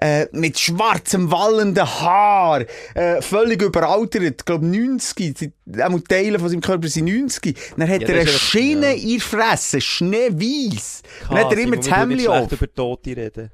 äh, 0.00 0.26
mit 0.32 0.58
schwarzem, 0.58 1.30
wallenden 1.30 1.84
Haar, 1.86 2.64
äh, 2.94 3.20
völlig 3.20 3.60
überaltert, 3.60 4.22
ich 4.22 4.36
glaube 4.38 4.64
90, 4.66 5.36
sie- 5.38 5.52
auch 5.82 6.00
Teile 6.08 6.38
von 6.38 6.48
seinem 6.48 6.62
Körper 6.62 6.88
sind 6.88 7.04
90. 7.04 7.54
Dann 7.76 7.88
hat 7.90 8.00
Ja, 8.02 8.08
er 8.08 8.20
eine 8.22 8.28
Schiene 8.28 8.96
ja. 8.96 9.02
in 9.02 9.08
der 9.10 9.20
Fresse, 9.20 9.80
schneeweiss. 9.82 11.02
Dann 11.28 11.38
hat 11.38 11.52
er 11.52 11.58
immer 11.58 11.76
das 11.76 11.90
Hemd 11.90 12.26
auf. 12.28 12.48
schlecht 12.48 12.52
über 12.52 12.74
Tote 12.74 13.10
reden. 13.16 13.50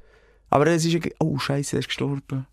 Aber 0.49 0.66
es 0.68 0.85
ist, 0.85 0.94
ein- 0.94 1.11
oh 1.18 1.37
Scheiße, 1.37 1.77
er 1.77 1.81
ist 1.81 1.88
gestorben. 1.88 2.46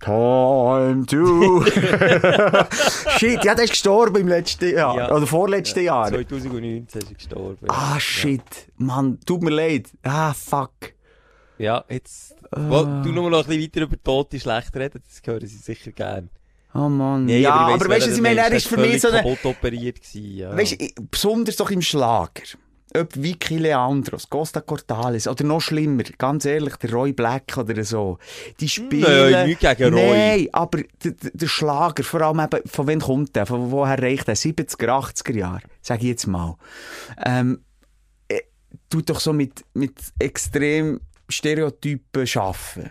Time 0.00 1.06
to... 1.06 1.64
Shit, 3.18 3.44
ja, 3.44 3.54
der 3.54 3.64
ist 3.64 3.70
gestorben 3.70 4.16
im 4.22 4.28
letzten 4.28 4.74
Jahr, 4.74 4.96
Ja. 4.96 5.10
oder 5.14 5.26
vorletzten 5.26 5.84
Jahr. 5.84 6.08
2019 6.08 7.00
ist 7.00 7.08
er 7.10 7.14
gestorben. 7.14 7.66
Ah, 7.68 7.98
shit. 7.98 8.42
Mann, 8.76 9.18
tut 9.24 9.42
mir 9.42 9.50
leid. 9.50 9.88
Ah, 10.02 10.32
fuck. 10.34 10.72
Ja, 11.58 11.84
jetzt... 11.88 12.36
Ah. 12.50 12.60
Wo, 12.68 12.84
du 12.84 13.12
nur 13.12 13.30
noch 13.30 13.40
ein 13.40 13.46
bisschen 13.46 13.62
weiter 13.62 13.80
über 13.82 14.02
Tote 14.02 14.38
schlecht 14.38 14.76
reden, 14.76 15.02
das 15.04 15.22
hören 15.24 15.46
sie 15.46 15.56
sicher 15.56 15.92
gern. 15.92 16.28
Oh 16.74 16.88
Mann. 16.90 17.24
Nee, 17.24 17.40
ja, 17.40 17.54
aber, 17.54 17.88
weißt 17.88 18.06
du, 18.06 18.10
wer 18.10 18.16
ich 18.16 18.20
meine, 18.20 18.40
er 18.40 18.52
ist 18.52 18.68
für 18.68 18.76
mich 18.76 19.00
so 19.00 19.08
eine... 19.08 19.24
operiert 19.24 20.02
gewesen, 20.02 20.36
ja. 20.36 20.56
Weißt 20.56 20.80
du, 20.80 20.86
besonders 21.10 21.56
doch 21.56 21.70
im 21.70 21.80
Schlager. 21.80 22.42
Ob 22.96 23.14
Vicky 23.14 23.58
Leandros, 23.58 24.28
Costa 24.28 24.60
Cortales 24.60 25.28
oder 25.28 25.44
noch 25.44 25.60
schlimmer, 25.60 26.04
ganz 26.18 26.44
ehrlich, 26.44 26.76
der 26.76 26.92
Roy 26.92 27.12
Black 27.12 27.56
oder 27.56 27.84
so. 27.84 28.18
Die 28.60 28.68
spielen... 28.68 29.30
Nein, 29.32 29.48
nichts 29.48 29.62
gegen 29.76 29.94
Roy. 29.94 30.16
Nein, 30.16 30.48
aber 30.52 30.82
der, 31.02 31.46
Schlager, 31.46 32.02
vor 32.02 32.22
allem 32.22 32.40
eben, 32.40 32.68
von 32.68 32.86
wem 32.86 33.00
kommt 33.00 33.36
der? 33.36 33.46
Von 33.46 33.70
woher 33.70 34.00
reicht 34.00 34.28
der? 34.28 34.36
70er, 34.36 34.88
80er 34.88 35.36
Jahre, 35.36 35.62
sag 35.82 35.98
ich 35.98 36.08
jetzt 36.08 36.26
mal. 36.26 36.56
Ähm, 37.24 37.60
äh, 38.28 38.40
tut 38.88 39.10
doch 39.10 39.20
so 39.20 39.32
mit, 39.32 39.64
mit 39.74 39.94
extrem 40.18 41.00
Stereotypen 41.28 42.26
arbeiten. 42.34 42.90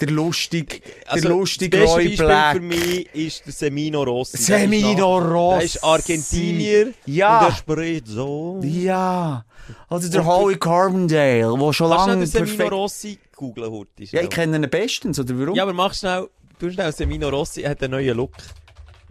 Der 0.00 0.10
lustig, 0.10 0.82
der 1.12 1.22
lustige 1.22 1.78
Also, 1.80 1.96
das 1.96 1.96
beste 1.96 1.96
Roy 1.96 2.04
Beispiel 2.08 2.26
Black. 2.26 2.54
für 2.56 2.60
mich 2.62 3.14
ist 3.14 3.46
der 3.46 3.52
Semino 3.52 4.02
Rossi. 4.04 4.36
Semino 4.36 5.18
Rossi. 5.18 5.56
Der 5.58 5.64
ist 5.64 5.84
Argentinier. 5.84 6.92
Ja. 7.06 7.38
Und 7.40 7.46
der 7.48 7.56
spricht 7.56 8.06
so. 8.06 8.60
Ja, 8.62 9.44
also 9.88 10.08
der 10.08 10.24
Howie 10.24 10.56
Carbondale, 10.56 11.58
der 11.58 11.72
schon 11.72 11.90
du 11.90 11.94
lange 11.96 12.04
schnell 12.12 12.16
den 12.18 12.26
Semino 12.26 12.46
perfekt... 12.56 12.72
Rossi 12.72 13.18
googeln, 13.34 13.70
Hurti? 13.70 14.04
Ja, 14.12 14.22
ich 14.22 14.30
kenne 14.30 14.56
ihn 14.56 14.70
bestens, 14.70 15.18
oder 15.18 15.38
warum? 15.38 15.54
Ja, 15.54 15.64
aber 15.64 15.72
mach 15.72 15.92
schnell, 15.94 16.28
du 16.58 16.70
schnell, 16.70 16.92
Semino 16.92 17.28
Rossi 17.28 17.62
hat 17.62 17.82
einen 17.82 17.90
neuen 17.92 18.16
Look. 18.16 18.32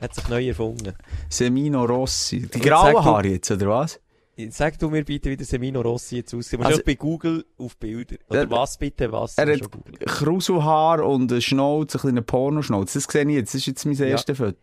Hat 0.02 0.14
sich 0.16 0.28
neu 0.30 0.48
erfunden. 0.48 0.94
Semino 1.28 1.84
Rossi. 1.84 2.48
Die 2.48 2.60
grauen 2.60 2.94
du- 2.94 3.04
Haare 3.04 3.28
jetzt, 3.28 3.52
oder 3.52 3.68
was? 3.68 4.00
Sag 4.50 4.78
du 4.80 4.90
mir 4.90 5.04
bitte, 5.04 5.30
wie 5.30 5.38
der 5.38 5.46
Semino 5.46 5.82
Rossi 5.82 6.18
jetzt 6.18 6.34
aussieht. 6.34 6.60
Musst 6.60 6.70
Also- 6.72 6.84
bei 6.86 6.94
Google 6.96 7.46
auf 7.58 7.76
Bilder. 7.78 8.18
Oder 8.30 8.42
Er- 8.42 8.50
was 8.52 8.78
bitte, 8.78 9.12
was? 9.12 9.38
Er 9.38 9.52
hat. 9.54 9.62
Kruselhaar 10.06 11.04
und 11.06 11.32
einen 11.32 11.42
Schnauz, 11.42 11.96
ein 11.96 12.02
kleiner 12.02 12.22
Pornoschnauz. 12.22 12.94
Das 12.94 13.04
sehe 13.06 13.24
ich 13.24 13.30
jetzt, 13.30 13.54
das 13.54 13.62
ist 13.62 13.68
jetzt 13.68 13.86
mein 13.86 13.96
Ja. 13.96 14.06
erstes 14.06 14.38
Foto. 14.38 14.54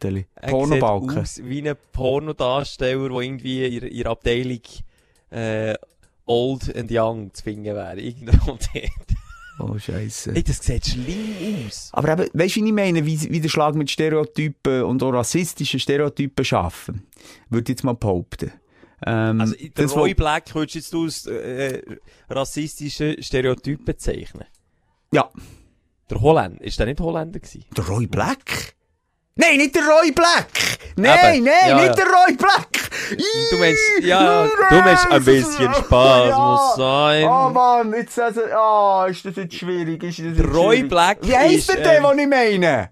Pornobalken. 0.48 1.18
aus 1.18 1.40
wie 1.42 1.68
ein 1.68 1.76
Pornodarsteller, 1.92 3.08
der 3.08 3.20
irgendwie 3.20 3.64
in 3.78 3.88
ihrer 3.88 4.10
Abteilung 4.10 4.60
äh, 5.30 5.74
Old 6.26 6.74
and 6.76 6.90
Young 6.92 7.34
zu 7.34 7.42
finden 7.42 7.64
wäre. 7.64 8.00
Irgendwo 8.00 8.46
dort. 8.74 8.90
Oh, 9.58 9.78
Scheiße. 9.78 10.32
Ey, 10.34 10.42
das 10.42 10.58
sieht 10.64 10.87
schlimm 10.87 11.64
aus. 11.66 11.90
Aber 11.92 12.12
eben, 12.12 12.28
weißt 12.32 12.56
du, 12.56 12.60
wie 12.62 12.66
ich 12.66 12.72
meine, 12.72 13.06
wie, 13.06 13.20
wie 13.30 13.40
der 13.40 13.48
Schlag 13.48 13.74
mit 13.76 13.88
Stereotypen 13.90 14.82
und 14.82 15.02
auch 15.02 15.12
rassistischen 15.12 15.78
Stereotypen 15.78 16.44
schaffen? 16.44 17.06
Würde 17.50 17.64
ich 17.64 17.68
jetzt 17.76 17.84
mal 17.84 17.94
behaupten. 17.94 18.52
Ähm, 19.07 19.40
Also, 19.40 19.55
der 19.57 19.71
das, 19.75 19.95
Roy 19.97 20.11
wo- 20.12 20.14
Black 20.14 20.55
würdest 20.55 20.93
du 20.93 21.05
jetzt 21.07 21.27
aus 21.27 21.27
äh, 21.27 21.83
rassistischen 22.31 23.23
Stereotypen 23.23 23.85
bezeichnen? 23.85 24.45
Ja, 25.12 25.29
Der 26.11 26.21
Holländer, 26.21 26.62
ist 26.64 26.79
der 26.79 26.87
nicht 26.87 27.01
Holländer 27.01 27.38
gewesen? 27.38 27.64
der 27.77 27.85
Roy 27.87 28.07
Black? 28.07 28.75
Nein, 29.37 29.57
nicht 29.57 29.75
der 29.75 29.83
Roy 29.85 30.12
Black! 30.12 30.47
Nein, 30.97 31.35
Eben, 31.37 31.45
nein, 31.47 31.55
ja, 31.69 31.75
nicht 31.77 31.87
ja. 31.87 31.93
der 31.95 32.05
Roy 32.07 32.37
Black! 32.37 32.69
Du 33.51 33.57
meinst, 33.59 33.81
ja, 34.03 34.47
du 34.47 34.77
meinst, 34.77 35.11
ein 35.11 35.25
bisschen 35.25 35.75
Spaß 35.75 36.29
Ja. 36.29 36.38
muss 36.38 36.77
sein. 36.77 37.25
Oh 37.25 37.51
Mann, 37.51 37.93
jetzt 37.95 38.19
also, 38.19 38.43
oh, 38.57 39.05
ist 39.11 39.25
das 39.25 39.35
jetzt 39.37 39.55
schwierig, 39.57 40.03
ist 40.05 40.19
das 40.21 40.27
jetzt 40.27 40.38
Der 40.38 40.47
Roy 40.47 40.77
schwierig. 40.77 40.88
Black 40.90 41.19
Wie 41.23 41.37
heisst 41.37 41.69
ist, 41.69 41.75
der, 41.75 41.83
der, 41.83 41.97
ähm, 41.99 42.17
den 42.17 42.19
ich 42.21 42.29
meine? 42.29 42.90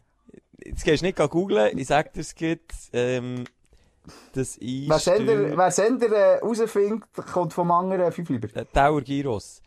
Jetzt 0.65 0.85
gehst 0.85 1.03
du 1.03 1.07
nicht 1.07 1.17
googlen, 1.19 1.79
ich 1.79 1.87
sag 1.87 2.13
dir's 2.13 2.35
gut, 2.35 2.59
ähm, 2.93 3.45
das 4.33 4.57
ist 4.57 4.89
Wer 4.89 4.99
Sender, 4.99 5.37
der, 5.37 5.57
wer 5.57 5.71
Sender 5.71 6.07
äh, 6.13 6.39
rausfindet, 6.39 7.03
kommt 7.33 7.53
vom 7.53 7.71
anderen 7.71 8.11
Fünfliber. 8.13 8.49
äh, 8.55 8.65
Tower 8.73 9.01
Gyros. 9.03 9.61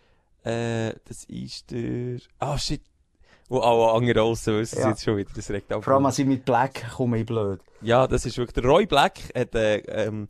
Äh, 0.44 0.94
das 1.08 1.24
ist 1.26 1.72
der, 1.72 2.20
ah 2.40 2.58
shit, 2.58 2.82
wo 3.50 3.60
alle 3.60 3.92
anderen 3.94 4.20
aussen 4.22 4.60
wissen 4.60 4.80
Ja. 4.80 4.90
jetzt 4.90 5.04
schon 5.04 5.18
wieder, 5.18 5.32
das 5.36 5.50
regt 5.50 5.72
auch 5.74 5.84
Vor 5.84 5.94
allem, 5.94 6.06
als 6.06 6.20
ich 6.20 6.26
mit 6.26 6.46
Black 6.46 6.84
komme, 6.96 7.20
ich 7.20 7.26
blöd. 7.26 7.60
Ja, 7.82 8.08
das 8.08 8.26
ist 8.26 8.38
wirklich, 8.38 8.54
der 8.54 8.66
Roy 8.66 8.86
Black 8.86 9.20
hat, 9.36 9.54
äh, 9.56 9.78
ähm, 9.78 10.28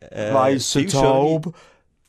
äh, 0.00 0.58
schöne- 0.60 0.86
Taub. 0.88 1.54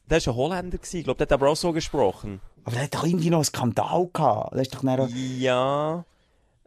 Der 0.09 0.25
war 0.25 0.33
ein 0.33 0.35
Holländer 0.37 0.77
ich 0.81 1.03
glaube, 1.03 1.17
der 1.17 1.25
hat 1.27 1.33
aber 1.33 1.49
auch 1.49 1.55
so 1.55 1.71
gesprochen. 1.71 2.41
Aber 2.63 2.75
der 2.75 2.85
hat 2.85 2.95
doch 2.95 3.05
irgendwie 3.05 3.29
noch 3.29 3.37
einen 3.39 3.45
Skandal 3.45 4.09
gehabt. 4.11 4.53
Der 4.53 4.61
ist 4.61 4.73
doch 4.75 4.83
dann 4.83 5.09
Ja. 5.37 6.03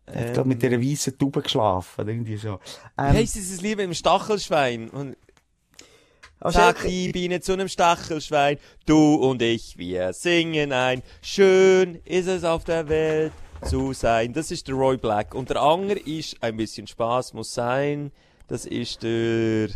Der 0.06 0.36
hat 0.36 0.46
mit 0.46 0.62
dieser 0.62 0.80
weißen 0.80 1.16
Taube 1.18 1.42
geschlafen. 1.42 2.08
Irgendwie 2.08 2.36
so. 2.36 2.58
Ähm, 2.98 3.12
heisst 3.14 3.62
Lied 3.62 3.76
mit 3.76 3.86
dem 3.86 3.94
Stachelschwein? 3.94 4.90
Und 4.90 5.16
also, 6.42 6.58
Sag 6.58 6.82
die 6.82 7.12
Biene 7.12 7.40
zu 7.40 7.52
einem 7.52 7.68
Stachelschwein, 7.68 8.58
du 8.84 9.14
und 9.14 9.40
ich, 9.42 9.78
wir 9.78 10.12
singen 10.12 10.72
ein. 10.72 11.02
Schön 11.22 12.00
ist 12.04 12.26
es 12.26 12.42
auf 12.42 12.64
der 12.64 12.88
Welt 12.88 13.32
zu 13.64 13.92
sein. 13.92 14.32
Das 14.32 14.50
ist 14.50 14.66
der 14.66 14.74
Roy 14.74 14.96
Black. 14.96 15.36
Und 15.36 15.50
der 15.50 15.62
andere 15.62 16.00
ist, 16.00 16.42
ein 16.42 16.56
bisschen 16.56 16.88
Spaß 16.88 17.34
muss 17.34 17.54
sein. 17.54 18.10
Das 18.48 18.66
ist 18.66 19.04
der... 19.04 19.68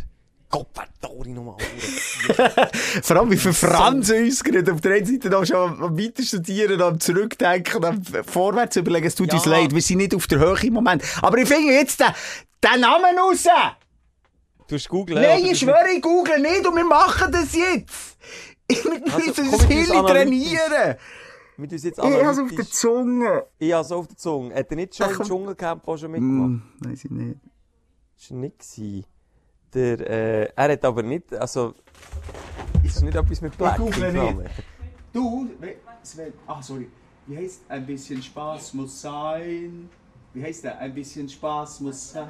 Gott, 0.49 0.67
verdammt 0.73 1.27
nochmal. 1.35 1.57
Vor 3.03 3.15
allem, 3.17 3.31
wie 3.31 3.37
für 3.37 3.49
uns 3.49 4.43
gerade 4.43 4.73
auf 4.73 4.81
der 4.81 4.95
einen 4.95 5.05
Seite 5.05 5.29
noch 5.29 5.45
schon 5.45 5.83
am 5.83 5.97
weiter 5.99 6.23
studieren, 6.23 6.81
am 6.81 6.99
zurückdenken, 6.99 7.83
am 7.83 8.01
vorwärts 8.25 8.77
überlegen. 8.77 9.07
Es 9.07 9.15
tut 9.15 9.27
Ja. 9.27 9.33
uns 9.35 9.45
leid, 9.45 9.73
wir 9.73 9.81
sind 9.81 9.97
nicht 9.97 10.15
auf 10.15 10.25
der 10.27 10.39
Höhe 10.39 10.57
im 10.63 10.73
Moment. 10.73 11.03
Aber 11.21 11.37
ich 11.37 11.47
finde 11.49 11.73
jetzt 11.73 11.99
den, 11.99 12.07
den 12.63 12.79
Namen 12.81 13.17
raus! 13.19 13.45
Du 14.69 14.75
hast 14.75 14.89
googeln. 14.89 15.21
Nein, 15.21 15.45
ich 15.45 15.59
schwöre, 15.59 15.89
ich 15.95 16.01
google 16.01 16.39
nicht 16.39 16.65
und 16.65 16.75
wir 16.75 16.85
machen 16.85 17.31
das 17.31 17.53
jetzt! 17.53 18.17
Ich 18.69 18.83
wir 18.83 19.01
Also, 19.13 19.17
müssen 19.17 19.51
komm, 19.51 19.51
das 19.51 19.89
analytisch- 19.91 20.11
trainieren! 20.11 20.95
Wir 21.59 21.69
tun 21.69 21.77
jetzt 21.77 21.85
Ich 21.97 22.03
habe 22.03 22.29
es 22.29 22.39
auf 22.39 22.49
der. 22.55 22.65
Zunge. 22.69 23.45
Ich 23.57 23.73
habe 23.73 23.81
es 23.83 23.91
auf 23.91 24.07
der 24.07 24.17
Zunge. 24.17 24.53
Hat 24.55 24.69
er 24.69 24.75
nicht 24.75 24.95
schon 24.95 25.07
Ach, 25.09 25.19
im. 25.19 25.25
Dschungelcamp 25.25 25.83
schon 25.99 26.11
mitgemacht? 26.11 26.49
Hm, 26.49 26.61
weiß 26.81 27.05
ich 27.05 27.11
nicht. 27.11 27.39
Das 28.17 28.31
war 28.31 28.37
nicht. 28.37 29.07
Der, 29.73 29.99
äh, 29.99 30.49
er 30.55 30.71
hat 30.71 30.85
aber 30.85 31.03
nicht, 31.03 31.33
also... 31.33 31.73
Ist 32.83 33.01
nicht 33.01 33.15
etwas 33.15 33.41
mit 33.41 33.57
Black 33.57 33.77
google 33.77 34.03
im 34.03 34.37
nicht. 34.37 34.49
Du, 35.11 35.49
Sven, 36.03 36.33
ah, 36.45 36.61
sorry. 36.61 36.87
Wie 37.25 37.37
heißt 37.37 37.61
ein 37.67 37.85
bisschen 37.85 38.21
Spaß 38.21 38.73
muss 38.75 39.01
sein? 39.01 39.89
Wie 40.33 40.43
heißt 40.43 40.63
der? 40.63 40.77
Ein 40.79 40.93
bisschen 40.93 41.27
Spaß 41.27 41.81
muss 41.81 42.11
sein. 42.11 42.29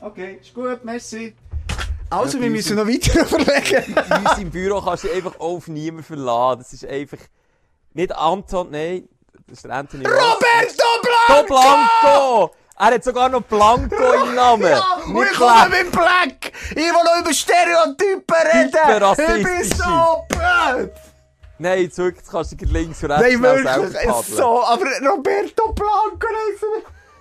Okay, 0.00 0.38
ist 0.40 0.52
gut, 0.54 0.84
merci. 0.84 1.34
Also, 2.08 2.38
Ja, 2.38 2.44
wir 2.44 2.50
müssen 2.50 2.76
noch 2.76 2.86
weiter 2.86 3.20
überlegen. 3.28 3.94
Bei 3.94 4.18
uns 4.18 4.38
im 4.38 4.50
Büro 4.50 4.80
kannst 4.80 5.04
du 5.04 5.12
einfach 5.12 5.38
auf 5.38 5.68
niemanden 5.68 6.02
verlassen. 6.02 6.58
Das 6.60 6.72
ist 6.72 6.84
einfach... 6.84 7.18
Nicht 7.92 8.16
Anton, 8.16 8.70
nein. 8.70 9.08
Das 9.46 9.58
ist 9.58 9.64
der 9.64 9.72
Anthony. 9.72 10.04
Roberto 10.04 10.84
Blanco! 11.02 11.46
Blanco! 11.46 12.54
Er 12.80 12.94
hat 12.94 13.04
sogar 13.04 13.28
noch 13.28 13.42
Blanco 13.42 13.94
im 14.24 14.34
Namen. 14.34 14.70
Ja, 14.70 15.00
und 15.04 15.22
ich 15.22 15.32
komme 15.36 15.68
mit 15.68 15.92
Black! 15.92 16.50
Ich 16.70 16.76
will 16.76 16.92
noch 16.92 17.20
über 17.20 17.34
Stereotypen 17.34 18.36
reden! 18.54 19.38
Ich 19.38 19.44
bin 19.44 19.78
so 19.78 20.24
blöd! 20.30 20.90
Nein, 21.58 21.82
jetzt 21.82 21.98
wirklich, 21.98 22.22
jetzt 22.22 22.30
kannst 22.30 22.52
du 22.52 22.56
dich 22.56 22.70
links 22.70 23.02
und 23.02 23.10
rechts 23.10 23.38
Nein, 23.38 23.42
wirklich, 23.42 24.08
es 24.08 24.28
so, 24.28 24.64
aber 24.64 24.86
Roberto 25.06 25.72
Blanco. 25.74 26.26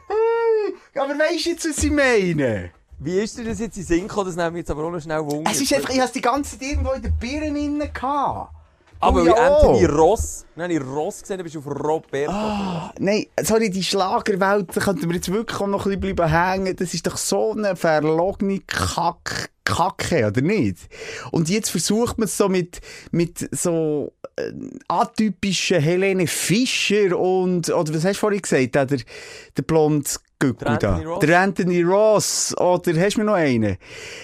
Hey, 0.08 0.76
aber 1.02 1.20
weisst 1.20 1.46
du 1.46 1.50
jetzt, 1.50 1.70
was 1.70 1.84
ich 1.84 1.92
meine? 1.92 2.72
Wie 2.98 3.20
ist 3.20 3.38
dir 3.38 3.44
das 3.44 3.60
jetzt 3.60 3.76
in 3.76 3.84
Sinn 3.84 4.08
gekommen? 4.08 4.28
Das 4.28 4.38
nehmen 4.38 4.56
wir 4.56 4.60
jetzt 4.60 4.72
aber 4.72 4.86
auch 4.86 4.92
noch 4.92 5.02
schnell 5.02 5.20
Wunder. 5.26 5.52
Es 5.52 5.60
ist 5.60 5.74
einfach, 5.74 5.90
ich 5.90 6.00
hab's 6.00 6.14
die 6.14 6.22
ganze 6.22 6.58
Zeit 6.58 6.70
irgendwo 6.70 6.94
in 6.94 7.02
den 7.02 7.18
Birnen 7.18 7.58
innen 7.58 7.94
gehabt. 7.94 8.54
Aber 9.00 9.20
Du 9.22 9.26
wie 9.26 9.30
ja 9.30 9.36
Anthony 9.36 9.88
auch. 9.88 9.98
Ross, 9.98 10.46
habe 10.58 10.74
ich 10.74 10.82
Ross 10.82 11.22
gesehen, 11.22 11.42
bist 11.42 11.56
du 11.56 11.60
auf 11.60 11.68
Roberto. 11.68 12.32
Ah, 12.32 12.94
nein, 13.00 13.26
sorry, 13.42 13.70
die 13.70 13.84
Schlagerwelt, 13.84 14.76
da 14.76 14.82
könnten 14.82 15.08
wir 15.08 15.16
jetzt 15.16 15.32
wirklich 15.32 15.60
noch 15.60 15.86
ein 15.86 16.00
bisschen 16.00 16.16
bleiben 16.16 16.30
hängen. 16.30 16.76
Das 16.76 16.94
ist 16.94 17.08
doch 17.08 17.18
so 17.18 17.54
eine 17.54 17.76
verlogene 17.76 18.60
Kack, 18.68 19.52
Kacke, 19.64 20.28
oder 20.28 20.42
nicht? 20.42 20.90
Und 21.32 21.50
jetzt 21.50 21.70
versucht 21.70 22.18
man 22.18 22.26
es 22.26 22.36
so 22.36 22.50
mit, 22.50 22.82
mit 23.12 23.48
so 23.56 24.12
äh, 24.36 24.52
atypischen 24.88 25.80
Helene 25.80 26.28
Fischer 26.28 27.18
und, 27.18 27.70
oder 27.70 27.94
was 27.94 28.04
hast 28.04 28.18
du 28.18 28.20
vorhin 28.20 28.42
gesagt, 28.42 28.76
der, 28.76 28.86
der, 28.86 29.00
der 29.56 29.62
Der 30.42 30.78
da. 30.78 30.96
Ross. 31.00 31.20
Der 31.20 31.38
Anthony 31.42 31.82
Ross, 31.82 32.56
oder 32.58 32.94
hast 33.02 33.16
du 33.16 33.20
mir 33.20 33.26
noch 33.26 33.34
einen? 33.34 33.78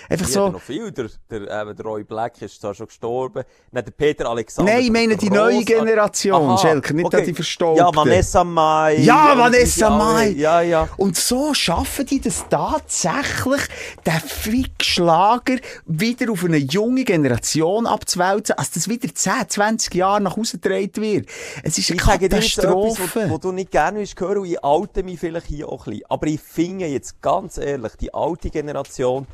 Einfach 0.08 0.26
Ich 0.26 0.32
so... 0.34 0.48
noch 0.48 0.62
viel. 0.62 0.90
Der, 0.90 1.10
der, 1.30 1.74
der 1.74 1.86
Roy 1.86 2.06
Black 2.06 2.42
ist 2.42 2.62
zwar 2.62 2.74
schon 2.74 2.86
gestorben. 2.88 3.44
Dann 3.74 3.84
der 3.84 3.92
Peter 3.92 4.30
Alexander. 4.30 4.72
Nein, 4.72 4.84
ich 4.84 4.92
meine 4.92 5.18
die 5.18 5.30
neue 5.30 5.56
Grossartig- 5.56 5.66
Generation, 5.66 6.42
Aha, 6.52 6.58
Schelker, 6.58 6.94
nicht 6.94 7.06
okay. 7.08 7.26
die 7.26 7.34
Verstaubten. 7.34 7.80
Ja, 7.86 7.94
Vanessa 7.94 8.46
Mai. 8.46 8.96
Ja, 9.00 9.38
Vanessa. 9.38 9.90
Mai. 9.90 10.30
Ja, 10.30 10.62
ja. 10.62 10.88
Und 10.96 11.18
so 11.18 11.54
schaffen 11.54 12.06
die 12.06 12.22
das 12.22 12.46
tatsächlich, 12.50 13.62
den 14.06 14.14
Fick-Schlager 14.26 15.58
wieder 15.86 16.32
auf 16.32 16.46
eine 16.46 16.58
junge 16.58 17.04
Generation 17.04 17.86
abzuwälzen, 17.88 18.58
als 18.58 18.72
das 18.72 18.88
wieder 18.88 19.14
10, 19.14 19.50
20 19.50 19.94
Jahre 19.96 20.22
nach 20.22 20.38
Hause 20.38 20.60
getragen 20.60 20.96
wird. 21.02 21.28
Es 21.62 21.78
ist 21.78 21.90
eine 21.92 21.98
Ich 22.00 22.06
sage 22.06 22.30
dir 22.30 22.38
etwas, 22.38 22.56
Katastrophe. 22.56 23.26
wo, 23.28 23.32
wo 23.32 23.38
du 23.38 23.52
nicht 23.52 23.72
gerne 23.72 24.00
willst 24.00 24.18
hören, 24.18 24.38
und 24.38 24.46
ich 24.46 24.64
alte 24.64 25.04
mich 25.04 25.20
vielleicht 25.20 25.48
hier 25.48 25.68
auch 25.68 25.86
ein 25.88 25.92
bisschen. 25.92 26.05
Aber 26.10 26.28
ich 26.28 26.40
finde 26.40 26.86
jetzt 26.88 27.22
ganz 27.22 27.58
ehrlich, 27.58 27.94
die 27.96 28.14
alte 28.14 28.50
Generation, 28.50 29.28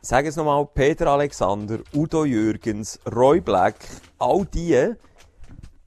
sag 0.00 0.26
es 0.26 0.36
nochmal, 0.36 0.66
Peter 0.66 1.08
Alexander, 1.08 1.78
Udo 1.94 2.24
Jürgens, 2.24 2.98
Roy 3.12 3.40
Black, 3.40 3.76
all 4.18 4.46
die, 4.46 4.92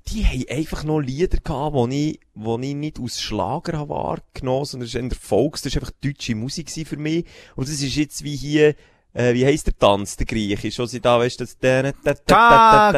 die 0.08 0.26
haben 0.26 0.46
einfach 0.58 0.84
noch 0.84 1.00
Lieder 1.00 1.38
gehabt, 1.38 1.92
die 1.92 2.12
ich, 2.12 2.20
wo 2.34 2.58
ich 2.58 2.74
nicht 2.76 3.00
aus 3.00 3.22
Schlager 3.22 3.78
habe 3.78 3.90
wahrgenommen, 3.90 4.66
sondern 4.66 4.88
es 4.88 4.96
ist 4.96 5.02
eher 5.02 5.10
Volks, 5.20 5.62
das 5.62 5.76
war 5.76 5.84
einfach 5.84 5.94
deutsche 6.04 6.36
Musik 6.36 6.72
für 6.72 6.98
mich. 6.98 7.26
Und 7.56 7.68
das 7.68 7.76
ist 7.82 7.96
jetzt 7.96 8.24
wie 8.24 8.36
hier, 8.36 8.76
äh, 9.14 9.34
wie 9.36 9.46
heisst 9.46 9.68
der 9.68 9.78
Tanz, 9.78 10.18
der 10.18 10.26
Griechisch, 10.26 10.80
wo 10.80 10.86
sie 10.86 11.00
da, 11.00 11.20
weißt 11.20 11.40
du, 11.40 11.46
das... 11.46 11.58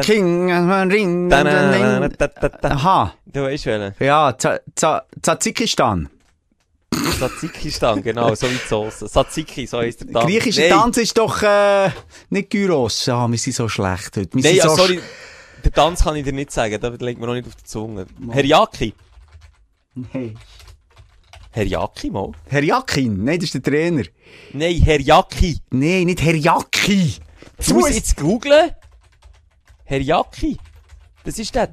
King, 0.06 0.50
Ring. 0.50 1.28
Aha. 2.72 3.14
Du 3.26 3.42
weißt 3.42 3.66
welchen? 3.66 3.94
Ja, 4.00 4.32
Ta- 4.32 4.60
Ta- 6.92 7.28
Tadzikistan. 7.28 7.28
Tzatzikistan, 7.28 8.02
genau, 8.02 8.34
so 8.34 8.48
wie 8.48 8.54
die 8.54 8.68
Sauce. 8.68 8.98
Tzatziki, 8.98 9.66
so 9.66 9.78
heisst 9.78 10.00
der 10.00 10.12
Tanz. 10.12 10.26
Griechischer 10.26 10.62
Nein, 10.62 10.70
Tanz 10.70 10.96
ist 10.98 11.16
doch 11.16 11.42
äh, 11.42 11.90
nicht 12.30 12.50
Gyros. 12.50 13.08
Ah, 13.08 13.28
wir 13.28 13.38
sind 13.38 13.54
so 13.54 13.68
schlecht 13.68 14.16
heute. 14.16 14.34
Wir 14.34 14.42
Nein, 14.42 14.56
ja, 14.56 14.68
so 14.68 14.76
sorry. 14.76 15.00
Den 15.64 15.72
Tanz 15.72 16.02
kann 16.02 16.16
ich 16.16 16.24
dir 16.24 16.32
nicht 16.32 16.50
sagen, 16.50 16.78
da 16.80 16.88
legt 16.88 17.20
mir 17.20 17.26
noch 17.26 17.34
nicht 17.34 17.46
auf 17.46 17.54
die 17.54 17.64
Zunge. 17.64 18.06
Herjaki. 18.30 18.94
Hey. 20.10 20.34
Herjaki 21.50 22.10
mal? 22.10 22.32
Herr 22.46 22.62
Jakin, 22.62 23.24
nein, 23.24 23.38
das 23.38 23.44
ist 23.46 23.54
der 23.54 23.62
Trainer. 23.62 24.04
Nein, 24.52 24.80
Herjaki. 24.80 25.58
Nein, 25.70 26.04
nicht 26.04 26.22
Herr 26.22 26.34
Jaki. 26.34 27.16
Du 27.66 27.74
musst 27.74 27.94
jetzt 27.94 28.16
googlen. 28.16 28.70
Herjaki. 29.84 30.58
Das 31.24 31.38
ist 31.38 31.54
der. 31.54 31.68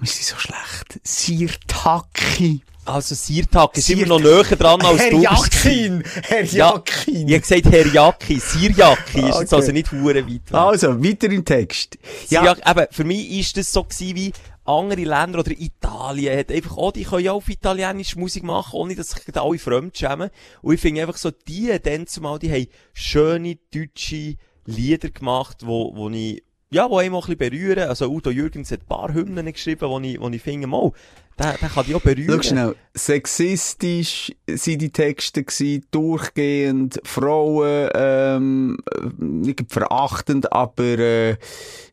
Wir 0.00 0.06
sind 0.08 0.24
so 0.24 0.36
schlecht. 0.36 1.00
Sirtaki. 1.04 2.62
Also, 2.86 3.14
Sirtak 3.14 3.76
ist 3.76 3.86
Sirt- 3.86 3.98
immer 4.00 4.18
noch 4.18 4.20
näher 4.20 4.56
dran 4.56 4.80
als 4.80 4.98
Herr 5.00 5.10
du. 5.10 5.22
Jakin. 5.22 6.02
Herr 6.22 6.44
Ja, 6.46 6.72
Jakin. 6.74 7.28
Ich 7.28 7.34
habe 7.34 7.40
gesagt 7.40 7.66
Herjaki. 7.66 8.40
Sirjaki. 8.40 9.28
Ist 9.28 9.40
jetzt 9.40 9.54
also 9.54 9.70
nicht 9.72 9.92
hure 9.92 10.26
weit. 10.26 10.52
Also, 10.52 11.02
weiter 11.02 11.28
im 11.30 11.44
Text. 11.44 11.98
Ja, 12.30 12.44
Ja. 12.44 12.70
eben, 12.70 12.86
für 12.90 13.04
mich 13.04 13.30
ist 13.38 13.56
das 13.58 13.70
so 13.72 13.84
gewesen 13.84 14.16
wie 14.16 14.32
andere 14.64 15.02
Länder 15.04 15.40
oder 15.40 15.50
Italien 15.52 16.38
hat 16.38 16.50
einfach 16.50 16.76
auch, 16.76 16.92
die 16.92 17.04
können 17.04 17.24
ja 17.24 17.32
auf 17.32 17.48
italienische 17.48 18.18
Musik 18.18 18.42
machen, 18.44 18.72
ohne 18.76 18.94
dass 18.94 19.10
sich 19.10 19.24
da 19.32 19.42
alle 19.42 19.58
fremd 19.58 19.96
schämen. 19.96 20.30
Und 20.62 20.74
ich 20.74 20.80
finde 20.80 21.02
einfach 21.02 21.16
so, 21.16 21.30
die, 21.30 21.76
dann 21.82 22.06
zumal, 22.06 22.38
die 22.38 22.50
haben 22.52 22.66
schöne 22.92 23.58
deutsche 23.74 24.36
Lieder 24.64 25.10
gemacht, 25.10 25.58
wo, 25.64 25.94
wo 25.96 26.08
ich, 26.10 26.42
ja, 26.72 26.88
wo 26.88 26.98
einem 26.98 27.14
auch 27.14 27.28
ein 27.28 27.36
bisschen 27.36 27.50
berühren. 27.50 27.88
Also 27.88 28.08
Udo 28.08 28.30
Jürgens 28.30 28.70
hat 28.70 28.80
ein 28.80 28.86
paar 28.86 29.12
Hymnen 29.12 29.52
geschrieben, 29.52 29.88
wo 29.88 29.98
ich, 30.00 30.20
wo 30.20 30.28
ich 30.28 30.42
finde, 30.42 30.66
mal, 30.66 30.92
der, 31.40 31.54
der 31.58 31.68
kann 31.68 31.84
die 31.86 31.94
auch 31.94 32.00
berühren. 32.00 32.40
Schau 32.42 32.48
schnell, 32.48 32.74
sexistisch 32.94 34.32
sind 34.46 34.80
die 34.82 34.90
Texte 34.90 35.42
gewesen, 35.44 35.84
durchgehend, 35.90 37.00
Frauen, 37.04 37.88
ähm, 37.94 38.78
nicht 39.18 39.60
verachtend, 39.68 40.52
aber, 40.52 40.82
äh, 40.98 41.36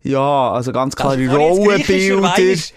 ja, 0.04 0.52
also 0.52 0.72
ganz 0.72 0.95
klare 0.95 1.16
ich 1.16 1.30
jetzt 1.32 1.36
griechischer 1.36 2.16
Rollenbilder. 2.16 2.22
Wein 2.24 2.48
ist- 2.48 2.74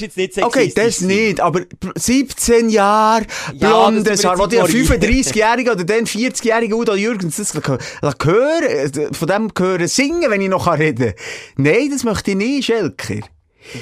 jetzt 0.00 0.16
nicht 0.36 0.46
Okay, 0.46 0.60
sexistisch 0.70 0.74
das 0.84 0.98
gewesen. 0.98 1.06
nicht, 1.26 1.40
aber 1.40 1.60
17 1.96 2.68
Jahre, 2.70 3.24
Ja, 3.54 3.68
blondes 3.88 4.04
das 4.22 4.24
Haar, 4.24 4.38
wo 4.38 4.44
ignorieren. 4.44 4.86
35-Jährige 4.86 5.72
oder 5.72 5.84
dann 5.84 6.06
40-Jährige 6.06 6.76
Udo 6.76 6.94
Jürgens 6.94 7.36
das 7.36 7.54
hören, 7.54 7.78
hören, 8.22 9.14
von 9.14 9.28
dem 9.28 9.50
hören 9.58 9.88
singen, 9.88 10.30
wenn 10.30 10.40
ich 10.40 10.48
noch 10.48 10.66
reden 10.78 11.14
kann. 11.14 11.64
Nein, 11.64 11.88
das 11.90 12.04
möchte 12.04 12.32
ich 12.32 12.36
nicht, 12.36 12.64
Schelker. 12.66 13.20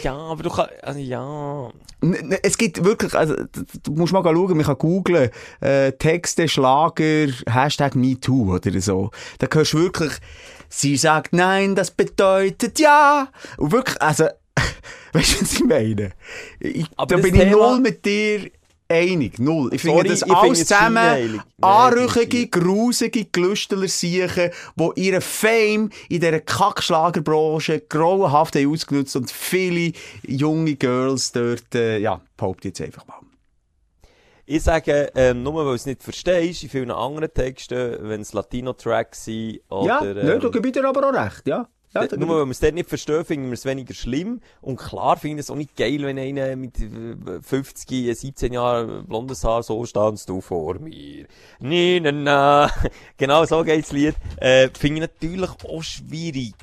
Ja, 0.02 0.14
aber 0.16 0.42
du 0.42 0.50
kannst, 0.50 0.72
also, 0.82 0.98
ja. 0.98 1.70
Es 2.42 2.58
gibt 2.58 2.84
wirklich, 2.84 3.14
also, 3.14 3.34
du 3.82 3.92
musst 3.92 4.12
mal 4.12 4.22
schauen, 4.22 4.56
man 4.56 4.66
kann 4.66 4.78
googlen, 4.78 5.30
äh, 5.60 5.92
Texte, 5.92 6.48
Schlager, 6.48 7.28
Hashtag 7.48 7.94
MeToo 7.94 8.54
oder 8.54 8.80
so. 8.80 9.10
Da 9.38 9.46
hörst 9.52 9.72
du 9.72 9.78
wirklich, 9.80 10.12
sie 10.68 10.96
sagt 10.96 11.32
nein, 11.32 11.74
das 11.74 11.90
bedeutet 11.90 12.78
ja. 12.78 13.28
Und 13.56 13.72
wirklich, 13.72 14.00
also, 14.02 14.24
weißt 15.12 15.34
du, 15.36 15.42
was 15.42 15.52
ich 15.54 15.64
meine? 15.64 16.12
Ich, 16.60 16.86
Aber 16.96 17.16
da 17.16 17.22
bin 17.22 17.34
ich 17.34 17.40
Thema- 17.40 17.70
null 17.70 17.80
mit 17.80 18.04
dir 18.04 18.50
einig, 18.88 19.38
null. 19.38 19.70
Ich 19.72 19.82
finde 19.82 20.04
das 20.04 20.22
ich 20.22 20.32
alles 20.32 20.60
es 20.60 20.68
zusammen 20.68 21.42
anrüchige, 21.60 22.48
grusige 22.48 23.24
Gelüsteler 23.26 23.88
siechen, 23.88 24.50
die 24.76 24.90
ihren 25.00 25.20
Fame 25.20 25.90
in 26.08 26.20
dieser 26.20 26.40
Kackschlagerbranche 26.40 27.80
grauenhaft 27.80 28.56
haben 28.56 28.72
ausgenutzt 28.72 29.16
und 29.16 29.30
viele 29.30 29.92
junge 30.26 30.76
Girls 30.76 31.32
dort, 31.32 31.74
äh, 31.74 31.98
ja, 31.98 32.20
behaupte 32.36 32.68
ich 32.68 32.78
jetzt 32.78 32.86
einfach 32.86 33.06
mal. 33.06 33.20
Ich 34.46 34.62
sage, 34.62 35.10
ähm, 35.14 35.42
nur 35.42 35.54
weil 35.54 35.64
du 35.64 35.72
es 35.72 35.86
nicht 35.86 36.02
verstehst, 36.02 36.62
in 36.64 36.68
vielen 36.68 36.90
anderen 36.90 37.32
Texten, 37.32 37.96
wenn 38.02 38.20
es 38.20 38.34
Latino-Tracks 38.34 39.24
sind, 39.24 39.60
oder, 39.70 39.86
ja, 39.86 40.04
ähm, 40.04 40.38
ne, 40.38 40.50
gebe 40.50 40.68
ich 40.68 40.74
dir 40.74 40.86
aber 40.86 41.08
auch 41.08 41.14
recht, 41.14 41.46
ja. 41.46 41.66
Ja 41.94 42.16
Nur 42.16 42.28
weil 42.40 42.44
wir 42.46 42.50
es 42.50 42.60
dort 42.60 42.74
nicht 42.74 42.88
verstehen, 42.88 43.24
finden 43.24 43.46
wir 43.46 43.54
es 43.54 43.64
weniger 43.64 43.94
schlimm. 43.94 44.40
Und 44.60 44.76
klar 44.76 45.16
finde 45.16 45.40
ich 45.40 45.46
es 45.46 45.50
auch 45.50 45.56
nicht 45.56 45.76
geil, 45.76 46.02
wenn 46.02 46.18
einer 46.18 46.56
mit 46.56 46.78
äh, 46.80 47.40
50, 47.42 47.90
äh, 48.08 48.12
17 48.14 48.52
Jahren 48.52 49.06
blondes 49.06 49.44
Haar, 49.44 49.62
so 49.62 49.84
standst 49.86 50.28
du 50.28 50.40
vor 50.40 50.78
mir. 50.78 51.26
Nee, 51.60 52.00
na, 52.02 52.12
na. 52.12 52.70
Genau 53.16 53.44
so 53.44 53.62
geht's 53.62 53.92
Lied. 53.92 54.14
Äh, 54.36 54.68
finde 54.78 55.02
ich 55.02 55.08
natürlich 55.12 55.50
auch 55.50 55.82
schwierig. 55.82 56.54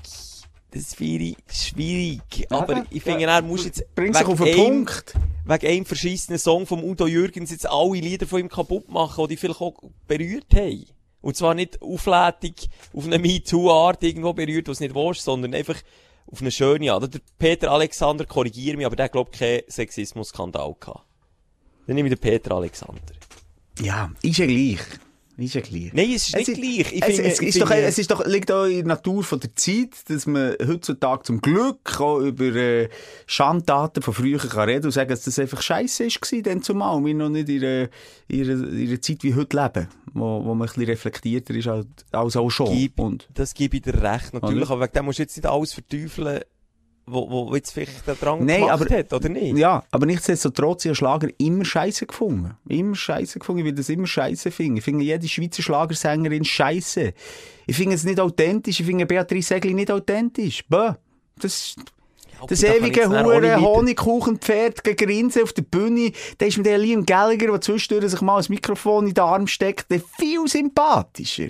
Das 0.73 0.93
ich 0.99 1.35
schwierig. 1.51 2.21
Aber 2.49 2.77
Ja, 2.77 2.85
ich 2.89 3.03
finde, 3.03 3.23
ja. 3.23 3.35
er 3.35 3.41
muss 3.41 3.65
jetzt 3.65 3.83
Bring 3.93 4.13
sich 4.13 4.21
wegen 4.21 4.31
auf 4.31 4.39
den 4.39 4.47
einem- 4.53 4.85
Punkt. 4.85 5.13
wegen 5.45 5.67
einem 5.67 5.85
verschissenen 5.85 6.39
Song 6.39 6.65
vom 6.65 6.81
Udo 6.83 7.07
Jürgens 7.07 7.51
jetzt 7.51 7.69
alle 7.69 7.99
Lieder 7.99 8.25
von 8.25 8.39
ihm 8.39 8.47
kaputt 8.47 8.89
machen, 8.89 9.25
die 9.27 9.35
die 9.35 9.37
vielleicht 9.37 9.59
auch 9.59 9.73
berührt 10.07 10.45
haben. 10.53 10.85
Und 11.21 11.35
zwar 11.35 11.53
nicht 11.53 11.81
auflädig 11.81 12.69
auf 12.93 13.05
eine 13.05 13.19
MeToo-Art 13.19 14.03
irgendwo 14.03 14.33
berührt, 14.33 14.67
was 14.67 14.79
nicht 14.79 14.95
willst, 14.95 15.23
sondern 15.23 15.53
einfach 15.53 15.77
auf 16.31 16.41
eine 16.41 16.51
schöne 16.51 16.91
Art. 16.91 17.13
Der 17.13 17.19
Peter 17.37 17.71
Alexander, 17.71 18.25
korrigiere 18.25 18.77
mich, 18.77 18.85
aber 18.85 18.95
der 18.95 19.09
glaubt 19.09 19.37
keinen 19.37 19.61
Sexismus-Skandal 19.67 20.75
gehabt. 20.79 21.05
Dann 21.87 21.95
nehme 21.95 22.09
ich 22.09 22.15
den 22.15 22.21
Peter 22.21 22.55
Alexander. 22.55 23.01
Ja, 23.81 24.11
ist 24.21 24.37
ja 24.37 24.45
gleich. 24.45 24.79
Ist 25.37 25.55
ja 25.55 25.61
gleich. 25.61 25.91
Nein, 25.93 26.11
es 26.13 26.27
ist 26.27 26.35
nicht 26.35 26.49
Es 26.49 26.53
gleich. 26.55 26.93
Ich 26.93 27.01
es, 27.01 27.05
finde, 27.15 27.23
es, 27.31 27.39
ist 27.41 27.61
doch, 27.61 27.71
es 27.71 27.97
ist 27.97 28.11
doch, 28.11 28.25
liegt 28.25 28.51
auch 28.51 28.65
in 28.65 28.75
der 28.77 28.85
Natur 28.85 29.23
von 29.23 29.39
der 29.39 29.55
Zeit, 29.55 29.89
dass 30.07 30.27
man 30.27 30.55
heutzutage 30.67 31.23
zum 31.23 31.41
Glück 31.41 31.99
auch 31.99 32.19
über 32.19 32.45
äh, 32.45 32.89
Schandtaten 33.25 34.03
von 34.03 34.13
früher 34.13 34.37
kann 34.39 34.69
reden 34.69 34.85
und 34.85 34.91
sagen, 34.91 35.09
dass 35.09 35.23
das 35.23 35.39
einfach 35.39 35.61
scheiße 35.61 36.05
war, 36.05 36.41
dann 36.41 36.61
zumal. 36.61 36.95
Und 36.97 37.05
wir 37.05 37.13
noch 37.13 37.29
nicht 37.29 37.49
in 37.49 37.63
einer, 37.63 37.89
in 38.27 38.87
einer 38.89 39.01
Zeit 39.01 39.23
wie 39.23 39.33
heute 39.35 39.57
leben, 39.57 39.87
wo, 40.13 40.43
wo 40.43 40.53
man 40.53 40.67
ein 40.67 40.73
bisschen 40.73 40.83
reflektierter 40.83 41.55
ist 41.55 41.67
als, 41.67 41.87
als 42.11 42.35
auch 42.35 42.49
schon. 42.49 42.75
Gib- 42.75 42.99
Und, 42.99 43.27
Das 43.33 43.53
gebe 43.53 43.77
ich 43.77 43.83
dir 43.83 44.01
recht, 44.01 44.33
natürlich. 44.33 44.63
Oder? 44.65 44.71
Aber 44.71 44.83
wegen 44.83 44.93
dem 44.93 45.05
musst 45.05 45.19
du 45.19 45.23
jetzt 45.23 45.37
nicht 45.37 45.45
alles 45.47 45.73
verteufeln, 45.73 46.41
wo, 47.05 47.29
wo 47.29 47.55
jetzt 47.55 47.71
vielleicht 47.71 48.07
der 48.07 48.15
Drang 48.15 48.45
Nein, 48.45 48.61
gemacht 48.61 48.81
aber- 48.81 48.95
hat, 48.95 49.11
oder 49.13 49.29
nicht? 49.29 49.57
ja, 49.57 49.83
aber 49.91 50.05
nichtsdestotrotz, 50.05 50.85
ich 50.85 50.89
habe 50.89 50.95
Schlager 50.95 51.27
immer 51.37 51.65
scheiße 51.65 52.05
gefunden. 52.05 52.55
Immer 52.67 52.95
scheiße 52.95 53.39
gefunden. 53.39 53.59
Ich 53.59 53.65
will 53.65 53.73
das 53.73 53.89
immer 53.89 54.07
scheiße 54.07 54.51
finden. 54.51 54.77
Ich 54.77 54.83
finde 54.83 55.03
jede 55.03 55.27
Schweizer 55.27 55.61
Schlagersängerin 55.63 56.45
scheiße. 56.45 57.13
Ich 57.67 57.75
finde 57.75 57.95
es 57.95 58.03
nicht 58.03 58.19
authentisch. 58.19 58.79
Ich 58.79 58.85
finde 58.85 59.05
Beatrice 59.05 59.47
Segli 59.49 59.73
nicht 59.73 59.91
authentisch. 59.91 60.63
Bäh. 60.69 60.91
Das, 61.39 61.75
Das 62.47 62.63
ewige 62.63 63.07
Hure 63.09 63.59
Honigkuchenpferd 63.61 64.83
gegrinsen 64.83 65.43
auf 65.43 65.53
der 65.53 65.63
Bühne, 65.63 66.11
da 66.37 66.45
ist 66.45 66.57
mir 66.57 66.63
der 66.63 66.77
Liam 66.77 67.05
Gallagher, 67.05 67.47
der 67.51 67.61
zwischendurch 67.61 68.11
sich 68.11 68.21
mal 68.21 68.37
ein 68.39 68.45
Mikrofon 68.49 69.07
in 69.07 69.13
den 69.13 69.23
Arm 69.23 69.47
steckt, 69.47 69.91
der 69.91 70.01
viel 70.19 70.47
sympathischer. 70.47 71.49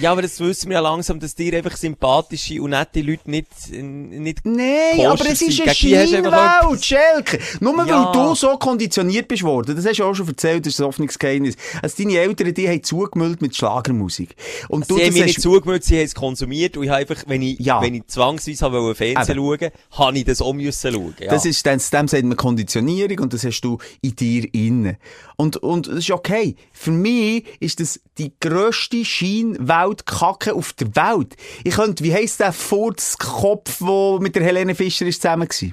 Ja, 0.00 0.12
aber 0.12 0.22
das 0.22 0.40
wissen 0.40 0.68
wir 0.70 0.74
ja 0.76 0.80
langsam, 0.80 1.20
dass 1.20 1.34
dir 1.34 1.54
einfach 1.56 1.76
sympathische 1.76 2.62
und 2.62 2.70
nette 2.70 3.00
Leute 3.02 3.30
nicht, 3.30 3.46
nicht 3.70 4.40
Nein, 4.44 5.06
aber 5.06 5.26
es 5.28 5.42
ist 5.42 5.60
eine 5.60 5.74
Scheinwelt, 5.74 6.84
Schelke. 6.84 7.38
Nur 7.60 7.76
Ja. 7.86 8.06
weil 8.06 8.12
du 8.12 8.34
so 8.34 8.56
konditioniert 8.58 9.28
bist 9.28 9.42
worden, 9.42 9.76
das 9.76 9.86
hast 9.86 9.98
du 9.98 10.04
auch 10.04 10.14
schon 10.14 10.28
erzählt, 10.28 10.64
das 10.66 10.74
ist 10.74 10.80
ein 10.80 10.86
offenes 10.86 11.18
Geheimnis. 11.18 11.56
Also 11.82 12.02
deine 12.02 12.18
Eltern, 12.18 12.54
die 12.54 12.68
haben 12.68 12.82
zugemüllt 12.82 13.42
mit 13.42 13.54
Schlagermusik. 13.56 14.34
Und 14.68 14.90
du, 14.90 14.96
Sie 14.96 15.04
haben 15.04 15.12
mir 15.14 15.20
hast- 15.20 15.26
nicht 15.26 15.42
zugemüht, 15.42 15.84
sie 15.84 15.96
haben 15.98 16.04
es 16.04 16.14
konsumiert 16.14 16.76
und 16.76 16.84
ich 16.84 16.90
habe 16.90 17.00
einfach, 17.00 17.24
wenn 17.26 17.42
ich, 17.42 17.58
Ja. 17.58 17.80
wenn 17.82 17.94
ich 17.94 18.06
zwangsweise 18.06 18.64
habe 18.64 18.94
Fernsehen 18.94 19.36
schauen, 19.36 19.70
habe 19.92 20.18
ich 20.18 20.24
das 20.24 20.40
auch 20.40 20.52
müssen 20.52 20.92
schauen. 20.92 21.14
Ja. 21.20 21.30
Das 21.30 21.44
ist, 21.44 21.64
dann, 21.66 21.78
dem 21.92 22.08
sagt 22.08 22.24
man 22.24 22.36
Konditionierung 22.36 23.18
und 23.20 23.32
das 23.34 23.44
hast 23.44 23.60
du 23.62 23.78
in 24.00 24.16
dir 24.16 24.48
inne. 24.54 24.98
Und, 25.36 25.56
und 25.58 25.88
das 25.88 25.96
ist 25.98 26.10
okay. 26.10 26.56
Für 26.72 26.90
mich 26.92 27.44
ist 27.60 27.80
das 27.80 28.00
die 28.18 28.32
grösste 28.40 29.04
Scheinwelt-Kacke 29.82 30.54
auf 30.54 30.72
der 30.72 30.94
Welt. 30.96 31.36
Ich 31.64 31.74
könnte, 31.74 32.04
wie 32.04 32.12
heisst 32.14 32.40
der 32.40 32.52
Furzkopf, 32.52 33.78
der 33.78 34.18
mit 34.20 34.34
der 34.36 34.44
Helene 34.44 34.74
Fischer 34.74 35.06
ist 35.06 35.22
zusammen 35.22 35.48
war? 35.48 35.70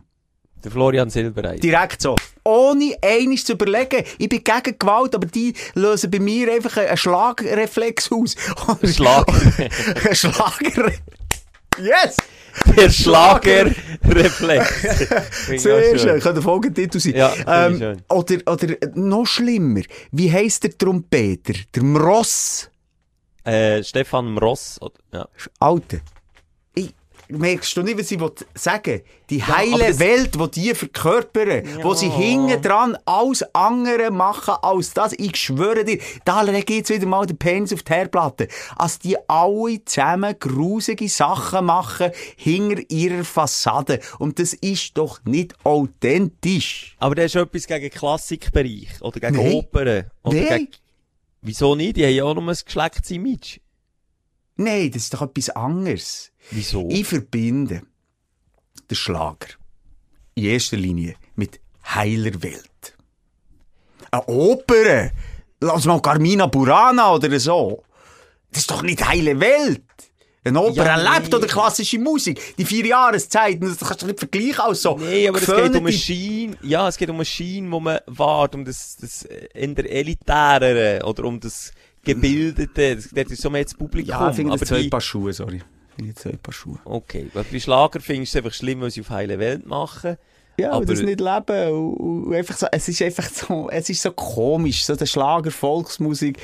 der 0.64 0.72
Florian 0.72 1.10
Silbereis. 1.10 1.62
Direkt 1.62 2.01
so. 2.01 2.16
Ohne 2.43 2.95
einiges 3.01 3.45
zu 3.45 3.53
überlegen. 3.53 4.03
Ich 4.18 4.28
bin 4.28 4.43
gegen 4.43 4.78
Gewalt, 4.78 5.16
aber 5.16 5.28
die 5.28 5.53
lösen 5.76 6.12
bei 6.12 6.20
mir 6.20 6.51
einfach 6.51 6.78
einen 6.78 6.97
Schlagreflex 6.97 8.12
aus. 8.12 8.36
Schlag. 8.93 9.26
Ein 10.10 10.16
Schlager. 10.16 10.91
Yes! 11.78 12.18
Der 12.76 12.89
Schlagerreflex. 12.89 14.82
Sehr 15.62 15.97
schön. 15.97 16.20
Könnte 16.20 16.34
der 16.34 16.41
Folgetitel 16.41 16.99
sein. 16.99 17.16
Ja, 17.16 17.32
schön. 17.72 18.01
oder, 18.10 18.36
oder 18.51 18.76
noch 18.95 19.26
schlimmer. 19.26 19.82
Wie 20.12 20.30
heisst 20.32 20.64
der 20.64 20.78
Trompeter? 20.78 21.53
Der 21.74 21.84
Mross. 21.84 22.68
Äh, 23.49 23.83
Stefan 23.83 24.37
Ross. 24.37 24.77
oder- 24.81 24.93
Ja. 25.13 25.27
Alter. 25.59 25.99
Ich, 26.75 26.93
merkst 27.27 27.77
du 27.77 27.83
nicht, 27.83 27.97
was 27.99 28.09
ich 28.11 28.19
sagen 28.55 29.01
Die 29.29 29.43
heile 29.43 29.87
das- 29.89 29.99
Welt, 29.99 30.35
die 30.35 30.49
die 30.61 30.73
verkörpern, 30.73 31.63
wo 31.83 31.93
sie 31.93 32.09
hinten 32.09 32.59
dran 32.61 32.97
alles 33.05 33.43
andere 33.53 34.09
machen 34.09 34.55
als 34.63 34.93
das. 34.95 35.13
Ich 35.13 35.35
schwöre 35.35 35.85
dir, 35.85 35.99
da 36.25 36.41
lege 36.41 36.73
jetzt 36.75 36.89
wieder 36.89 37.05
mal 37.05 37.27
den 37.27 37.37
Penis 37.37 37.71
auf 37.71 37.83
die 37.83 37.93
Herdplatte. 37.93 38.47
Als 38.75 38.97
die 38.97 39.15
alle 39.29 39.85
zusammen 39.85 40.33
grusige 40.39 41.07
Sachen 41.07 41.65
machen 41.65 42.11
hinter 42.35 42.81
ihrer 42.89 43.23
Fassade. 43.23 43.99
Und 44.17 44.39
das 44.39 44.53
ist 44.53 44.97
doch 44.97 45.19
nicht 45.25 45.53
authentisch. 45.63 46.95
Aber 46.99 47.13
der 47.15 47.25
ist 47.25 47.35
etwas 47.35 47.67
gegen 47.67 47.89
Klassikbereich 47.91 49.01
oder 49.01 49.19
gegen 49.19 49.35
Nein. 49.37 49.53
Opern. 49.53 50.11
Oder 50.23 50.35
Nein. 50.35 50.47
gegen... 50.49 50.67
Wieso 51.41 51.75
nicht? 51.75 51.97
Die 51.97 52.05
haben 52.05 52.13
ja 52.13 52.23
auch 52.25 52.35
nur 52.35 52.49
ein 52.49 52.57
Geschlechtsimage. 52.65 53.61
Nein, 54.55 54.91
das 54.91 55.03
ist 55.03 55.13
doch 55.13 55.21
etwas 55.21 55.49
anderes. 55.51 56.31
Wieso? 56.51 56.89
Ich 56.89 57.07
verbinde 57.07 57.81
den 58.89 58.95
Schlager 58.95 59.47
in 60.35 60.43
erster 60.45 60.77
Linie 60.77 61.15
mit 61.35 61.61
heiler 61.85 62.41
Welt. 62.43 62.97
Eine 64.11 64.25
Oper, 64.27 65.11
lass 65.61 65.85
mal 65.85 66.01
Carmina 66.01 66.47
Burana 66.47 67.13
oder 67.13 67.39
so. 67.39 67.83
Das 68.51 68.61
ist 68.61 68.71
doch 68.71 68.81
nicht 68.81 69.05
heile 69.07 69.39
Welt. 69.39 69.83
Eine 70.43 70.61
Oper 70.61 70.85
Ja, 70.85 70.97
erlebt 70.97 71.29
nee. 71.31 71.35
oder 71.37 71.47
klassische 71.47 71.99
Musik. 71.99 72.55
Die 72.57 72.63
vier 72.65 72.85
Jahreszeiten, 72.85 73.59
das 73.61 73.77
kannst 73.79 74.01
du 74.03 74.05
nicht 74.07 74.19
vergleichen 74.19 74.59
als 74.61 74.81
so. 74.81 74.97
Nee, 74.97 75.27
aber 75.27 75.37
es 75.39 75.45
geht 75.45 75.55
um 75.55 75.61
eine 75.61 75.69
geföhnte- 75.81 75.91
Schiene, 75.91 76.57
ja, 76.61 76.87
es 76.87 76.97
geht 76.97 77.09
um 77.09 77.17
eine 77.17 77.25
Schiene, 77.25 77.69
wo 77.71 77.79
man 77.81 77.99
wahrt, 78.05 78.55
um 78.55 78.63
das, 78.63 78.95
das 78.97 79.23
äh, 79.23 79.47
in 79.53 79.75
der 79.75 79.91
elitärere 79.91 81.05
oder 81.05 81.25
um 81.25 81.39
das 81.39 81.71
gebildete, 82.03 82.95
das, 82.95 83.09
das 83.13 83.31
ist 83.31 83.41
so 83.41 83.49
mehr 83.49 83.63
das 83.63 83.73
Publikum. 83.73 84.09
Ja, 84.11 84.29
ich 84.29 84.35
finde 84.35 84.53
aber 84.53 84.65
zwei 84.65 84.83
die, 84.83 84.89
Paar 84.89 85.01
Schuhe, 85.01 85.33
sorry. 85.33 85.57
Ich 85.57 85.95
finde 86.05 86.15
zwei 86.15 86.31
Paar 86.41 86.53
Schuhe. 86.53 86.79
okay, 86.85 87.27
weil 87.33 87.43
bei 87.43 87.59
Schlager 87.59 87.99
findest 87.99 88.33
du 88.33 88.39
es 88.39 88.45
einfach 88.45 88.55
schlimm, 88.57 88.81
weil 88.81 88.91
sie 88.91 89.01
auf 89.01 89.09
heile 89.09 89.37
Welt 89.39 89.65
machen. 89.65 90.15
Ja, 90.57 90.69
aber 90.69 90.77
Aber- 90.77 90.85
das 90.87 91.01
nicht 91.01 91.19
leben. 91.19 91.71
Und, 91.73 92.27
und 92.27 92.33
einfach 92.33 92.57
so, 92.57 92.67
es 92.71 92.87
ist 92.87 93.01
einfach 93.01 93.29
so, 93.29 93.69
es 93.69 93.89
ist 93.89 94.01
so 94.01 94.11
komisch, 94.11 94.83
so 94.85 94.95
der 94.95 95.05
Schlager, 95.05 95.51
Volksmusik, 95.51 96.37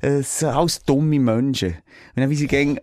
es 0.00 0.38
sind 0.38 0.48
alles 0.48 0.82
dumme 0.82 1.18
Menschen. 1.18 1.70
Und 2.14 2.22
dann, 2.22 2.30
wie 2.30 2.36
sie 2.36 2.46
gehen, 2.46 2.80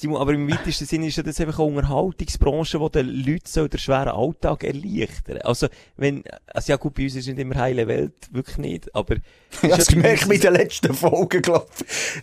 Simon, 0.00 0.20
aber 0.20 0.32
im 0.32 0.50
weitesten 0.50 0.86
Sinne 0.86 1.08
ist 1.08 1.16
ja 1.16 1.22
das 1.22 1.38
einfach 1.40 1.58
eine 1.58 1.68
Unterhaltungsbranche, 1.68 2.78
die 2.78 2.90
den 2.90 3.06
Leuten 3.06 3.68
den 3.68 3.78
schweren 3.78 4.08
Alltag 4.08 4.64
erleichtern. 4.64 5.38
Also, 5.42 5.68
wenn, 5.96 6.24
also 6.46 6.72
ja 6.72 6.76
gut, 6.76 6.94
bei 6.94 7.04
uns 7.04 7.16
ist 7.16 7.26
nicht 7.26 7.38
immer 7.38 7.56
heile 7.56 7.86
Welt, 7.86 8.14
wirklich 8.30 8.56
nicht, 8.56 8.94
aber... 8.94 9.16
ich 9.62 9.70
habe 9.70 9.82
es 9.82 9.88
gemerkt 9.88 10.26
mit 10.26 10.42
den 10.42 10.54
letzten 10.54 10.94
Folgen, 10.94 11.42
glaube 11.42 11.66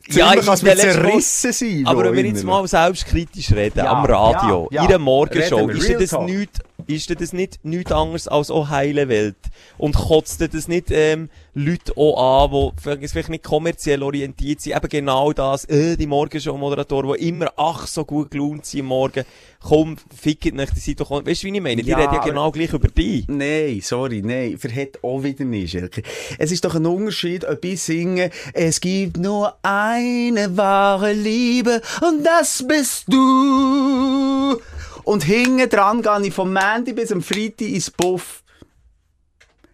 ich. 0.08 0.16
Ja, 0.16 0.34
der 0.34 0.44
wir 0.44 0.76
letzten 0.76 0.92
zerrissen 0.92 1.54
sein. 1.54 1.86
Aber 1.86 2.06
wenn 2.06 2.16
wir 2.16 2.26
jetzt 2.26 2.44
mal 2.44 2.68
selbstkritisch 2.68 3.52
reden, 3.52 3.80
Ja, 3.80 3.92
am 3.92 4.06
Radio, 4.06 4.68
ja, 4.72 4.78
ja. 4.78 4.82
in 4.84 4.88
der 4.90 5.00
Morgenshow, 5.00 5.70
ist 5.70 5.88
denn 5.88 6.00
das 6.00 6.10
Talk. 6.10 6.28
Ist 6.88 7.10
das 7.20 7.34
nicht 7.34 7.64
nichts 7.64 7.92
anderes 7.92 8.28
als 8.28 8.50
auch 8.50 8.70
heile 8.70 9.08
Welt? 9.08 9.36
Und 9.78 9.96
kotzt 9.96 10.42
das 10.42 10.68
nicht, 10.68 10.88
ähm, 10.92 11.30
Leute 11.54 11.98
auch 11.98 12.46
an, 12.46 13.00
die 13.02 13.08
vielleicht 13.08 13.30
nicht 13.30 13.44
kommerziell 13.44 14.04
orientiert 14.04 14.62
sind, 14.62 14.76
eben 14.76 14.90
genau 14.90 15.34
das, 15.34 15.66
äh, 15.66 15.98
die 15.98 16.06
Morgenshow-Moderatoren, 16.06 17.18
die 17.18 17.30
immer 17.30 17.52
ach 17.58 17.88
so 17.88 18.06
gut 18.06 18.30
gelaunt 18.32 18.66
sind 18.66 18.86
Morgen, 18.86 19.26
komm, 19.60 19.98
fickt 20.16 20.54
nicht, 20.54 20.76
die 20.76 20.80
sind 20.80 21.00
doch, 21.00 21.10
weißt 21.10 21.44
du, 21.44 21.48
wie 21.48 21.56
ich 21.56 21.62
meine? 21.62 21.82
Die 21.82 21.90
Ja, 21.90 21.98
reden 21.98 22.14
ja 22.14 22.24
genau 22.24 22.52
gleich 22.52 22.74
über 22.74 22.88
dich. 22.88 23.26
Nein, 23.28 23.80
sorry, 23.82 24.22
nein, 24.24 24.58
verhält 24.58 25.04
auch 25.04 25.24
wieder 25.24 25.46
nicht, 25.46 25.72
Schelke. 25.72 26.04
Es 26.38 26.52
ist 26.52 26.64
doch 26.64 26.76
ein 26.76 26.86
Unterschied, 26.86 27.44
ob 27.44 27.66
ich 27.66 27.82
singe, 27.82 28.30
es 28.54 28.80
gibt 28.80 29.18
nur 29.18 29.56
eine 29.64 30.56
wahre 30.56 31.14
Liebe 31.14 31.82
und 32.02 32.24
das 32.24 32.64
bist 32.68 33.06
du. 33.08 34.60
Und 35.08 35.24
hinten 35.24 35.70
dran 35.70 36.02
gehe 36.02 36.28
ich 36.28 36.34
vom 36.34 36.52
Mandy 36.52 36.92
bis 36.92 37.14
am 37.14 37.22
Freitag 37.22 37.70
ins 37.70 37.90
Buff. 37.90 38.44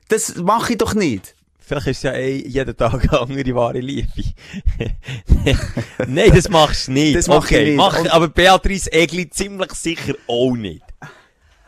Das 0.08 0.36
mache 0.36 0.74
ich 0.74 0.78
doch 0.78 0.94
nicht. 0.94 1.34
Vielleicht 1.58 1.88
ist 1.88 1.98
es 1.98 2.04
ja 2.04 2.14
eh 2.14 2.48
jeden 2.48 2.78
Tag 2.78 3.02
eine 3.02 3.20
andere 3.20 3.56
wahre 3.56 3.80
Liebe. 3.80 4.10
Nein, 6.08 6.32
das 6.36 6.50
machst 6.50 6.88
du 6.88 6.92
nicht. 6.92 7.16
Das 7.16 7.28
mach 7.28 7.50
ich 7.50 7.58
okay, 7.58 7.66
nicht. 7.66 7.78
Mach, 7.78 8.06
aber 8.12 8.28
Beatrice 8.28 8.94
Egli 8.94 9.28
ziemlich 9.28 9.72
sicher 9.74 10.14
auch 10.28 10.54
nicht. 10.54 10.84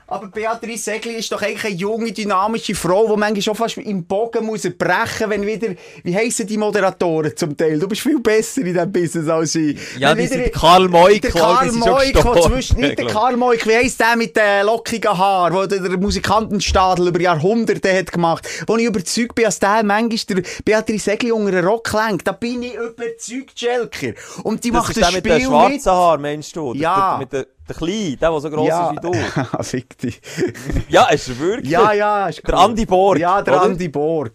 Aber 0.07 0.27
Beatrice 0.27 0.83
Segli 0.83 1.13
ist 1.15 1.31
doch 1.31 1.41
eigentlich 1.41 1.65
eine 1.65 1.73
junge, 1.75 2.11
dynamische 2.11 2.75
Frau, 2.75 3.07
die 3.11 3.19
manchmal 3.19 3.41
schon 3.41 3.55
fast 3.55 3.77
im 3.77 4.05
Bogen 4.05 4.45
muss 4.45 4.61
brechen, 4.77 5.29
wenn 5.31 5.45
wieder, 5.45 5.69
wie 6.03 6.15
heissen 6.15 6.45
die 6.45 6.57
Moderatoren 6.57 7.35
zum 7.35 7.57
Teil? 7.57 7.79
Du 7.79 7.87
bist 7.87 8.01
viel 8.01 8.19
besser 8.19 8.61
in 8.61 8.67
diesem 8.67 8.91
Business 8.91 9.27
als 9.27 9.55
ich. 9.55 9.77
Ja, 9.97 10.09
Wenn 10.11 10.17
die 10.19 10.31
wieder- 10.31 10.43
sind 10.43 10.53
Karl 10.53 10.87
Moik, 10.89 11.21
Der 11.23 11.29
ich, 11.31 11.35
Karl 11.35 11.71
Moik, 11.71 12.17
zwischen, 12.43 12.79
nicht 12.81 12.99
der. 12.99 13.07
Karl 13.07 13.35
Moik, 13.35 13.65
wie 13.67 13.75
heisst 13.75 13.99
der 13.99 14.15
mit 14.15 14.35
den 14.37 14.65
lockigen 14.67 15.17
Haaren, 15.17 15.55
wo 15.55 15.65
der, 15.65 15.79
der 15.79 15.97
Musikantenstadel 15.97 17.07
über 17.07 17.21
Jahrhunderte 17.21 17.97
hat 17.97 18.11
gemacht, 18.11 18.47
wo 18.67 18.77
ich 18.77 18.85
überzeugt 18.85 19.33
bin, 19.33 19.45
dass 19.45 19.57
der 19.59 19.81
manchmal 19.83 20.37
der 20.37 20.43
Beatrice 20.63 21.03
Segli 21.05 21.31
unter 21.31 21.57
einen 21.57 21.65
Rock 21.67 21.91
lenkt. 21.93 22.27
Da 22.27 22.33
bin 22.33 22.61
ich 22.61 22.75
überzeugt, 22.75 23.59
Schelker. 23.59 24.13
Und 24.43 24.63
die 24.63 24.69
Das 24.69 24.81
macht 24.81 24.89
ist 24.97 25.01
das 25.01 25.09
der 25.11 25.17
mit 25.21 25.25
Spiel 25.25 25.39
den 25.39 25.47
schwarzen 25.47 25.73
mit. 25.77 25.85
Haaren, 25.87 26.21
meinst 26.21 26.55
du? 26.55 26.73
Ja. 26.75 27.17
Der, 27.31 27.39
mit 27.41 27.47
der, 27.67 27.75
der 27.75 27.75
Kleine, 27.75 28.17
der, 28.17 28.31
der 28.31 28.39
so 28.41 28.49
gross 28.49 28.67
Ja, 28.67 28.89
ist 28.91 28.95
wie 29.03 29.11
du. 29.11 29.13
fick 29.63 29.97
dich. 29.97 30.21
Ja, 30.89 31.09
ist 31.09 31.37
wirklich? 31.39 31.69
Ja, 31.71 31.93
ja, 31.93 32.27
ist 32.27 32.41
Der 32.47 32.53
cool. 32.55 32.59
Andi 32.61 32.85
Borg, 32.85 33.19
Ja, 33.19 33.41
der 33.41 33.53
oder? 33.55 33.63
Andi 33.63 33.87
Borg. 33.89 34.33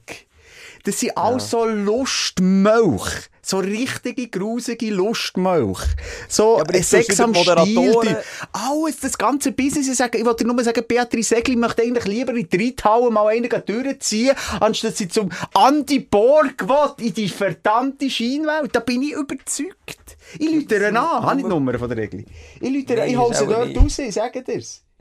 Das 0.84 0.98
sind 0.98 1.16
alles 1.16 1.50
so 1.50 1.64
Lustmilch. 1.66 3.29
So 3.50 3.58
richtige, 3.58 4.28
grusige 4.28 4.90
Lustmilch. 4.90 5.80
So 6.28 6.60
aber 6.60 6.72
tust 6.72 6.92
du 6.92 6.96
Sex 7.02 7.18
am. 7.18 7.32
Moderatoren- 7.32 8.16
Alles, 8.52 9.00
das 9.00 9.18
ganze 9.18 9.50
Business. 9.50 9.88
Ich, 9.88 9.96
sage, 9.96 10.18
ich 10.18 10.24
wollte 10.24 10.46
nur 10.46 10.62
sagen, 10.62 10.84
Beatrice 10.86 11.34
Segli 11.34 11.56
möchte 11.56 11.82
eigentlich 11.82 12.04
lieber 12.04 12.32
in 12.32 12.48
die 12.48 12.56
Reithalle 12.56 13.10
mal 13.10 13.26
einen 13.26 13.50
durchziehen, 13.66 14.36
anstatt 14.60 14.96
sie 14.96 15.08
zum 15.08 15.30
Andi 15.52 15.98
Borg 15.98 16.68
will, 16.68 17.06
in 17.06 17.12
die 17.12 17.28
verdammte 17.28 18.08
Scheinwelt. 18.08 18.70
Da 18.72 18.78
bin 18.78 19.02
ich 19.02 19.14
überzeugt. 19.14 20.16
Ich 20.38 20.48
lüte 20.48 20.76
ihr 20.76 20.86
an. 20.88 20.96
Habe 20.98 21.40
ich 21.40 21.42
die 21.42 21.48
Nummer 21.48 21.76
von 21.76 21.88
der 21.88 21.98
Regel? 21.98 22.26
Ich 22.60 22.70
lüte 22.70 22.92
ihr 22.92 22.98
Nein, 23.00 23.10
ich 23.10 23.16
hole 23.16 23.34
sie 23.34 23.42
aber 23.42 23.54
dort 23.54 23.68
nicht. 23.70 23.80
raus, 23.80 23.98
ich 23.98 24.14
sage 24.14 24.42
dir's. 24.44 24.82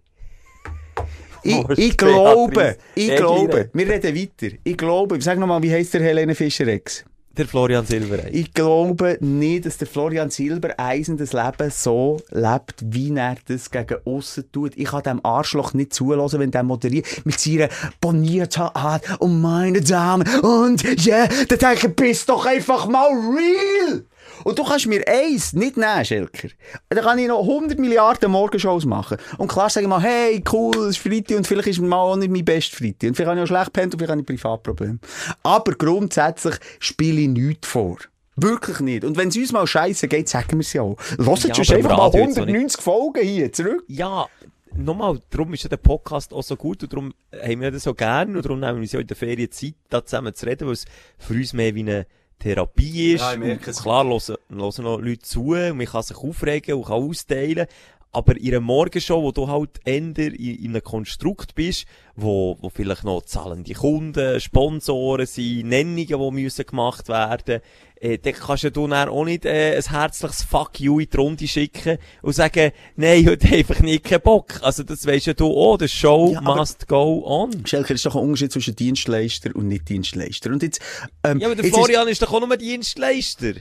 Ich, 1.41 1.55
ich 1.77 1.97
glaube, 1.97 2.75
ich 2.95 3.15
glaube, 3.15 3.69
wir 3.73 3.87
reden 3.89 4.17
weiter. 4.17 4.57
Ich 4.65 4.75
glaube, 4.75 5.21
sag 5.21 5.37
nochmal, 5.37 5.63
wie 5.63 5.71
heisst 5.71 5.93
der 5.93 6.01
Helene 6.01 6.35
Fischer-Ex? 6.35 7.05
Der 7.39 7.47
Florian 7.47 7.85
Silbereis. 7.85 8.31
Ich 8.33 8.53
glaube 8.53 9.17
nicht, 9.21 9.65
dass 9.65 9.77
der 9.77 9.87
Florian 9.87 10.29
Silbereisen 10.29 11.15
das 11.15 11.31
Leben 11.31 11.71
so 11.71 12.19
lebt, 12.31 12.83
wie 12.83 13.15
er 13.15 13.37
das 13.47 13.71
gegen 13.71 13.95
aussen 14.03 14.51
tut. 14.51 14.73
Ich 14.75 14.89
kann 14.89 15.03
dem 15.03 15.25
Arschloch 15.25 15.73
nicht 15.73 15.93
zulassen, 15.93 16.41
wenn 16.41 16.51
der 16.51 16.63
moderiert 16.63 17.07
mit 17.23 17.39
seiner 17.39 17.69
bonierten 18.01 18.63
Art. 18.63 19.05
Oh, 19.21 19.27
meine 19.27 19.79
Damen 19.79 20.27
und 20.41 20.83
ja, 21.05 21.19
yeah, 21.19 21.29
da 21.47 21.55
denke 21.55 21.87
ich, 21.87 21.95
bist 21.95 22.27
doch 22.27 22.45
einfach 22.45 22.89
mal 22.89 23.07
real. 23.07 24.03
Und 24.43 24.57
du 24.57 24.63
kannst 24.63 24.87
mir 24.87 25.03
eins 25.07 25.53
nicht 25.53 25.77
nehmen, 25.77 26.05
Schelker. 26.05 26.49
Da 26.89 27.01
kann 27.01 27.19
ich 27.19 27.27
noch 27.27 27.41
100 27.41 27.79
Milliarden 27.79 28.31
Morgenshows 28.31 28.85
machen. 28.85 29.17
Und 29.37 29.49
klar 29.49 29.69
sage 29.69 29.85
ich 29.85 29.89
mal, 29.89 30.01
hey, 30.01 30.43
cool, 30.51 30.75
es 30.77 30.97
ist 30.97 30.97
Freitag 30.99 31.37
und 31.37 31.47
vielleicht 31.47 31.67
ist 31.67 31.79
mal 31.79 31.97
auch 31.97 32.15
nicht 32.15 32.31
mein 32.31 32.45
best 32.45 32.75
Freitag. 32.75 33.09
Und 33.09 33.15
vielleicht 33.15 33.29
habe 33.29 33.39
ich 33.39 33.43
auch 33.43 33.47
schlecht 33.47 33.65
gepennt 33.65 33.93
und 33.93 33.99
vielleicht 33.99 34.11
habe 34.11 34.21
ich 34.21 34.27
Privatprobleme. 34.27 34.99
Aber 35.43 35.71
grundsätzlich 35.73 36.55
spiele 36.79 37.21
ich 37.21 37.29
nichts 37.29 37.67
vor. 37.67 37.97
Wirklich 38.35 38.79
nicht. 38.79 39.03
Und 39.03 39.17
wenn 39.17 39.29
es 39.29 39.37
uns 39.37 39.51
mal 39.51 39.67
scheiße 39.67 40.07
geht, 40.07 40.29
sagen 40.29 40.51
wir 40.51 40.59
es 40.59 40.71
ja 40.71 40.81
auch. 40.81 40.97
Hört 41.17 41.43
Ja, 41.43 41.55
im 41.55 41.75
einfach 41.75 41.97
mal 41.97 42.05
Radio 42.05 42.21
jetzt 42.21 42.37
noch 42.37 42.43
190 42.47 42.81
Folgen 42.81 43.27
hier 43.27 43.51
zurück. 43.51 43.83
Ja, 43.87 44.27
nochmal, 44.75 45.19
darum 45.29 45.53
ist 45.53 45.63
ja 45.63 45.69
der 45.69 45.77
Podcast 45.77 46.33
auch 46.33 46.43
so 46.43 46.55
gut 46.55 46.83
und 46.83 46.93
darum 46.93 47.13
haben 47.33 47.61
wir 47.61 47.71
das 47.71 47.83
so 47.83 47.93
gern 47.93 48.35
und 48.35 48.45
darum 48.45 48.59
nehmen 48.59 48.75
wir 48.75 48.81
uns 48.81 48.91
ja 48.91 48.99
in 48.99 49.07
der 49.07 49.17
Ferien 49.17 49.51
Zeit, 49.51 49.73
da 49.89 50.05
zusammen 50.05 50.33
zu 50.33 50.45
reden, 50.45 50.67
weil 50.67 50.73
es 50.73 50.85
für 51.17 51.33
uns 51.33 51.53
mehr 51.53 51.75
wie 51.75 51.81
eine 51.81 52.07
Therapie 52.39 53.13
ist. 53.13 53.21
Ja, 53.21 53.37
merke 53.37 53.71
klar, 53.71 54.05
hören, 54.05 54.37
hören 54.49 54.83
noch 54.83 54.99
Leute 54.99 55.19
zu 55.19 55.51
und 55.51 55.77
man 55.77 55.85
kann 55.85 56.03
sich 56.03 56.17
aufregen 56.17 56.75
und 56.75 56.85
kann 56.85 57.03
austeilen. 57.03 57.67
Aber 58.11 58.35
in 58.37 58.47
einer 58.47 58.59
Morgenshow, 58.59 59.21
wo 59.21 59.31
du 59.31 59.47
halt 59.47 59.81
eher 59.85 59.97
in, 59.97 60.15
in 60.15 60.71
einem 60.71 60.83
Konstrukt 60.83 61.53
bist, 61.53 61.85
wo, 62.15 62.57
wo 62.59 62.69
vielleicht 62.69 63.03
noch 63.03 63.21
zahlende 63.21 63.73
Kunden, 63.73 64.39
Sponsoren 64.41 65.27
sind, 65.27 65.67
Nennungen, 65.67 66.07
die 66.07 66.31
müssen 66.43 66.65
gemacht 66.65 67.07
werden, 67.07 67.61
äh, 67.99 68.17
dann 68.17 68.33
kannst 68.33 68.63
ja 68.63 68.69
du 68.69 68.87
dann 68.87 69.09
auch 69.09 69.25
nicht 69.25 69.45
äh, 69.45 69.75
ein 69.75 69.83
herzliches 69.83 70.43
Fuck 70.43 70.79
you 70.79 70.99
in 70.99 71.09
die 71.09 71.17
Runde 71.17 71.47
schicken 71.47 71.97
und 72.21 72.33
sagen, 72.33 72.71
nein, 72.95 73.27
heute 73.27 73.47
einfach 73.47 73.79
nicht 73.79 74.05
keinen 74.05 74.21
Bock. 74.21 74.59
Also 74.61 74.83
das 74.83 75.05
weisst 75.05 75.27
ja 75.27 75.33
du 75.33 75.47
auch, 75.47 75.77
the 75.79 75.87
show 75.87 76.31
Ja, 76.33 76.41
must 76.41 76.87
go 76.87 77.23
on. 77.25 77.65
Schelker, 77.65 77.93
ist 77.93 78.05
doch 78.05 78.15
ein 78.15 78.23
Unterschied 78.23 78.51
zwischen 78.51 78.75
Dienstleister 78.75 79.55
und 79.55 79.67
Nicht-Dienstleister. 79.67 80.49
Und 80.49 80.63
jetzt, 80.63 80.79
ähm, 81.23 81.39
Ja, 81.39 81.47
aber 81.47 81.55
der 81.55 81.65
Florian 81.65 82.07
ist 82.07 82.21
doch 82.21 82.31
auch 82.33 82.45
nur 82.45 82.57
Dienstleister. 82.57 83.53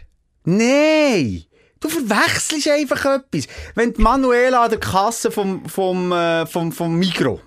Nein! 0.44 1.44
Du 1.80 1.88
verwechselst 1.88 2.68
einfach 2.68 3.04
etwas. 3.04 3.46
Wenn 3.74 3.92
die 3.92 4.02
Manuela 4.02 4.64
an 4.64 4.70
der 4.70 4.80
Kasse 4.80 5.30
vom, 5.30 5.64
vom, 5.66 6.10
äh, 6.10 6.44
vom, 6.46 6.72
vom 6.72 6.96
Migro 6.96 7.40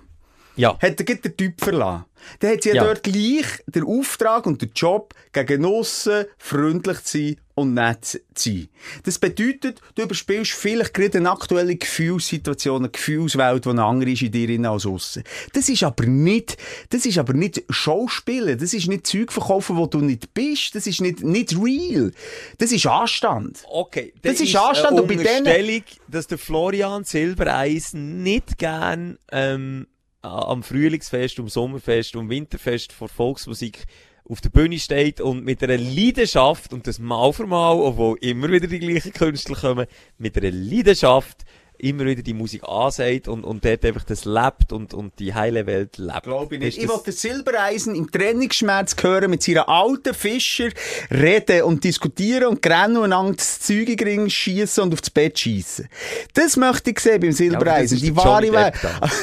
Ja. 0.56 0.78
hat 0.80 1.00
er 1.00 1.16
den 1.16 1.36
Typ 1.36 1.60
verlassen. 1.62 2.04
Dann 2.38 2.52
hat 2.52 2.62
sie 2.62 2.68
ja, 2.68 2.76
Ja. 2.76 2.84
dort 2.84 3.02
gleich 3.02 3.46
den 3.66 3.82
Auftrag 3.84 4.46
und 4.46 4.62
den 4.62 4.70
Job, 4.76 5.12
gegen 5.32 5.64
aussen 5.64 6.26
freundlich 6.38 7.02
zu 7.02 7.18
sein 7.18 7.36
und 7.54 7.74
nett 7.74 8.04
zu 8.04 8.20
sein. 8.34 8.68
Das 9.02 9.18
bedeutet, 9.18 9.80
du 9.96 10.02
überspielst 10.02 10.52
vielleicht 10.52 10.94
gerade 10.94 11.18
eine 11.18 11.30
aktuelle 11.32 11.74
Gefühlssituation, 11.74 12.82
eine 12.82 12.90
Gefühlswelt, 12.90 13.64
die 13.64 13.68
eine 13.70 13.84
andere 13.84 14.10
ist 14.12 14.22
in 14.22 14.30
dir 14.30 14.46
drin 14.46 14.66
als 14.66 14.86
aussen. 14.86 15.24
Das 15.52 15.68
ist 15.68 15.82
aber 15.82 16.06
nicht, 16.06 16.56
das 16.90 17.06
ist 17.06 17.18
aber 17.18 17.32
nicht 17.32 17.64
Schauspielen. 17.68 18.56
Das 18.56 18.72
ist 18.72 18.86
nicht 18.86 19.04
Zeug 19.06 19.32
verkaufen, 19.32 19.76
wo 19.76 19.86
du 19.86 19.98
nicht 19.98 20.32
bist. 20.32 20.76
Das 20.76 20.86
ist 20.86 21.00
nicht, 21.00 21.24
nicht 21.24 21.56
real. 21.58 22.12
Das 22.58 22.70
ist 22.70 22.86
Anstand. 22.86 23.64
Okay, 23.68 24.12
Das 24.22 24.36
dann 24.36 24.46
ist 24.46 24.54
Anstand 24.56 24.92
eine 24.92 25.02
und 25.02 25.08
bei 25.08 25.16
denen- 25.16 25.82
dass 26.06 26.28
der 26.28 26.38
Florian 26.38 27.02
Silbereisen 27.04 28.22
nicht 28.22 28.58
gern 28.58 29.18
ähm, 29.32 29.88
am 30.22 30.62
Frühlingsfest, 30.62 31.38
am 31.40 31.48
Sommerfest, 31.48 32.16
am 32.16 32.30
Winterfest 32.30 32.92
vor 32.92 33.08
Volksmusik 33.08 33.84
auf 34.24 34.40
der 34.40 34.50
Bühne 34.50 34.78
steht 34.78 35.20
und 35.20 35.44
mit 35.44 35.62
einer 35.62 35.76
Leidenschaft, 35.76 36.72
und 36.72 36.86
das 36.86 37.00
mal 37.00 37.32
für 37.32 37.46
mal, 37.46 37.74
obwohl 37.74 38.16
immer 38.20 38.50
wieder 38.50 38.68
die 38.68 38.78
gleichen 38.78 39.12
Künstler 39.12 39.56
kommen, 39.56 39.86
mit 40.18 40.36
einer 40.36 40.52
Leidenschaft 40.52 41.44
immer 41.82 42.04
wieder 42.04 42.22
die 42.22 42.34
Musik 42.34 42.62
ansagt 42.64 43.28
und, 43.28 43.44
und 43.44 43.64
dort 43.64 43.84
einfach 43.84 44.04
das 44.04 44.24
lebt 44.24 44.72
und, 44.72 44.94
und 44.94 45.18
die 45.18 45.34
heile 45.34 45.66
Welt 45.66 45.98
lebt. 45.98 46.22
Glaube 46.22 46.54
ich 46.54 46.60
nicht. 46.60 46.78
Ich 46.78 46.88
wollte 46.88 47.10
Silbereisen 47.10 47.94
im 47.94 48.10
Trennungsschmerz 48.10 48.94
hören, 49.00 49.30
mit 49.30 49.42
seiner 49.42 49.68
alten 49.68 50.14
Fischer 50.14 50.68
reden 51.10 51.62
und 51.62 51.82
diskutieren 51.82 52.46
und 52.46 52.64
rennen 52.64 52.98
und 52.98 53.04
einander 53.04 53.34
das 53.36 53.60
Zeug 53.60 53.88
in 53.88 53.96
den 53.96 54.06
Ring 54.06 54.30
schiessen 54.30 54.84
und 54.84 54.92
aufs 54.92 55.10
Bett 55.10 55.38
schiessen. 55.38 55.88
Das 56.34 56.56
möchte 56.56 56.90
ich 56.90 57.00
sehen 57.00 57.20
beim 57.20 57.32
Silbereisen. 57.32 57.96
ist 57.96 58.06
die 58.06 58.16
wahre 58.16 58.52
Welt. 58.52 58.74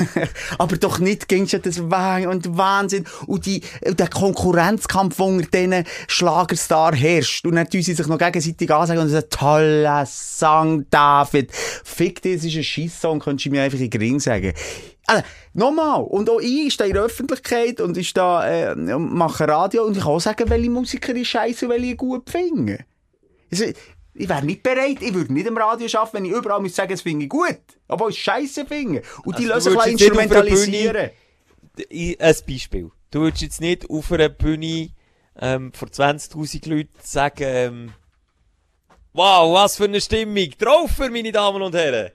Aber 0.57 0.76
doch 0.78 0.99
nicht 0.99 1.30
gegen 1.30 1.47
das 1.47 1.89
Wahn 1.89 2.28
und 2.28 2.57
Wahnsinn 2.57 3.05
und 3.26 3.45
die, 3.45 3.62
der 3.84 4.10
Konkurrenzkampf, 4.10 5.16
der 5.16 5.26
unter 5.26 5.47
diesen 5.47 5.86
Schlagerstar 6.07 6.93
herrscht. 6.93 7.45
Und 7.45 7.55
dann 7.55 7.70
tun 7.70 7.82
sie 7.82 7.93
sich 7.93 8.07
noch 8.07 8.18
gegenseitig 8.18 8.70
ansagen 8.70 9.01
und 9.01 9.10
sagen, 9.10 9.30
toller 9.30 10.05
Song, 10.05 10.86
David. 10.89 11.51
Fick 11.53 12.22
dich, 12.22 12.41
das 12.41 12.49
ist 12.54 12.58
ein 12.58 12.64
Scheisssong, 12.64 13.20
könntest 13.20 13.47
du 13.47 13.52
mir 13.52 13.64
einfach 13.64 13.80
in 13.80 13.89
den 13.89 14.02
Ring 14.02 14.20
sagen. 14.20 14.54
Also, 15.08 15.24
nochmal. 15.54 16.04
Und 16.04 16.30
auch 16.30 16.39
ich 16.39 16.74
stehe 16.74 16.89
in 16.89 16.95
der 16.95 17.04
Öffentlichkeit 17.04 17.82
und 17.82 17.97
ich 17.97 18.14
da, 18.14 18.47
äh, 18.47 18.76
mache 18.76 19.47
Radio 19.47 19.86
und 19.86 19.97
ich 19.97 20.04
kann 20.04 20.12
auch 20.14 20.20
sagen, 20.20 20.50
welche 20.50 20.70
Musiker 20.70 21.16
ich 21.16 21.30
scheiße 21.30 21.66
und 21.66 21.72
welche 21.72 21.91
ich 21.91 21.97
gut 21.97 22.30
finde. 22.30 22.86
Also, 23.52 23.66
ich 24.14 24.28
wäre 24.28 24.45
nicht 24.45 24.64
bereit, 24.64 24.97
ich 25.02 25.14
würde 25.14 25.34
nicht 25.34 25.47
im 25.47 25.58
Radio 25.58 25.88
arbeiten, 25.97 26.18
wenn 26.18 26.26
ich 26.26 26.32
überall 26.32 26.62
müsste 26.62 26.78
sagen, 26.78 26.91
das 26.91 27.02
finde 27.02 27.24
ich 27.24 27.30
gut. 27.30 27.60
Obwohl 27.88 28.12
ich 28.12 28.18
es 28.18 28.24
scheiße 28.24 28.66
finde. 28.66 29.02
Und 29.24 29.39
die 29.39 29.52
Also, 29.52 29.72
lassen 29.72 29.74
du 29.74 29.82
sich 29.82 29.91
instrumentalisieren. 29.93 31.10
Ein 31.89 32.36
Beispiel. 32.47 32.91
Du 33.12 33.22
würdest 33.22 33.41
jetzt 33.41 33.62
nicht 33.62 33.89
auf 33.89 34.12
einer 34.12 34.30
Bühne 34.30 34.89
ähm, 35.39 35.72
vor 35.74 35.88
20.000 35.88 36.70
Leuten 36.70 36.89
sagen, 37.02 37.43
ähm, 37.43 37.93
wow, 39.14 39.54
was 39.54 39.78
für 39.78 39.86
eine 39.86 40.02
Stimmung, 40.02 40.50
drauf, 40.58 41.00
meine 41.00 41.32
Damen 41.32 41.62
und 41.62 41.74
Herren. 41.74 42.12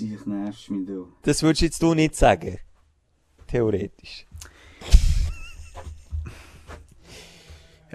Das 0.00 0.08
ich 0.08 0.26
nervst 0.26 0.70
mich, 0.70 0.86
du. 0.86 1.12
Das 1.22 1.42
würdest 1.42 1.60
jetzt 1.60 1.82
du 1.82 1.92
nicht 1.92 2.16
sagen. 2.16 2.58
Theoretisch. 3.46 4.26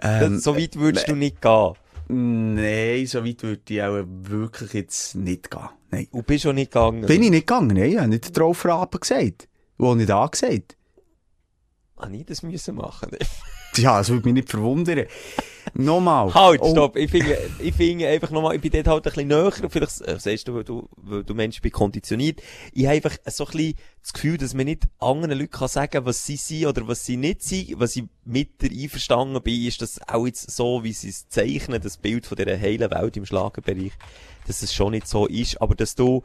Ähm, 0.01 0.37
so 0.37 0.55
weit 0.55 0.75
würdest 0.75 1.07
du 1.07 1.15
nicht 1.15 1.41
gehen. 1.41 1.73
Nein, 2.07 3.07
so 3.07 3.25
weit 3.25 3.41
würde 3.41 3.61
ich 3.73 3.81
auch 3.81 4.03
wirklich 4.05 4.73
jetzt 4.73 5.15
nicht 5.15 5.49
gehen. 5.49 5.69
Nein. 5.89 6.07
Und 6.11 6.27
bist 6.27 6.45
auch 6.45 6.53
nicht 6.53 6.71
gegangen. 6.71 7.05
Bin 7.07 7.23
ich 7.23 7.31
nicht 7.31 7.47
gegangen? 7.47 7.75
Nein, 7.75 7.89
ich 7.89 7.97
habe 7.97 8.09
nicht 8.09 8.37
drauf 8.37 8.65
Rappen 8.65 8.99
gesagt. 8.99 9.47
Wo 9.77 9.95
nicht 9.95 10.11
angesagt. 10.11 10.77
Habe 11.97 12.17
ich 12.17 12.25
das 12.25 12.43
müssen 12.43 12.75
machen? 12.75 13.09
Ja, 13.81 13.97
das 13.97 14.09
würde 14.09 14.25
mich 14.25 14.33
nicht 14.33 14.49
verwundern. 14.49 15.05
Nochmal. 15.73 16.33
Halt, 16.33 16.61
Oh, 16.61 16.71
stopp. 16.71 16.95
Ich 16.95 17.09
finde, 17.11 17.37
ich 17.59 17.73
finde 17.73 18.07
einfach 18.07 18.31
nochmal, 18.31 18.55
ich 18.55 18.61
bin 18.61 18.71
dort 18.71 18.87
halt 18.87 19.05
ein 19.05 19.11
bisschen 19.11 19.27
näher. 19.27 19.51
Vielleicht 19.69 20.01
äh, 20.01 20.19
siehst 20.19 20.47
du, 20.47 20.53
weil 20.55 20.63
du, 20.63 20.87
weil 20.95 21.23
du 21.23 21.33
Mensch 21.33 21.61
bist 21.61 21.73
konditioniert. 21.73 22.41
Ich 22.71 22.85
habe 22.85 22.95
einfach 22.95 23.17
so 23.25 23.45
ein 23.45 23.51
bisschen 23.51 23.73
das 24.01 24.13
Gefühl, 24.13 24.37
dass 24.37 24.53
man 24.53 24.65
nicht 24.65 24.83
anderen 24.99 25.37
Leuten 25.37 25.51
kann 25.51 25.67
sagen, 25.67 26.05
was 26.05 26.25
sie 26.25 26.37
sind 26.37 26.67
oder 26.67 26.87
was 26.87 27.05
sie 27.05 27.17
nicht 27.17 27.43
sind. 27.43 27.79
Was 27.79 27.95
ich 27.95 28.03
mit 28.23 28.61
der 28.61 28.71
einverstanden 28.71 29.41
bin, 29.41 29.65
ist, 29.65 29.81
dass 29.81 29.99
auch 30.07 30.25
jetzt 30.25 30.49
so, 30.51 30.83
wie 30.83 30.93
sie 30.93 31.09
es 31.09 31.27
zeichnen, 31.27 31.81
das 31.81 31.97
Bild 31.97 32.25
von 32.25 32.37
dieser 32.37 32.59
heilen 32.59 32.91
Welt 32.91 33.17
im 33.17 33.25
Schlagerbereich, 33.25 33.93
dass 34.47 34.61
es 34.61 34.73
schon 34.73 34.91
nicht 34.91 35.07
so 35.07 35.25
ist, 35.25 35.61
aber 35.61 35.75
dass 35.75 35.95
du 35.95 36.21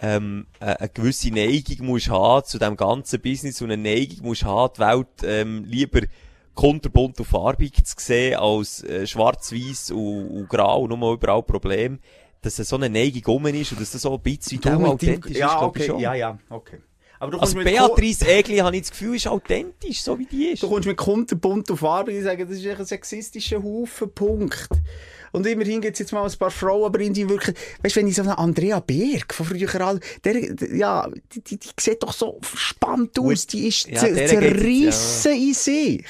ähm, 0.00 0.46
äh, 0.60 0.66
eine 0.76 0.88
gewisse 0.88 1.30
Neigung 1.30 1.86
musst 1.86 2.08
haben 2.08 2.44
zu 2.46 2.58
dem 2.58 2.76
ganzen 2.76 3.20
Business 3.20 3.60
und 3.60 3.70
eine 3.70 3.82
Neigung 3.82 4.26
musst 4.26 4.44
haben, 4.44 4.72
die 4.76 4.80
Welt 4.80 5.08
ähm, 5.24 5.64
lieber 5.64 6.00
kunterbunt 6.58 7.20
und 7.20 7.24
farbig 7.24 7.84
zu 7.84 7.94
sehen 7.98 8.36
als 8.36 8.82
äh, 8.82 9.06
schwarz-weiß 9.06 9.92
und, 9.92 10.28
und 10.28 10.48
grau 10.48 10.82
und 10.82 10.98
nur 10.98 11.12
überall 11.14 11.44
Problem, 11.44 12.00
dass 12.42 12.58
es 12.58 12.68
so 12.68 12.74
eine 12.76 12.90
Neigung 12.90 13.36
um 13.36 13.46
ist 13.46 13.70
und 13.72 13.80
dass 13.80 13.92
das 13.92 14.02
so 14.02 14.12
ein 14.14 14.20
bisschen 14.20 14.60
du 14.60 14.68
authentisch 14.70 15.30
ist, 15.32 15.38
Ja, 15.38 15.56
ich 15.56 15.62
okay, 15.62 15.86
schon. 15.86 16.00
ja, 16.00 16.14
ja, 16.14 16.36
okay. 16.50 16.78
Aber 17.20 17.32
du 17.32 17.38
Also 17.38 17.56
Ko- 17.58 17.64
Beatrice 17.64 18.26
Egli, 18.26 18.56
habe 18.58 18.74
ich 18.76 18.82
das 18.82 18.90
Gefühl, 18.90 19.14
ist 19.16 19.28
authentisch, 19.28 20.02
so 20.02 20.18
wie 20.18 20.26
die 20.26 20.46
ist. 20.48 20.62
Du 20.62 20.68
kommst 20.68 20.86
mit 20.88 20.96
kunterbunt 20.96 21.70
auf 21.70 21.82
Arbeit 21.84 22.16
und 22.16 22.22
sagen, 22.24 22.48
das 22.48 22.58
ist 22.58 22.66
ein 22.66 22.84
sexistischer 22.86 23.62
Haufen, 23.62 24.12
Punkt. 24.12 24.68
Und 25.30 25.46
immerhin 25.46 25.80
gibt 25.80 25.94
es 25.94 25.98
jetzt 26.00 26.12
mal 26.12 26.24
ein 26.28 26.38
paar 26.38 26.50
Frauen, 26.50 26.86
aber 26.86 27.00
irgendwie 27.00 27.28
wirklich, 27.28 27.54
weißt 27.82 27.96
du, 27.96 28.00
wenn 28.00 28.08
ich 28.08 28.14
so 28.16 28.22
eine 28.22 28.38
Andrea 28.38 28.80
Berg 28.80 29.34
von 29.34 29.46
früher 29.46 29.80
all, 29.80 30.00
der, 30.24 30.36
ja, 30.74 31.08
die, 31.34 31.42
die, 31.42 31.58
die 31.58 31.68
sieht 31.78 32.02
doch 32.02 32.12
so 32.12 32.40
spannend 32.56 33.16
aus, 33.18 33.46
die 33.46 33.66
ist 33.68 33.88
Ja, 33.88 33.98
zerrissen 34.00 35.32
in 35.32 35.54
sich. 35.54 36.04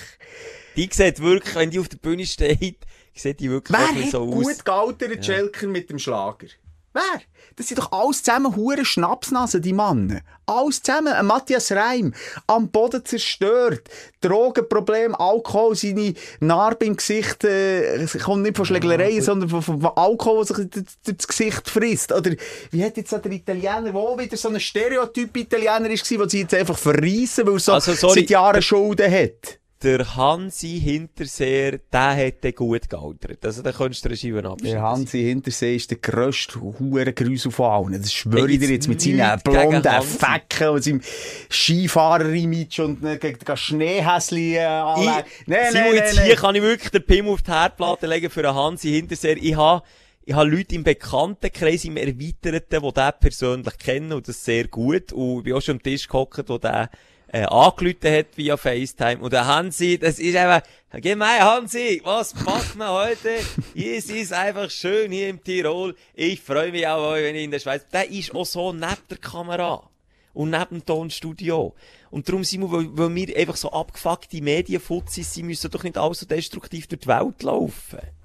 Die 0.78 0.88
sieht 0.92 1.20
wirklich, 1.20 1.56
wenn 1.56 1.70
die 1.70 1.80
auf 1.80 1.88
der 1.88 1.96
Bühne 1.96 2.24
steht, 2.24 2.78
sieht 3.12 3.40
die 3.40 3.50
wirklich 3.50 3.76
Wer 3.76 4.10
so 4.10 4.20
aus. 4.20 4.44
gut 4.44 4.64
gealtert 4.64 5.26
Schelker 5.26 5.66
mit 5.66 5.90
dem 5.90 5.98
Schlager? 5.98 6.46
Wer? 6.92 7.20
Das 7.56 7.66
sind 7.66 7.80
doch 7.80 7.90
alles 7.90 8.22
zusammen 8.22 8.54
hure 8.54 8.84
Schnapsnasen, 8.84 9.60
die 9.60 9.72
Männer. 9.72 10.20
Alles 10.46 10.80
zusammen. 10.80 11.12
Ein 11.12 11.26
Matthias 11.26 11.72
Reim, 11.72 12.14
am 12.46 12.70
Boden 12.70 13.04
zerstört. 13.04 13.88
Drogenproblem, 14.20 15.16
Alkohol, 15.16 15.74
seine 15.74 16.14
Narbe 16.38 16.84
im 16.86 16.94
Gesicht, 16.94 17.42
äh, 17.42 18.06
kommt 18.22 18.44
nicht 18.44 18.56
von 18.56 18.64
Schlägereien, 18.64 19.20
sondern 19.20 19.48
von, 19.48 19.62
von, 19.62 19.84
Alkohol, 19.96 20.44
der 20.44 20.56
sich 20.56 20.70
durch 20.70 20.86
durch 21.04 21.16
das 21.16 21.26
Gesicht 21.26 21.68
frisst. 21.68 22.12
Oder 22.12 22.36
wie 22.70 22.84
hat 22.84 22.96
jetzt 22.96 23.10
der 23.10 23.32
Italiener, 23.32 23.92
wo 23.92 24.16
wieder 24.16 24.36
so 24.36 24.48
ein 24.48 24.60
Stereotyp-Italiener 24.60 25.88
war, 25.90 26.18
den 26.18 26.28
sie 26.28 26.40
jetzt 26.40 26.54
einfach 26.54 26.78
verreissen, 26.78 27.46
weil 27.46 27.54
er 27.54 27.58
so 27.58 27.72
Also, 27.72 27.94
sorry, 27.94 28.20
seit 28.20 28.30
Jahren 28.30 28.62
Schulden 28.62 29.10
hat? 29.10 29.58
Der 29.80 30.16
Hansi 30.16 30.80
Hinterseer, 30.80 31.78
der 31.92 32.10
hätte 32.10 32.52
gut 32.52 32.90
gealtert. 32.90 33.44
Also, 33.44 33.62
da 33.62 33.70
könntest 33.70 34.04
du 34.04 34.08
Regime 34.08 34.38
abschneiden. 34.38 34.62
Der 34.64 34.82
Hansi 34.82 35.22
Hintersee 35.22 35.76
ist 35.76 35.90
der 35.90 35.98
grösste 35.98 36.60
Hurengrüsel 36.60 37.52
von 37.52 37.70
allen. 37.70 38.02
Das 38.02 38.12
schwöre 38.12 38.50
ich 38.50 38.58
dir 38.58 38.70
jetzt 38.70 38.88
mit 38.88 39.00
seinen 39.00 39.40
blonden. 39.40 40.02
Fecken 40.02 40.68
und 40.70 40.82
seinem 40.82 41.00
Skifahrer-Image 41.48 42.80
und 42.80 43.20
gegen 43.20 43.38
das 43.44 43.60
Schneehäsli 43.60 44.56
äh, 44.56 44.64
anlegen. 44.64 45.24
Ich, 45.46 45.70
Simon, 45.70 45.94
jetzt 45.94 46.20
hier 46.20 46.36
kann 46.36 46.56
ich 46.56 46.62
wirklich 46.62 46.90
den 46.90 47.06
Pim 47.06 47.28
auf 47.28 47.42
die 47.42 47.52
Herdplatte 47.52 48.08
legen 48.08 48.30
für 48.30 48.48
einen 48.48 48.56
Hansi 48.56 48.90
Hinterseer. 48.90 49.36
Ich 49.36 49.56
habe 49.56 49.84
ich 50.28 50.34
habe 50.34 50.50
Leute 50.50 50.74
im 50.74 50.84
Bekanntenkreis, 50.84 51.86
im 51.86 51.96
Erweiterten, 51.96 52.82
die 52.82 52.92
den 52.92 53.12
persönlich 53.18 53.78
kennen 53.78 54.12
und 54.12 54.28
das 54.28 54.44
sehr 54.44 54.68
gut. 54.68 55.10
Und 55.10 55.38
ich 55.38 55.44
bin 55.44 55.54
auch 55.54 55.62
schon 55.62 55.76
am 55.76 55.82
Tisch 55.82 56.06
gehockt, 56.06 56.50
wo 56.50 56.58
der 56.58 56.90
äh, 57.28 57.44
angerufen 57.44 58.10
hat 58.10 58.36
via 58.36 58.56
FaceTime. 58.56 59.18
Und 59.18 59.32
der 59.32 59.46
Hansi, 59.46 59.98
das 59.98 60.18
ist 60.18 60.36
einfach, 60.36 60.62
geh 60.94 61.14
mal 61.14 61.40
Hansi, 61.40 62.00
was 62.04 62.34
macht 62.44 62.76
man 62.76 62.88
heute? 62.88 63.38
es 63.74 64.10
ist 64.10 64.32
einfach 64.32 64.70
schön 64.70 65.12
hier 65.12 65.28
im 65.28 65.42
Tirol. 65.42 65.94
Ich 66.14 66.40
freue 66.40 66.72
mich 66.72 66.86
auch, 66.86 67.14
wenn 67.14 67.36
ich 67.36 67.44
in 67.44 67.50
der 67.50 67.58
Schweiz, 67.58 67.86
der 67.92 68.10
ist 68.10 68.34
auch 68.34 68.46
so 68.46 68.72
neben 68.72 68.96
der 69.10 69.18
Kamera. 69.18 69.88
Und 70.34 70.50
neben 70.50 70.80
dem 70.80 70.86
Tonstudio. 70.86 71.74
Und 72.10 72.28
darum 72.28 72.44
sind 72.44 72.60
wir, 72.60 72.70
weil, 72.70 72.88
weil 72.96 73.14
wir 73.14 73.36
einfach 73.36 73.56
so 73.56 73.72
abgefuckte 73.72 74.40
Medienfuzis 74.40 75.34
sind, 75.34 75.46
müssen 75.46 75.70
doch 75.70 75.82
nicht 75.82 75.98
alles 75.98 76.20
so 76.20 76.26
destruktiv 76.26 76.86
durch 76.86 77.00
die 77.00 77.08
Welt 77.08 77.42
laufen. 77.42 78.17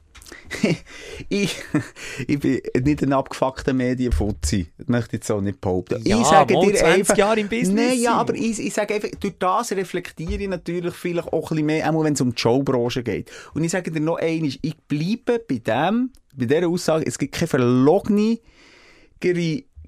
ich, 1.29 1.61
ich 2.27 2.39
bin 2.39 2.61
nicht 2.83 3.03
ein 3.03 3.13
abgefuckter 3.13 3.73
Medienfuzzi. 3.73 4.67
Das 4.77 4.87
möchte 4.87 5.17
ich 5.17 5.23
so 5.23 5.41
nicht 5.41 5.61
behaupten. 5.61 6.01
Ja, 6.05 6.19
ich 6.19 6.25
sage 6.25 6.53
dir 6.53 6.73
20 6.73 6.83
einfach, 6.83 7.17
Jahre 7.17 7.39
im 7.39 7.49
Business 7.49 7.89
Nein, 7.89 7.99
ja, 7.99 8.13
aber 8.13 8.35
ich, 8.35 8.59
ich 8.59 8.73
sage 8.73 8.95
einfach, 8.95 9.09
durch 9.19 9.37
das 9.39 9.71
reflektiere 9.71 10.41
ich 10.41 10.49
natürlich 10.49 10.93
vielleicht 10.93 11.31
auch 11.31 11.51
ein 11.51 11.55
bisschen 11.55 11.65
mehr, 11.65 11.93
auch 11.93 12.03
wenn 12.03 12.13
es 12.13 12.21
um 12.21 12.33
die 12.33 12.41
Showbranche 12.41 13.03
geht. 13.03 13.31
Und 13.53 13.63
ich 13.63 13.71
sage 13.71 13.91
dir 13.91 13.99
noch 13.99 14.17
eines, 14.17 14.57
ich 14.61 14.77
bleibe 14.87 15.39
bei 15.39 15.57
dem, 15.57 16.11
bei 16.35 16.45
dieser 16.45 16.67
Aussage, 16.67 17.05
es 17.05 17.17
gibt 17.17 17.35
keine 17.35 17.47
verlogenere 17.47 18.39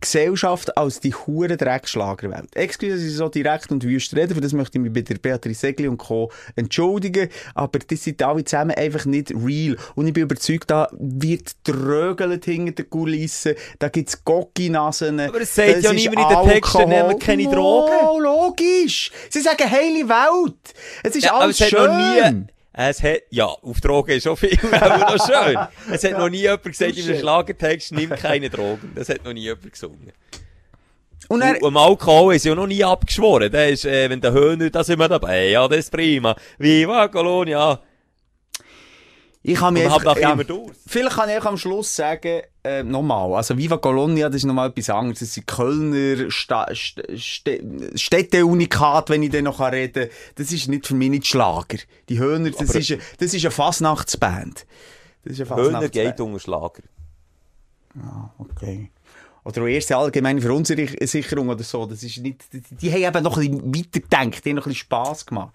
Gesellschaft 0.05 0.77
als 0.77 0.99
die 0.99 1.13
hure 1.13 1.57
Dreckschlagerwelt. 1.57 2.55
Excuse, 2.55 2.93
dass 2.93 3.03
ich 3.03 3.15
so 3.15 3.27
direkt 3.27 3.71
und 3.71 3.83
wüst 3.83 4.15
rede, 4.15 4.35
für 4.35 4.41
das 4.41 4.53
möchte 4.53 4.77
ich 4.77 4.83
mich 4.83 4.93
bei 4.93 5.01
der 5.01 5.15
Beatrice 5.15 5.59
Segli 5.59 5.87
und 5.87 5.97
Co. 5.97 6.31
entschuldigen, 6.55 7.29
aber 7.55 7.79
die 7.79 7.95
sind 7.95 8.21
alle 8.21 8.43
zusammen 8.43 8.75
einfach 8.75 9.05
nicht 9.05 9.31
real. 9.31 9.75
Und 9.95 10.07
ich 10.07 10.13
bin 10.13 10.23
überzeugt, 10.23 10.69
da 10.69 10.87
wird 10.91 11.55
drögelt 11.63 12.45
hinter 12.45 12.71
den 12.83 12.89
Kulissen, 12.89 13.55
da 13.79 13.89
gibt's 13.89 14.23
Gocki-Nasen. 14.23 15.19
Aber 15.19 15.41
es 15.41 15.55
sagt 15.55 15.81
ja 15.81 15.91
niemand 15.91 16.19
in 16.19 16.37
den 16.37 16.49
Texten, 16.49 16.89
nehmt 16.89 17.19
keine 17.19 17.43
Drogen. 17.43 17.93
Oh, 18.07 18.19
logisch! 18.19 19.11
Sie 19.29 19.41
sagen 19.41 19.69
heile 19.69 20.07
Welt! 20.07 20.55
Es 21.03 21.15
ist 21.15 21.25
Ja, 21.25 21.39
alles 21.39 21.59
es 21.59 21.69
schön! 21.69 22.49
Es 22.77 23.01
hat, 23.01 23.21
ja, 23.29 23.45
auf 23.45 23.79
Drogen 23.79 24.11
ist 24.11 24.23
schon 24.23 24.35
viel, 24.35 24.59
aber 24.71 25.15
noch 25.15 25.25
schön. 25.25 25.57
Es 25.91 26.03
hat 26.03 26.17
noch 26.17 26.29
nie 26.29 26.41
jemand 26.41 26.63
gesagt 26.63 26.97
in 26.97 27.05
einem. 27.05 27.19
Schlagertext, 27.19 27.91
nimm 27.93 28.09
keine 28.09 28.49
Drogen. 28.49 28.91
Das 28.95 29.09
hat 29.09 29.23
noch 29.23 29.33
nie 29.33 29.43
jemand 29.43 29.71
gesungen. 29.71 30.11
Und 31.27 31.41
er, 31.41 31.63
am 31.63 31.77
Alkohol 31.77 32.35
ist 32.35 32.45
ja 32.45 32.53
noch 32.53 32.67
nie 32.67 32.83
abgeschworen. 32.83 33.51
Der 33.51 33.69
ist, 33.69 33.85
äh, 33.85 34.09
wenn 34.09 34.21
der 34.21 34.31
Höhner, 34.31 34.69
da 34.69 34.83
sind 34.83 34.99
wir 34.99 35.07
dabei. 35.07 35.49
Ja, 35.49 35.67
das 35.67 35.79
ist 35.79 35.91
prima. 35.91 36.35
Viva 36.57 37.07
Colonia. 37.07 37.81
Ich 39.47 39.61
man 39.61 39.77
hat 39.77 40.07
einfach, 40.07 40.17
ja, 40.17 40.35
durch. 40.35 40.71
Vielleicht 40.87 41.15
kann 41.15 41.29
ich 41.29 41.43
am 41.43 41.57
Schluss 41.57 41.95
sagen, 41.95 42.41
äh, 42.63 42.81
nochmal, 42.83 43.33
also 43.35 43.55
Viva 43.57 43.77
Colonia, 43.77 44.27
das 44.27 44.37
ist 44.37 44.45
nochmal 44.45 44.69
etwas 44.69 44.89
anderes. 44.89 45.19
Das 45.19 45.33
sind 45.35 45.45
Kölner 45.45 46.31
Sta 46.31 46.65
St 46.73 47.01
St 47.15 47.49
Städteunikat, 47.95 49.09
wenn 49.09 49.21
ich 49.23 49.29
dann 49.31 49.43
noch 49.43 49.59
reden 49.59 50.09
kann. 50.09 50.17
Das 50.35 50.51
ist 50.51 50.67
nicht 50.67 50.87
für 50.87 50.95
mich 50.95 51.09
nicht 51.11 51.27
Schlager. 51.27 51.77
Die 52.09 52.17
Höhner, 52.17 52.49
das 52.51 52.69
Aber- 52.69 52.79
ist, 52.79 52.91
eine- 52.91 53.01
das 53.19 53.33
ist 53.33 53.43
eine 53.45 53.51
Fasnachtsband. 53.51 54.65
Das 55.23 55.37
ist 55.39 55.51
eine 55.51 55.61
Höhner 55.61 55.89
geht 55.89 56.19
unter 56.19 56.39
Schlager. 56.39 56.81
Okay. 58.37 58.89
Oder 59.43 59.61
auch 59.61 59.67
erste 59.67 59.95
allgemeine 59.95 60.41
Verunsicherung 60.41 61.49
oder 61.49 61.63
so. 61.63 61.85
Das 61.85 62.01
ist 62.01 62.17
nicht, 62.17 62.41
die, 62.51 62.61
die 62.61 62.91
haben 62.91 63.15
eben 63.15 63.23
noch 63.23 63.37
ein 63.37 63.51
bisschen 63.51 63.75
weitergedacht, 63.75 64.43
die 64.43 64.49
haben 64.49 64.55
noch 64.55 64.65
ein 64.65 64.69
bisschen 64.69 64.75
Spass 64.75 65.25
gemacht. 65.25 65.53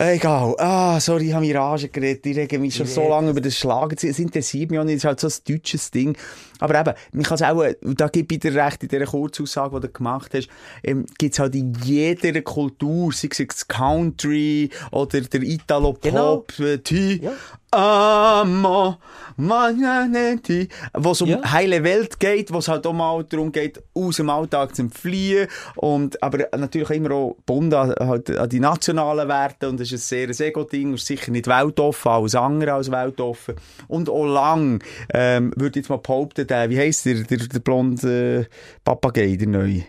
Egal. 0.00 0.54
Ah, 0.58 1.00
sorry, 1.00 1.26
ich 1.26 1.32
habe 1.32 1.44
mich 1.44 1.56
Rage 1.56 1.88
geredet. 1.88 2.24
Ich 2.24 2.36
rege 2.36 2.60
mich 2.60 2.76
schon 2.76 2.86
so 2.86 3.08
lange 3.08 3.30
über 3.30 3.40
das 3.40 3.56
Schlagen. 3.56 3.96
Es 4.00 4.18
interessiert 4.20 4.70
mich 4.70 4.78
auch 4.78 4.84
nicht. 4.84 4.98
Es 4.98 5.00
ist 5.02 5.06
halt 5.06 5.18
so 5.18 5.26
ein 5.26 5.32
deutsches 5.48 5.90
Ding. 5.90 6.16
Aber 6.60 6.78
eben, 6.78 6.92
man 7.12 7.24
kann 7.24 7.34
es 7.34 7.42
auch, 7.42 7.64
und 7.82 8.00
da 8.00 8.06
gebe 8.06 8.32
ich 8.32 8.40
dir 8.40 8.54
recht, 8.54 8.80
in 8.84 8.90
dieser 8.90 9.06
Kurzaussage, 9.06 9.80
die 9.80 9.88
du 9.88 9.92
gemacht 9.92 10.30
hast, 10.34 10.48
ähm, 10.84 11.04
gibt 11.18 11.34
es 11.34 11.40
halt 11.40 11.56
in 11.56 11.74
jeder 11.82 12.40
Kultur, 12.42 13.12
sei 13.12 13.28
es 13.48 13.66
Country 13.66 14.70
oder 14.92 15.20
der 15.20 15.42
Italo-Pop, 15.42 16.60
äh, 16.60 16.78
die 16.78 17.22
Ja. 17.22 17.32
Amo, 17.70 18.96
Magneti, 19.36 20.68
wo 20.94 21.10
es 21.12 21.20
um 21.20 21.28
Ja. 21.28 21.52
heile 21.52 21.84
Welt 21.84 22.18
geht, 22.18 22.52
wo 22.52 22.58
es 22.58 22.68
halt 22.68 22.86
auch 22.86 22.92
mal 22.92 23.22
darum 23.24 23.52
geht, 23.52 23.82
aus 23.94 24.16
dem 24.16 24.30
Alltag 24.30 24.74
zu 24.74 24.82
entfliehen. 24.82 25.48
Und, 25.76 26.22
aber 26.22 26.48
natürlich 26.56 26.90
immer 26.90 27.12
auch 27.12 27.36
an, 27.48 27.94
halt 28.00 28.30
an 28.30 28.48
die 28.48 28.60
nationalen 28.60 29.28
Werte. 29.28 29.68
Und 29.68 29.80
das 29.80 29.92
ist 29.92 30.12
ein 30.12 30.32
sehr 30.32 30.48
Ego-Ding, 30.48 30.94
ist 30.94 31.06
sicher 31.06 31.30
nicht 31.30 31.46
weltoffen, 31.46 32.10
alles 32.10 32.34
andere 32.34 32.72
als 32.72 32.90
weltoffen. 32.90 33.54
Und 33.86 34.08
auch 34.08 34.26
lang, 34.26 34.82
ähm, 35.12 35.52
würde 35.56 35.78
jetzt 35.80 35.90
mal 35.90 35.98
behaupten, 35.98 36.46
der, 36.46 36.70
wie 36.70 36.78
heisst 36.78 37.04
der, 37.04 37.22
der, 37.22 37.38
der 37.38 37.58
blonde 37.60 38.40
äh, 38.40 38.44
Papagei, 38.82 39.36
der 39.36 39.48
neue? 39.48 39.84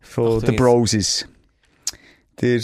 Von 0.00 0.40
The. 0.40 0.52
Broses. 0.52 1.28
Der, 2.40 2.58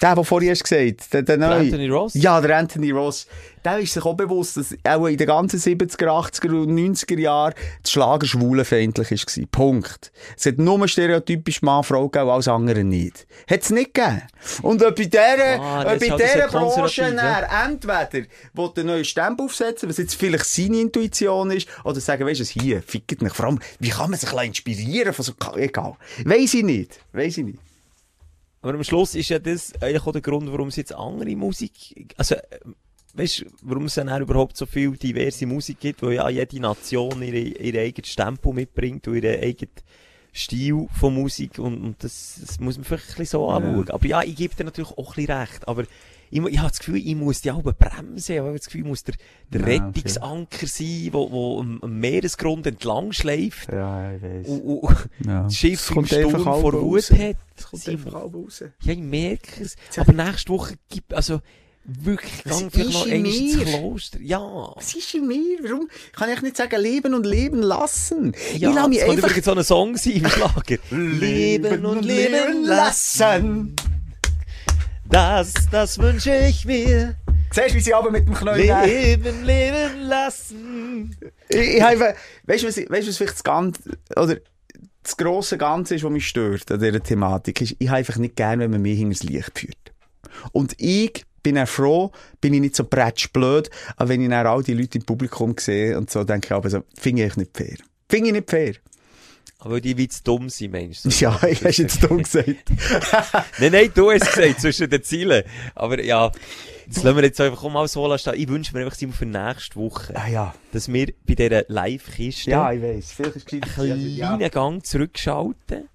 der, 0.00 0.14
der 0.14 0.24
vorhin 0.24 0.50
hast 0.50 0.62
gesagt, 0.62 1.12
der, 1.12 1.22
der 1.22 1.36
neue. 1.38 1.54
Anthony 1.56 1.88
Ross? 1.88 2.14
Ja, 2.14 2.40
der 2.40 2.56
Anthony 2.56 2.92
Ross. 2.92 3.26
Der 3.68 3.80
ist 3.80 3.92
sich 3.92 4.04
auch 4.04 4.14
bewusst, 4.14 4.56
dass 4.56 4.74
auch 4.84 5.06
in 5.06 5.18
den 5.18 5.26
ganzen 5.26 5.60
70er, 5.60 6.06
80er 6.06 6.62
und 6.62 6.74
90er 6.74 7.18
Jahren 7.18 7.52
das 7.82 7.92
Schlager 7.92 8.26
schwulenfeindlich 8.26 9.10
war. 9.10 9.46
Punkt. 9.50 10.10
Es 10.36 10.46
hat 10.46 10.56
nur 10.56 10.88
stereotypisch 10.88 11.60
Mann-Frau 11.60 12.08
gegeben, 12.08 12.30
alles 12.30 12.48
andere 12.48 12.82
nicht. 12.82 13.26
Hat 13.48 13.60
es 13.60 13.70
nicht 13.70 13.92
gegeben. 13.92 14.22
Und 14.62 14.82
ob 14.82 14.96
bei 14.96 15.04
dieser, 15.04 15.60
Ah, 15.60 15.82
ob 15.82 16.00
ist 16.00 16.10
halt 16.10 16.22
dieser 16.22 16.48
Branche 16.48 16.80
konservativ, 16.80 17.14
ja. 17.14 17.66
entweder 17.66 18.26
will 18.54 18.70
den 18.74 18.86
neuen 18.86 19.04
Stempel 19.04 19.44
aufsetzen, 19.44 19.88
was 19.88 19.98
jetzt 19.98 20.14
vielleicht 20.14 20.46
seine 20.46 20.80
Intuition 20.80 21.50
ist, 21.50 21.68
oder 21.84 22.00
sagen, 22.00 22.26
weisst 22.26 22.40
du, 22.40 22.44
es 22.44 22.50
hier, 22.50 22.82
fickt 22.82 23.20
nicht. 23.20 23.36
Vor 23.36 23.46
allem, 23.46 23.58
wie 23.80 23.90
kann 23.90 24.10
man 24.10 24.18
sich 24.18 24.30
ein 24.30 24.50
bisschen 24.50 24.72
inspirieren 24.76 25.12
von 25.12 25.24
so, 25.26 25.32
egal. 25.56 25.94
Weiss 26.24 26.54
ich 26.54 26.64
nicht. 26.64 27.00
Weiss 27.12 27.36
ich 27.36 27.44
nicht. 27.44 27.58
Aber 28.62 28.74
am 28.74 28.82
Schluss 28.82 29.14
ist 29.14 29.28
ja 29.28 29.38
das 29.38 29.72
eigentlich 29.80 30.06
auch 30.06 30.12
der 30.12 30.22
Grund, 30.22 30.50
warum 30.50 30.68
es 30.68 30.76
jetzt 30.76 30.94
andere 30.94 31.36
Musik, 31.36 32.14
also, 32.16 32.34
weißt, 33.18 33.44
warum 33.62 33.84
es 33.86 33.94
dann 33.94 34.08
auch 34.08 34.20
überhaupt 34.20 34.56
so 34.56 34.66
viel 34.66 34.92
diverse 34.96 35.46
Musik 35.46 35.80
gibt, 35.80 36.02
weil 36.02 36.14
ja 36.14 36.28
jede 36.28 36.60
Nation 36.60 37.20
ihre, 37.22 37.38
ihre 37.38 37.80
eigenes 37.80 38.14
Tempo 38.14 38.52
mitbringt 38.52 39.06
und 39.08 39.16
ihren 39.16 39.42
eigenen 39.42 39.72
Stil 40.34 40.86
von 40.98 41.14
Musik 41.14 41.58
und, 41.58 41.82
und 41.82 42.04
das, 42.04 42.38
das 42.40 42.60
muss 42.60 42.76
man 42.76 42.84
vielleicht 42.84 43.04
ein 43.04 43.16
bisschen 43.16 43.26
so 43.40 43.48
anschauen. 43.48 43.90
Aber 43.90 44.06
ja, 44.06 44.22
ich 44.22 44.36
gebe 44.36 44.54
dir 44.54 44.64
natürlich 44.64 44.90
auch 44.92 45.08
ein 45.10 45.14
bisschen 45.24 45.36
recht, 45.38 45.66
aber 45.66 45.84
ich, 46.30 46.44
ich 46.44 46.58
habe 46.58 46.68
das 46.68 46.78
Gefühl, 46.78 46.98
ich 46.98 47.14
muss 47.16 47.40
die 47.40 47.50
Alben 47.50 47.72
bremsen, 47.76 48.32
ich 48.34 48.38
habe 48.38 48.52
das 48.52 48.66
Gefühl, 48.66 48.82
ich 48.82 48.86
muss 48.86 49.02
der, 49.02 49.14
der 49.50 49.60
Ja, 49.62 49.66
okay. 49.66 49.74
Rettungsanker 49.86 50.66
sein, 50.66 51.08
wo, 51.12 51.30
wo 51.32 51.60
am, 51.60 51.80
Meeresgrund 51.98 52.66
entlang 52.66 53.12
schleift 53.12 53.72
Ja, 53.72 54.12
ich 54.14 54.22
weiss. 54.22 54.46
und, 54.46 54.60
und 54.60 55.08
Ja. 55.24 55.44
das 55.44 55.56
Schiff 55.56 55.90
im 55.96 56.04
Sturm 56.06 56.42
vor. 56.44 56.72
Wut 56.74 57.10
hat. 57.10 57.36
Es 57.56 57.64
kommt 57.66 57.82
Simon. 57.82 58.04
einfach 58.06 58.20
halb 58.20 58.34
raus. 58.34 58.62
Ja, 58.82 58.92
ich 58.92 58.98
merke 58.98 59.62
es. 59.64 59.76
Aber 59.96 60.12
nächste 60.12 60.52
Woche 60.52 60.74
gibt, 60.90 61.14
also, 61.14 61.40
wirklich, 61.88 62.44
gang 62.44 62.70
vielleicht 62.70 62.90
ist 62.90 62.94
noch 62.94 63.06
in 63.06 63.24
ins? 63.24 63.58
Kloster. 63.58 64.20
Ja. 64.20 64.72
Was 64.74 64.94
ist 64.94 65.14
in 65.14 65.26
mir? 65.26 65.58
Warum 65.62 65.88
kann 66.12 66.30
ich 66.30 66.42
nicht 66.42 66.56
sagen, 66.56 66.80
leben 66.80 67.14
und 67.14 67.24
leben 67.24 67.62
lassen? 67.62 68.34
Ja, 68.56 68.68
ich 68.68 68.74
lasse 68.74 68.88
mich 68.88 68.98
das 68.98 69.08
könnte 69.08 69.24
einfach 69.24 69.30
übrigens 69.30 69.44
so 69.44 69.54
ein 69.54 69.64
Song 69.64 69.96
sein 69.96 70.12
im 70.12 70.28
Schlager. 70.28 70.78
leben 70.90 71.86
und 71.86 72.04
leben 72.04 72.64
lassen. 72.64 73.76
Das, 75.08 75.54
das 75.70 75.98
wünsche 75.98 76.34
ich 76.34 76.64
mir. 76.66 77.16
Siehst 77.50 77.70
du, 77.70 77.74
wie 77.74 77.80
sie 77.80 77.94
aber 77.94 78.10
mit 78.10 78.26
dem 78.26 78.34
Knöchel 78.34 78.84
Leben, 78.84 79.44
leben 79.44 80.02
lassen. 80.02 81.16
Ich, 81.48 81.76
ich 81.76 81.82
habe, 81.82 82.14
weißt 82.44 82.62
du, 82.62 82.68
was, 82.68 82.76
weißt 82.76 83.08
was 83.08 83.16
vielleicht 83.16 83.34
das 83.34 83.44
Ganze, 83.44 83.80
oder 84.14 84.36
das 85.02 85.16
grosse 85.16 85.56
Ganze 85.56 85.94
ist, 85.94 86.04
was 86.04 86.10
mich 86.10 86.28
stört 86.28 86.70
an 86.70 86.78
dieser 86.78 87.02
Thematik, 87.02 87.62
ist, 87.62 87.76
ich 87.78 87.88
habe 87.88 87.98
einfach 87.98 88.16
nicht 88.16 88.36
gern, 88.36 88.60
wenn 88.60 88.70
man 88.70 88.82
mich 88.82 88.98
hinters 88.98 89.22
Licht 89.22 89.58
führt. 89.58 89.92
Und 90.52 90.74
ich 90.76 91.24
bin 91.48 91.54
bin 91.54 91.54
dann 91.56 91.66
froh, 91.66 92.12
bin 92.40 92.54
ich 92.54 92.60
nicht 92.60 92.76
so 92.76 92.84
blöd, 92.84 93.70
aber 93.96 94.08
wenn 94.10 94.20
ich 94.22 94.28
dann 94.28 94.46
all 94.46 94.62
die 94.62 94.74
Leute 94.74 94.98
im 94.98 95.04
Publikum 95.04 95.54
sehe 95.58 95.96
und 95.96 96.10
so, 96.10 96.24
denke 96.24 96.46
ich 96.48 96.52
aber 96.52 96.68
so, 96.68 96.84
finde 96.94 97.24
ich 97.24 97.36
nicht 97.36 97.56
fair. 97.56 97.76
Finde 98.08 98.26
ich 98.28 98.32
nicht 98.34 98.50
fair. 98.50 98.74
Aber 99.60 99.80
die 99.80 99.96
wie 99.96 100.06
zu 100.08 100.22
dumm 100.22 100.50
sind, 100.50 100.72
meinst 100.72 101.04
du? 101.04 101.08
Ja, 101.18 101.40
ich 101.48 101.64
hast 101.64 101.78
jetzt 101.78 102.02
dumm 102.02 102.22
gesagt. 102.22 102.70
nein, 103.58 103.72
nein, 103.72 103.90
du 103.94 104.10
hast 104.10 104.32
gesagt, 104.32 104.60
zwischen 104.60 104.88
den 104.90 105.02
Zielen. 105.02 105.42
Aber 105.74 106.00
ja, 106.04 106.30
das 106.86 107.02
lassen 107.02 107.16
wir 107.16 107.24
jetzt 107.24 107.40
einfach 107.40 107.62
mal 107.70 107.88
so 107.88 108.06
lassen. 108.06 108.34
Ich 108.36 108.46
wünsche 108.46 108.72
mir 108.76 108.84
einfach 108.84 108.96
Simon, 108.96 109.14
für 109.16 109.26
nächste 109.26 109.76
Woche, 109.76 110.14
Ah 110.14 110.28
ja. 110.28 110.54
dass 110.72 110.92
wir 110.92 111.12
bei 111.26 111.34
dieser 111.34 111.64
Live-Kiste 111.66 112.50
Ja, 112.50 112.70
ich 112.72 112.82
weiss. 112.82 113.10
Vielleicht 113.12 113.36
ist 113.36 113.52
es 113.52 113.52
einen 113.52 113.62
kleinen 113.62 114.50
Gang 114.50 114.86
zurückschalten. 114.86 115.88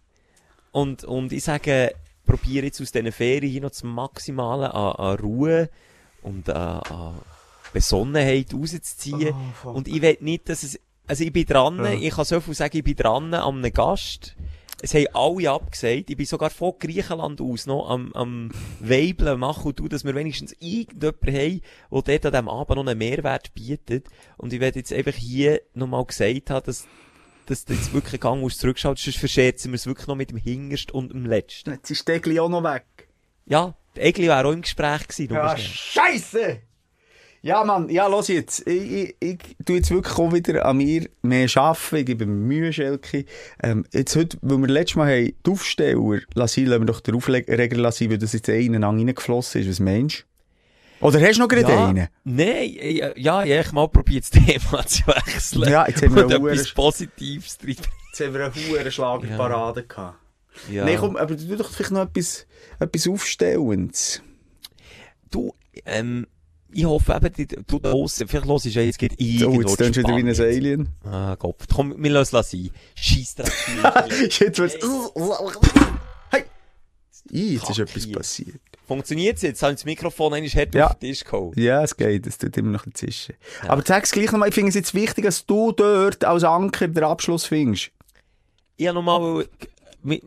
Und, 0.72 1.04
und 1.04 1.32
ich 1.32 1.44
sage, 1.44 1.94
probiere 2.26 2.66
jetzt 2.66 2.82
aus 2.82 2.92
diesen 2.92 3.12
Ferien 3.12 3.52
hier 3.52 3.62
noch 3.62 3.70
das 3.72 3.84
Maximale 3.84 4.74
an, 4.74 4.96
an 4.96 5.20
Ruhe 5.20 5.70
und 6.22 6.50
an, 6.50 6.80
an 6.90 7.20
Besonnenheit 7.74 8.54
rauszuziehen. 8.54 9.34
Oh, 9.66 9.70
und 9.70 9.88
ich 9.88 10.02
will 10.02 10.18
nicht, 10.22 10.48
dass 10.50 10.64
es, 10.64 10.80
also 11.08 11.24
ich 11.24 11.34
bin 11.34 11.46
dran, 11.46 11.78
Ja. 11.78 11.92
ich 11.94 12.12
kann 12.14 12.26
so 12.26 12.40
viel 12.40 12.54
sagen, 12.54 12.78
ich 12.78 12.84
bin 12.84 12.96
dran 12.96 13.34
an 13.34 13.58
einem 13.58 13.74
Gast. 13.74 14.36
Es 14.82 14.94
haben 14.94 15.08
alle 15.14 15.50
abgesagt. 15.50 16.10
Ich 16.10 16.18
bin 16.18 16.26
sogar 16.26 16.50
von 16.50 16.74
Griechenland 16.78 17.40
aus 17.40 17.68
noch 17.68 17.90
am, 17.90 18.12
am 18.14 18.52
Weibeln 18.82 19.40
machen 19.40 19.68
und 19.68 19.78
tun, 19.78 19.88
dass 19.88 20.04
wir 20.04 20.14
wenigstens 20.14 20.54
irgendjemanden 20.60 21.62
haben, 21.90 22.04
der 22.06 22.20
dort 22.20 22.26
an 22.26 22.32
diesem 22.34 22.50
Abend 22.50 22.76
noch 22.76 22.86
einen 22.88 22.98
Mehrwert 22.98 23.54
bietet. 23.54 24.08
Und 24.36 24.52
ich 24.52 24.60
werde 24.60 24.80
jetzt 24.80 24.92
einfach 24.92 25.14
hier 25.14 25.62
nochmal 25.74 26.04
gesagt 26.04 26.50
haben, 26.50 26.66
dass, 26.66 26.86
dass 27.46 27.66
du 27.66 27.74
jetzt 27.74 27.94
wirklich 27.94 28.14
einen 28.14 28.34
Gang 28.36 28.44
aus 28.44 28.58
zurückschaust, 28.58 29.04
sonst 29.04 29.18
verscherzen 29.18 29.72
wir 29.72 29.76
es 29.76 29.86
wirklich 29.86 30.08
noch 30.08 30.16
mit 30.16 30.32
dem 30.32 30.38
Hingerst 30.38 30.92
und 30.92 31.12
dem 31.12 31.26
Letzten. 31.26 31.72
Jetzt 31.72 31.92
ist 31.92 32.08
der 32.08 32.16
Egli 32.16 32.40
auch 32.40 32.50
noch 32.50 32.64
weg. 32.64 32.86
Ja, 33.46 33.76
der 33.96 34.06
Egli 34.06 34.28
wäre 34.28 34.48
auch 34.48 34.52
im 34.52 34.62
Gespräch 34.62 35.08
gewesen. 35.08 35.34
Ja. 35.34 35.58
Scheiße! 35.58 36.62
Ja, 37.46 37.66
Mann, 37.66 37.90
ja, 37.90 38.08
los 38.08 38.30
jetzt. 38.30 38.66
Ich, 38.66 38.92
ich, 38.92 39.16
ich 39.20 39.38
tu 39.66 39.74
jetzt 39.74 39.92
wirklich 39.92 40.18
auch 40.18 40.32
wieder 40.32 40.66
an 40.66 40.78
mir 40.78 41.10
mehr 41.24 41.50
arbeiten. 41.56 41.98
Ich 41.98 42.06
gebe 42.06 42.26
mir 42.26 42.32
Mühe, 42.34 42.72
Schelke. 42.72 43.26
Ähm, 43.62 43.86
jetzt 43.92 44.16
heute, 44.16 44.38
weil 44.42 44.60
wir 44.60 44.68
letztes 44.70 44.96
Mal 44.96 45.12
haben, 45.12 45.34
die 45.46 45.52
Aufsteller 45.52 46.22
lassen, 46.36 46.66
lassen 46.66 46.82
wir 46.82 46.86
doch 46.86 47.02
den 47.02 47.16
Aufreger 47.16 47.76
lassen, 47.76 48.10
weil 48.10 48.18
das 48.18 48.32
jetzt 48.32 48.48
einer 48.48 48.78
in 48.78 48.82
reingeflossen 48.82 49.60
ist. 49.60 49.70
Was 49.70 49.82
meinst? 49.82 50.26
Oder 51.02 51.20
hast 51.22 51.36
du 51.36 51.42
noch 51.42 51.48
gerade 51.48 51.72
ja, 51.72 51.88
einen? 51.88 52.08
Nein, 52.24 52.78
ja, 53.18 53.44
ja, 53.44 53.62
ich 53.62 53.72
mal 53.72 53.88
probiert, 53.88 54.24
das 54.24 54.30
Thema 54.46 54.86
zu 54.86 55.06
wechseln. 55.08 55.70
Ja, 55.70 55.88
jetzt 55.88 56.02
haben 56.02 56.16
wir 56.16 56.26
und 56.26 56.34
eine 56.34 56.52
etwas 56.52 56.74
Positives 56.74 57.58
drin. 57.58 57.76
Jetzt 58.12 58.20
haben 58.22 58.34
wir 58.34 58.46
einen 58.46 58.54
hohen 58.54 58.92
Schlagerparade 58.92 59.84
gehabt. 59.84 60.18
Ja. 60.72 60.86
Nein, 60.86 60.98
komm, 61.00 61.18
aber 61.18 61.36
du 61.36 61.56
doch 61.58 61.70
vielleicht 61.70 61.92
noch 61.92 62.04
etwas, 62.04 62.46
etwas 62.80 63.08
Aufstellendes. 63.08 64.22
Du, 65.32 65.54
ähm, 65.86 66.28
ich 66.72 66.86
hoffe 66.86 67.14
eben, 67.14 67.34
die- 67.34 67.48
du 67.48 67.80
da 67.80 67.92
draussen, 67.92 68.28
vielleicht 68.28 68.48
hörst 68.48 68.66
du 68.66 68.70
ja 68.70 68.82
jetzt 68.82 69.00
geht 69.00 69.14
Oh, 69.14 69.24
irgendwo 69.52 69.62
jetzt 69.62 69.78
tönst 69.78 69.98
du 69.98 70.02
wieder 70.04 70.16
wie 70.16 70.22
ein. 70.22 70.40
Alien. 70.40 70.90
Ah, 71.04 71.36
Gott. 71.38 71.58
Komm, 71.74 71.96
wir 71.98 72.12
lassen 72.12 72.36
es 72.36 72.52
sein. 72.52 72.70
Scheissdreck. 72.96 73.52
jetzt 74.40 74.60
wird's... 74.60 74.78
Jetzt 77.30 77.70
ist 77.70 77.80
etwas 77.80 78.04
hier. 78.04 78.16
passiert. 78.18 78.62
Funktioniert 78.86 79.38
es 79.38 79.44
jetzt? 79.44 79.64
Haben 79.64 79.76
das 79.76 79.86
Mikrofon 79.86 80.34
eigentlich 80.34 80.56
hart 80.58 80.76
Ja. 80.76 80.88
auf 80.88 80.96
den 81.00 81.10
Tisch 81.10 81.24
gehauen? 81.24 81.54
Ja, 81.56 81.84
es 81.84 81.96
geht, 81.96 82.28
es 82.28 82.38
tut 82.38 82.56
immer 82.58 82.72
noch 82.72 82.86
ein 82.86 82.94
zischen. 82.94 83.36
Aber 83.68 83.82
sag's 83.86 84.12
gleich 84.12 84.32
nochmal, 84.32 84.50
ich 84.50 84.56
finde 84.56 84.70
es 84.70 84.76
jetzt 84.76 84.94
wichtig, 84.94 85.24
dass 85.24 85.46
du 85.46 85.72
dort 85.72 86.26
als 86.26 86.44
Anker 86.44 86.88
den 86.90 87.04
Abschluss 87.04 87.46
findest. 87.46 87.92
Ich 88.76 88.88
habe 88.88 88.96
nochmal, 89.02 89.48
bin 90.04 90.20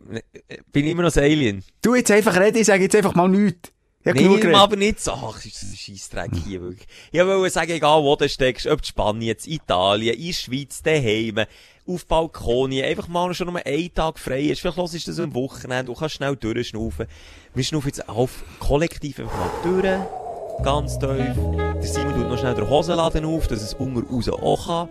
ich 0.73 0.85
immer 0.91 1.03
noch 1.03 1.15
ein 1.15 1.23
Alien? 1.23 1.63
Du 1.83 1.93
jetzt 1.95 2.09
einfach 2.09 2.35
reden, 2.39 2.57
ich 2.57 2.65
sage 2.65 2.83
jetzt 2.83 2.95
einfach 2.95 3.13
mal 3.13 3.27
nichts. 3.29 3.71
Nein, 4.03 4.15
geredet. 4.15 4.55
aber 4.55 4.75
nicht 4.77 5.01
so. 5.01 5.11
Ach, 5.11 5.33
das 5.35 5.45
ist 5.45 5.63
ein 5.63 5.75
Scheissdreck 5.75 6.31
hier 6.45 6.61
wirklich. 6.61 6.87
Ich 7.11 7.19
wollte 7.19 7.53
sagen, 7.53 7.71
egal 7.71 8.01
wo 8.03 8.15
du 8.15 8.29
steckst, 8.29 8.65
ob 8.67 8.79
in 8.79 8.85
Spanien, 8.85 9.35
Italien, 9.45 10.15
in 10.15 10.27
der 10.27 10.33
Schweiz, 10.33 10.81
daheim, 10.81 11.45
auf 11.87 12.05
Balkonien, 12.05 12.85
einfach 12.85 13.07
mal 13.07 13.33
schon 13.33 13.47
nur 13.47 13.65
einen 13.65 13.93
Tag 13.93 14.19
frei 14.19 14.41
ist. 14.41 14.59
Vielleicht 14.61 14.77
hörst 14.77 14.93
du 14.93 15.11
das 15.11 15.19
am 15.19 15.33
Wochenende 15.33 15.91
und 15.91 15.97
kannst 15.99 16.15
schnell 16.15 16.35
durchschnaufen. 16.35 17.05
Wir 17.53 17.63
schnaufen 17.63 17.87
jetzt 17.87 18.07
auf, 18.09 18.43
kollektiv 18.59 19.19
einfach 19.19 19.33
mal 19.37 19.49
durch, 19.63 20.63
ganz 20.65 20.99
tief. 20.99 21.09
Der 21.09 21.81
Simon 21.83 22.13
tut 22.15 22.29
noch 22.29 22.37
schnell 22.37 22.53
den 22.55 22.69
Hosenladen 22.69 23.25
auf, 23.25 23.47
dass 23.47 23.61
es 23.61 23.73
unter 23.75 24.01
raus 24.07 24.29
auch 24.29 24.67
kann. 24.67 24.89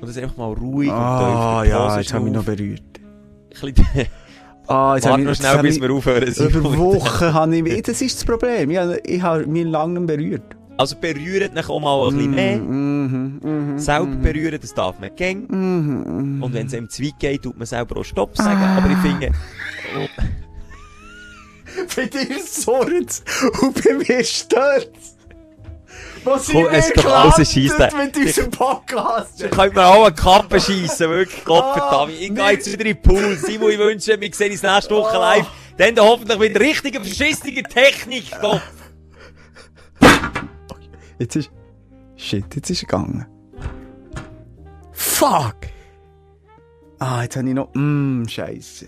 Und 0.00 0.08
das 0.08 0.16
einfach 0.16 0.36
mal 0.36 0.52
ruhig 0.52 0.90
Ah, 0.90 1.58
und 1.58 1.64
tief 1.64 1.64
die 1.64 1.70
ja, 1.70 1.98
jetzt 1.98 2.14
habe 2.14 2.24
ich 2.28 2.32
mich 2.32 2.32
noch 2.34 2.44
berührt. 2.44 2.82
Ein 3.62 3.74
bisschen- 3.74 4.06
Ah, 4.70 4.96
jetzt 4.96 5.08
Warte 5.08 5.22
noch 5.22 5.34
schnell, 5.34 5.62
bis 5.62 5.80
wir 5.80 5.90
aufhören. 5.90 6.28
Über 6.28 6.76
Wochen 6.76 7.32
habe 7.32 7.56
ich 7.56 7.62
mich, 7.62 7.82
das 7.82 8.02
ist 8.02 8.16
das 8.18 8.24
Problem. 8.26 8.70
Ich, 8.70 8.76
habe- 8.76 9.00
ich 9.06 9.22
habe 9.22 9.46
mich 9.46 9.64
lange 9.64 9.98
berührt. 10.02 10.56
Also 10.78 10.96
berührt 10.96 11.56
dich 11.56 11.68
auch 11.68 11.80
mal 11.80 12.08
ein 12.08 12.14
bisschen 12.14 12.34
mehr. 12.34 12.56
Mhm, 12.56 13.40
mhm. 13.42 13.78
Selber 13.78 14.14
berühren, 14.14 14.58
das 14.60 14.72
darf 14.72 14.98
man 15.00 15.14
gern. 15.16 15.46
Mhm. 15.48 16.42
Und 16.42 16.54
wenn 16.54 16.68
es 16.68 16.74
einem 16.74 16.88
zu 16.88 17.02
weit 17.02 17.18
geht, 17.18 17.42
tut 17.42 17.58
man 17.58 17.66
selber 17.66 17.96
auch 17.96 18.04
Stopp 18.04 18.36
sagen. 18.36 18.62
Aber 18.62 18.88
ich 18.88 18.98
finde, 18.98 19.32
oh, 19.98 20.06
Bei 21.96 22.06
dir 22.06 22.42
surrt 22.44 23.22
und 23.60 23.84
bei 23.84 23.92
mir 23.94 24.24
stört 24.24 24.90
Was 26.24 26.46
sind 26.46 26.56
wir 26.56 26.70
ist 26.72 26.94
gelandet 26.94 27.96
mit 27.96 28.16
unserem 28.16 28.50
Podcast? 28.50 29.42
ich 29.42 29.50
könnte 29.50 29.76
mir 29.76 29.86
auch 29.86 30.06
eine 30.06 30.14
Kappe 30.14 30.60
schiessen, 30.60 31.10
wirklich, 31.10 31.44
Gottverdammt. 31.44 32.12
Ich 32.18 32.34
gehe 32.34 32.50
jetzt 32.50 32.72
wieder 32.72 32.86
in 32.86 32.94
den 32.94 33.02
Pool. 33.02 33.36
Simon, 33.36 33.70
ich 33.70 33.78
wünsche, 33.78 34.20
wir 34.20 34.34
sehen 34.34 34.52
uns 34.52 34.62
nächste 34.62 34.94
Woche 34.94 35.16
live. 35.16 35.46
Dann 35.76 35.94
da 35.94 36.02
hoffentlich 36.02 36.38
mit 36.38 36.58
richtiger, 36.58 37.00
verschisstiger 37.00 37.62
Technik. 37.62 38.30
Gott. 38.40 38.62
Jetzt 41.18 41.36
ist... 41.36 41.50
Shit, 42.16 42.54
jetzt 42.54 42.70
ist 42.70 42.82
er 42.82 42.86
gegangen. 42.86 43.26
Fuck! 44.92 45.56
Ah, 46.98 47.22
jetzt 47.22 47.36
habe 47.36 47.48
ich 47.48 47.54
noch... 47.54 47.72
Mmm, 47.74 48.26
Scheiße. 48.28 48.86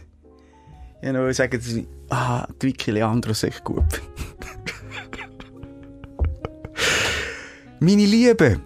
Ich 1.03 1.07
wollte 1.07 1.19
noch 1.27 1.33
sagen, 1.33 1.59
dass 1.59 1.73
ich... 1.73 1.87
Ah, 2.09 2.47
die 2.61 2.67
Vicky 2.67 2.91
Leandro 2.91 3.31
echt 3.31 3.65
gut 3.65 3.85
Meine 7.81 8.05
Liebe, 8.05 8.61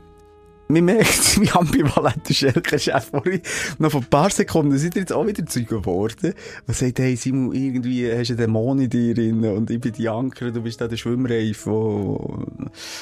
man 0.68 0.84
merkt, 0.84 1.40
wie 1.40 1.50
ambivalent 1.50 2.28
der 2.28 2.34
Schelke-Chef 2.34 3.10
vorhin 3.10 3.40
noch 3.78 3.92
vor 3.92 4.00
ein 4.00 4.06
paar 4.06 4.30
Sekunden 4.30 4.78
sind 4.78 4.94
jetzt 4.96 5.12
auch 5.12 5.26
wieder 5.26 5.44
Zeug 5.46 5.68
geworden. 5.68 6.34
Und 6.66 6.76
sagt, 6.76 6.98
hey 6.98 7.16
Simon, 7.16 7.54
irgendwie 7.54 8.10
hast 8.10 8.28
du 8.28 8.34
einen 8.34 8.38
Dämon 8.38 8.78
in 8.78 8.90
dir 8.90 9.14
drin 9.14 9.44
und 9.44 9.70
ich 9.70 9.80
bin 9.80 9.92
die 9.92 10.08
Anker, 10.08 10.50
du 10.50 10.62
bist 10.62 10.80
da 10.80 10.88
der 10.88 10.96
Schwimmreif, 10.96 11.66
wo 11.66 12.46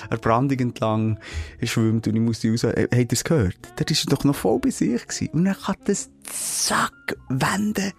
eine 0.09 0.19
Brandung 0.19 0.59
entlang 0.59 1.19
schwimmt 1.63 2.07
und 2.09 2.17
ich 2.17 2.21
muss 2.21 2.41
die 2.41 2.51
raus. 2.51 2.65
Äh, 2.65 2.89
Habt 2.93 2.95
ihr 2.95 3.13
es 3.13 3.25
gehört? 3.25 3.57
Der 3.79 3.89
ist 3.89 4.11
doch 4.13 4.25
noch 4.25 4.35
voll 4.35 4.59
bei 4.59 4.71
sich 4.71 5.07
gewesen. 5.07 5.29
Und 5.33 5.45
dann 5.45 5.57
kann 5.57 5.77
das 5.85 6.11
zack 6.25 7.17
wenden. 7.29 7.93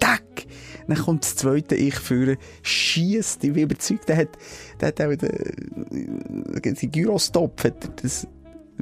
Tack! 0.00 0.46
Dann 0.86 0.98
kommt 0.98 1.24
das 1.24 1.36
zweite 1.36 1.76
Ich 1.76 1.94
führen, 1.94 2.36
schießt, 2.62 3.42
ich 3.44 3.52
bin 3.52 3.62
überzeugt, 3.62 4.08
der 4.08 4.16
hat, 4.18 4.28
der 4.80 4.88
hat 4.88 5.00
auch 5.00 5.14
den, 5.16 6.62
äh, 6.62 6.72
die 6.74 6.90
Gyrostop, 6.90 7.64
hat 7.64 7.84
er 7.84 7.90
das 8.02 8.26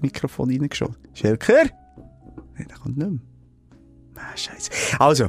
Mikrofon 0.00 0.50
reingeschossen. 0.50 0.96
Schelker? 1.14 1.64
Nein, 2.54 2.66
der 2.68 2.76
kommt 2.78 2.96
nicht 2.96 3.10
mehr. 3.10 3.20
Ah, 4.16 4.36
Scheiße. 4.36 4.70
Also, 4.98 5.28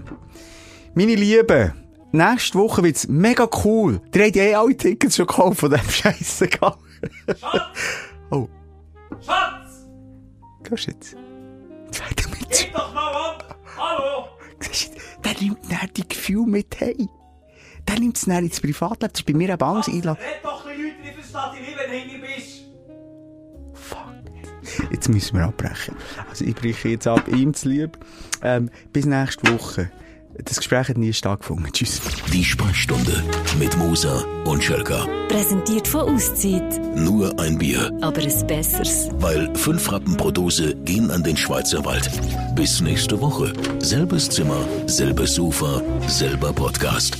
meine 0.94 1.16
Lieben, 1.16 1.74
nächste 2.12 2.58
Woche 2.60 2.84
wird's 2.84 3.08
mega 3.08 3.48
cool. 3.64 4.00
Die 4.14 4.22
habt 4.22 4.36
ja 4.36 4.44
eh 4.44 4.56
alle 4.56 4.76
Tickets 4.78 5.16
schon 5.16 5.26
gekauft 5.28 5.60
von 5.60 5.72
diesem 5.72 5.90
Scheiße. 5.90 6.50
Oh, 8.30 8.48
Schatz! 9.26 9.88
gehst 10.64 10.88
du 10.88 10.92
jetzt? 10.92 11.16
Jetzt 11.86 12.02
weiter 12.02 12.30
mit. 12.30 12.50
Gib 12.50 12.74
doch 12.74 12.94
mal 12.94 13.14
ab! 13.14 13.58
Hallo! 13.78 14.26
Siehst 14.60 14.96
du, 14.96 15.00
Der 15.24 15.42
nimmt 15.42 15.60
dann 15.72 15.90
die 15.96 16.08
Gefühle 16.08 16.46
mit 16.48 16.80
hey. 16.80 17.08
Der 17.88 18.00
nimmt 18.00 18.18
es 18.18 18.26
dann 18.26 18.44
ins 18.46 18.60
Privatleben. 18.62 19.12
Das 19.12 19.20
ist 19.22 19.26
bei 19.26 19.34
mir 19.34 19.50
eben 19.50 19.62
alles 19.62 19.88
einladen. 19.88 20.18
Red 20.22 20.44
doch 20.44 20.64
die 20.64 20.82
Leute, 20.82 20.96
die 21.04 21.22
versteht 21.22 21.54
dich 21.60 21.68
nicht, 21.68 21.78
wenn 21.80 21.92
du 21.92 21.98
hinter 21.98 22.28
bist. 22.28 22.63
Jetzt 24.92 25.10
müssen 25.10 25.38
wir 25.38 25.46
abbrechen. 25.46 25.96
Also 26.30 26.46
ich 26.46 26.56
breche 26.56 26.90
jetzt 26.90 27.08
ab, 27.08 27.28
ihm 27.28 27.54
zu 27.54 27.70
lieb. 27.70 27.98
Ähm, 28.42 28.70
bis 28.92 29.06
nächste 29.06 29.52
Woche. 29.54 29.92
Das 30.46 30.58
Gespräch 30.58 30.90
hat 30.90 30.98
nie 30.98 31.14
stattgefunden. 31.14 31.72
Tschüss. 31.72 32.02
Die 32.34 32.44
Sprechstunde 32.44 33.24
mit 33.60 33.78
Musa 33.78 34.24
und 34.46 34.64
Schelka. 34.64 35.06
Präsentiert 35.30 35.88
von 35.88 36.16
Auszeit. 36.16 36.82
Nur 36.98 37.40
ein 37.40 37.60
Bier, 37.60 37.92
Aber 38.02 38.20
ein 38.20 38.48
besseres. 38.48 39.10
weil 39.20 39.56
fünf 39.56 39.92
Rappen 39.92 40.18
pro 40.18 40.32
Dose 40.32 40.74
gehen 40.86 41.12
an 41.12 41.22
den 41.22 41.38
Schweizer 41.38 41.86
Wald. 41.86 42.10
Bis 42.56 42.82
nächste 42.82 43.22
Woche. 43.22 43.54
Selbes 43.78 44.28
Zimmer, 44.28 44.66
selbes 44.88 45.36
Sofa, 45.36 45.84
selber 46.08 46.52
Podcast. 46.52 47.16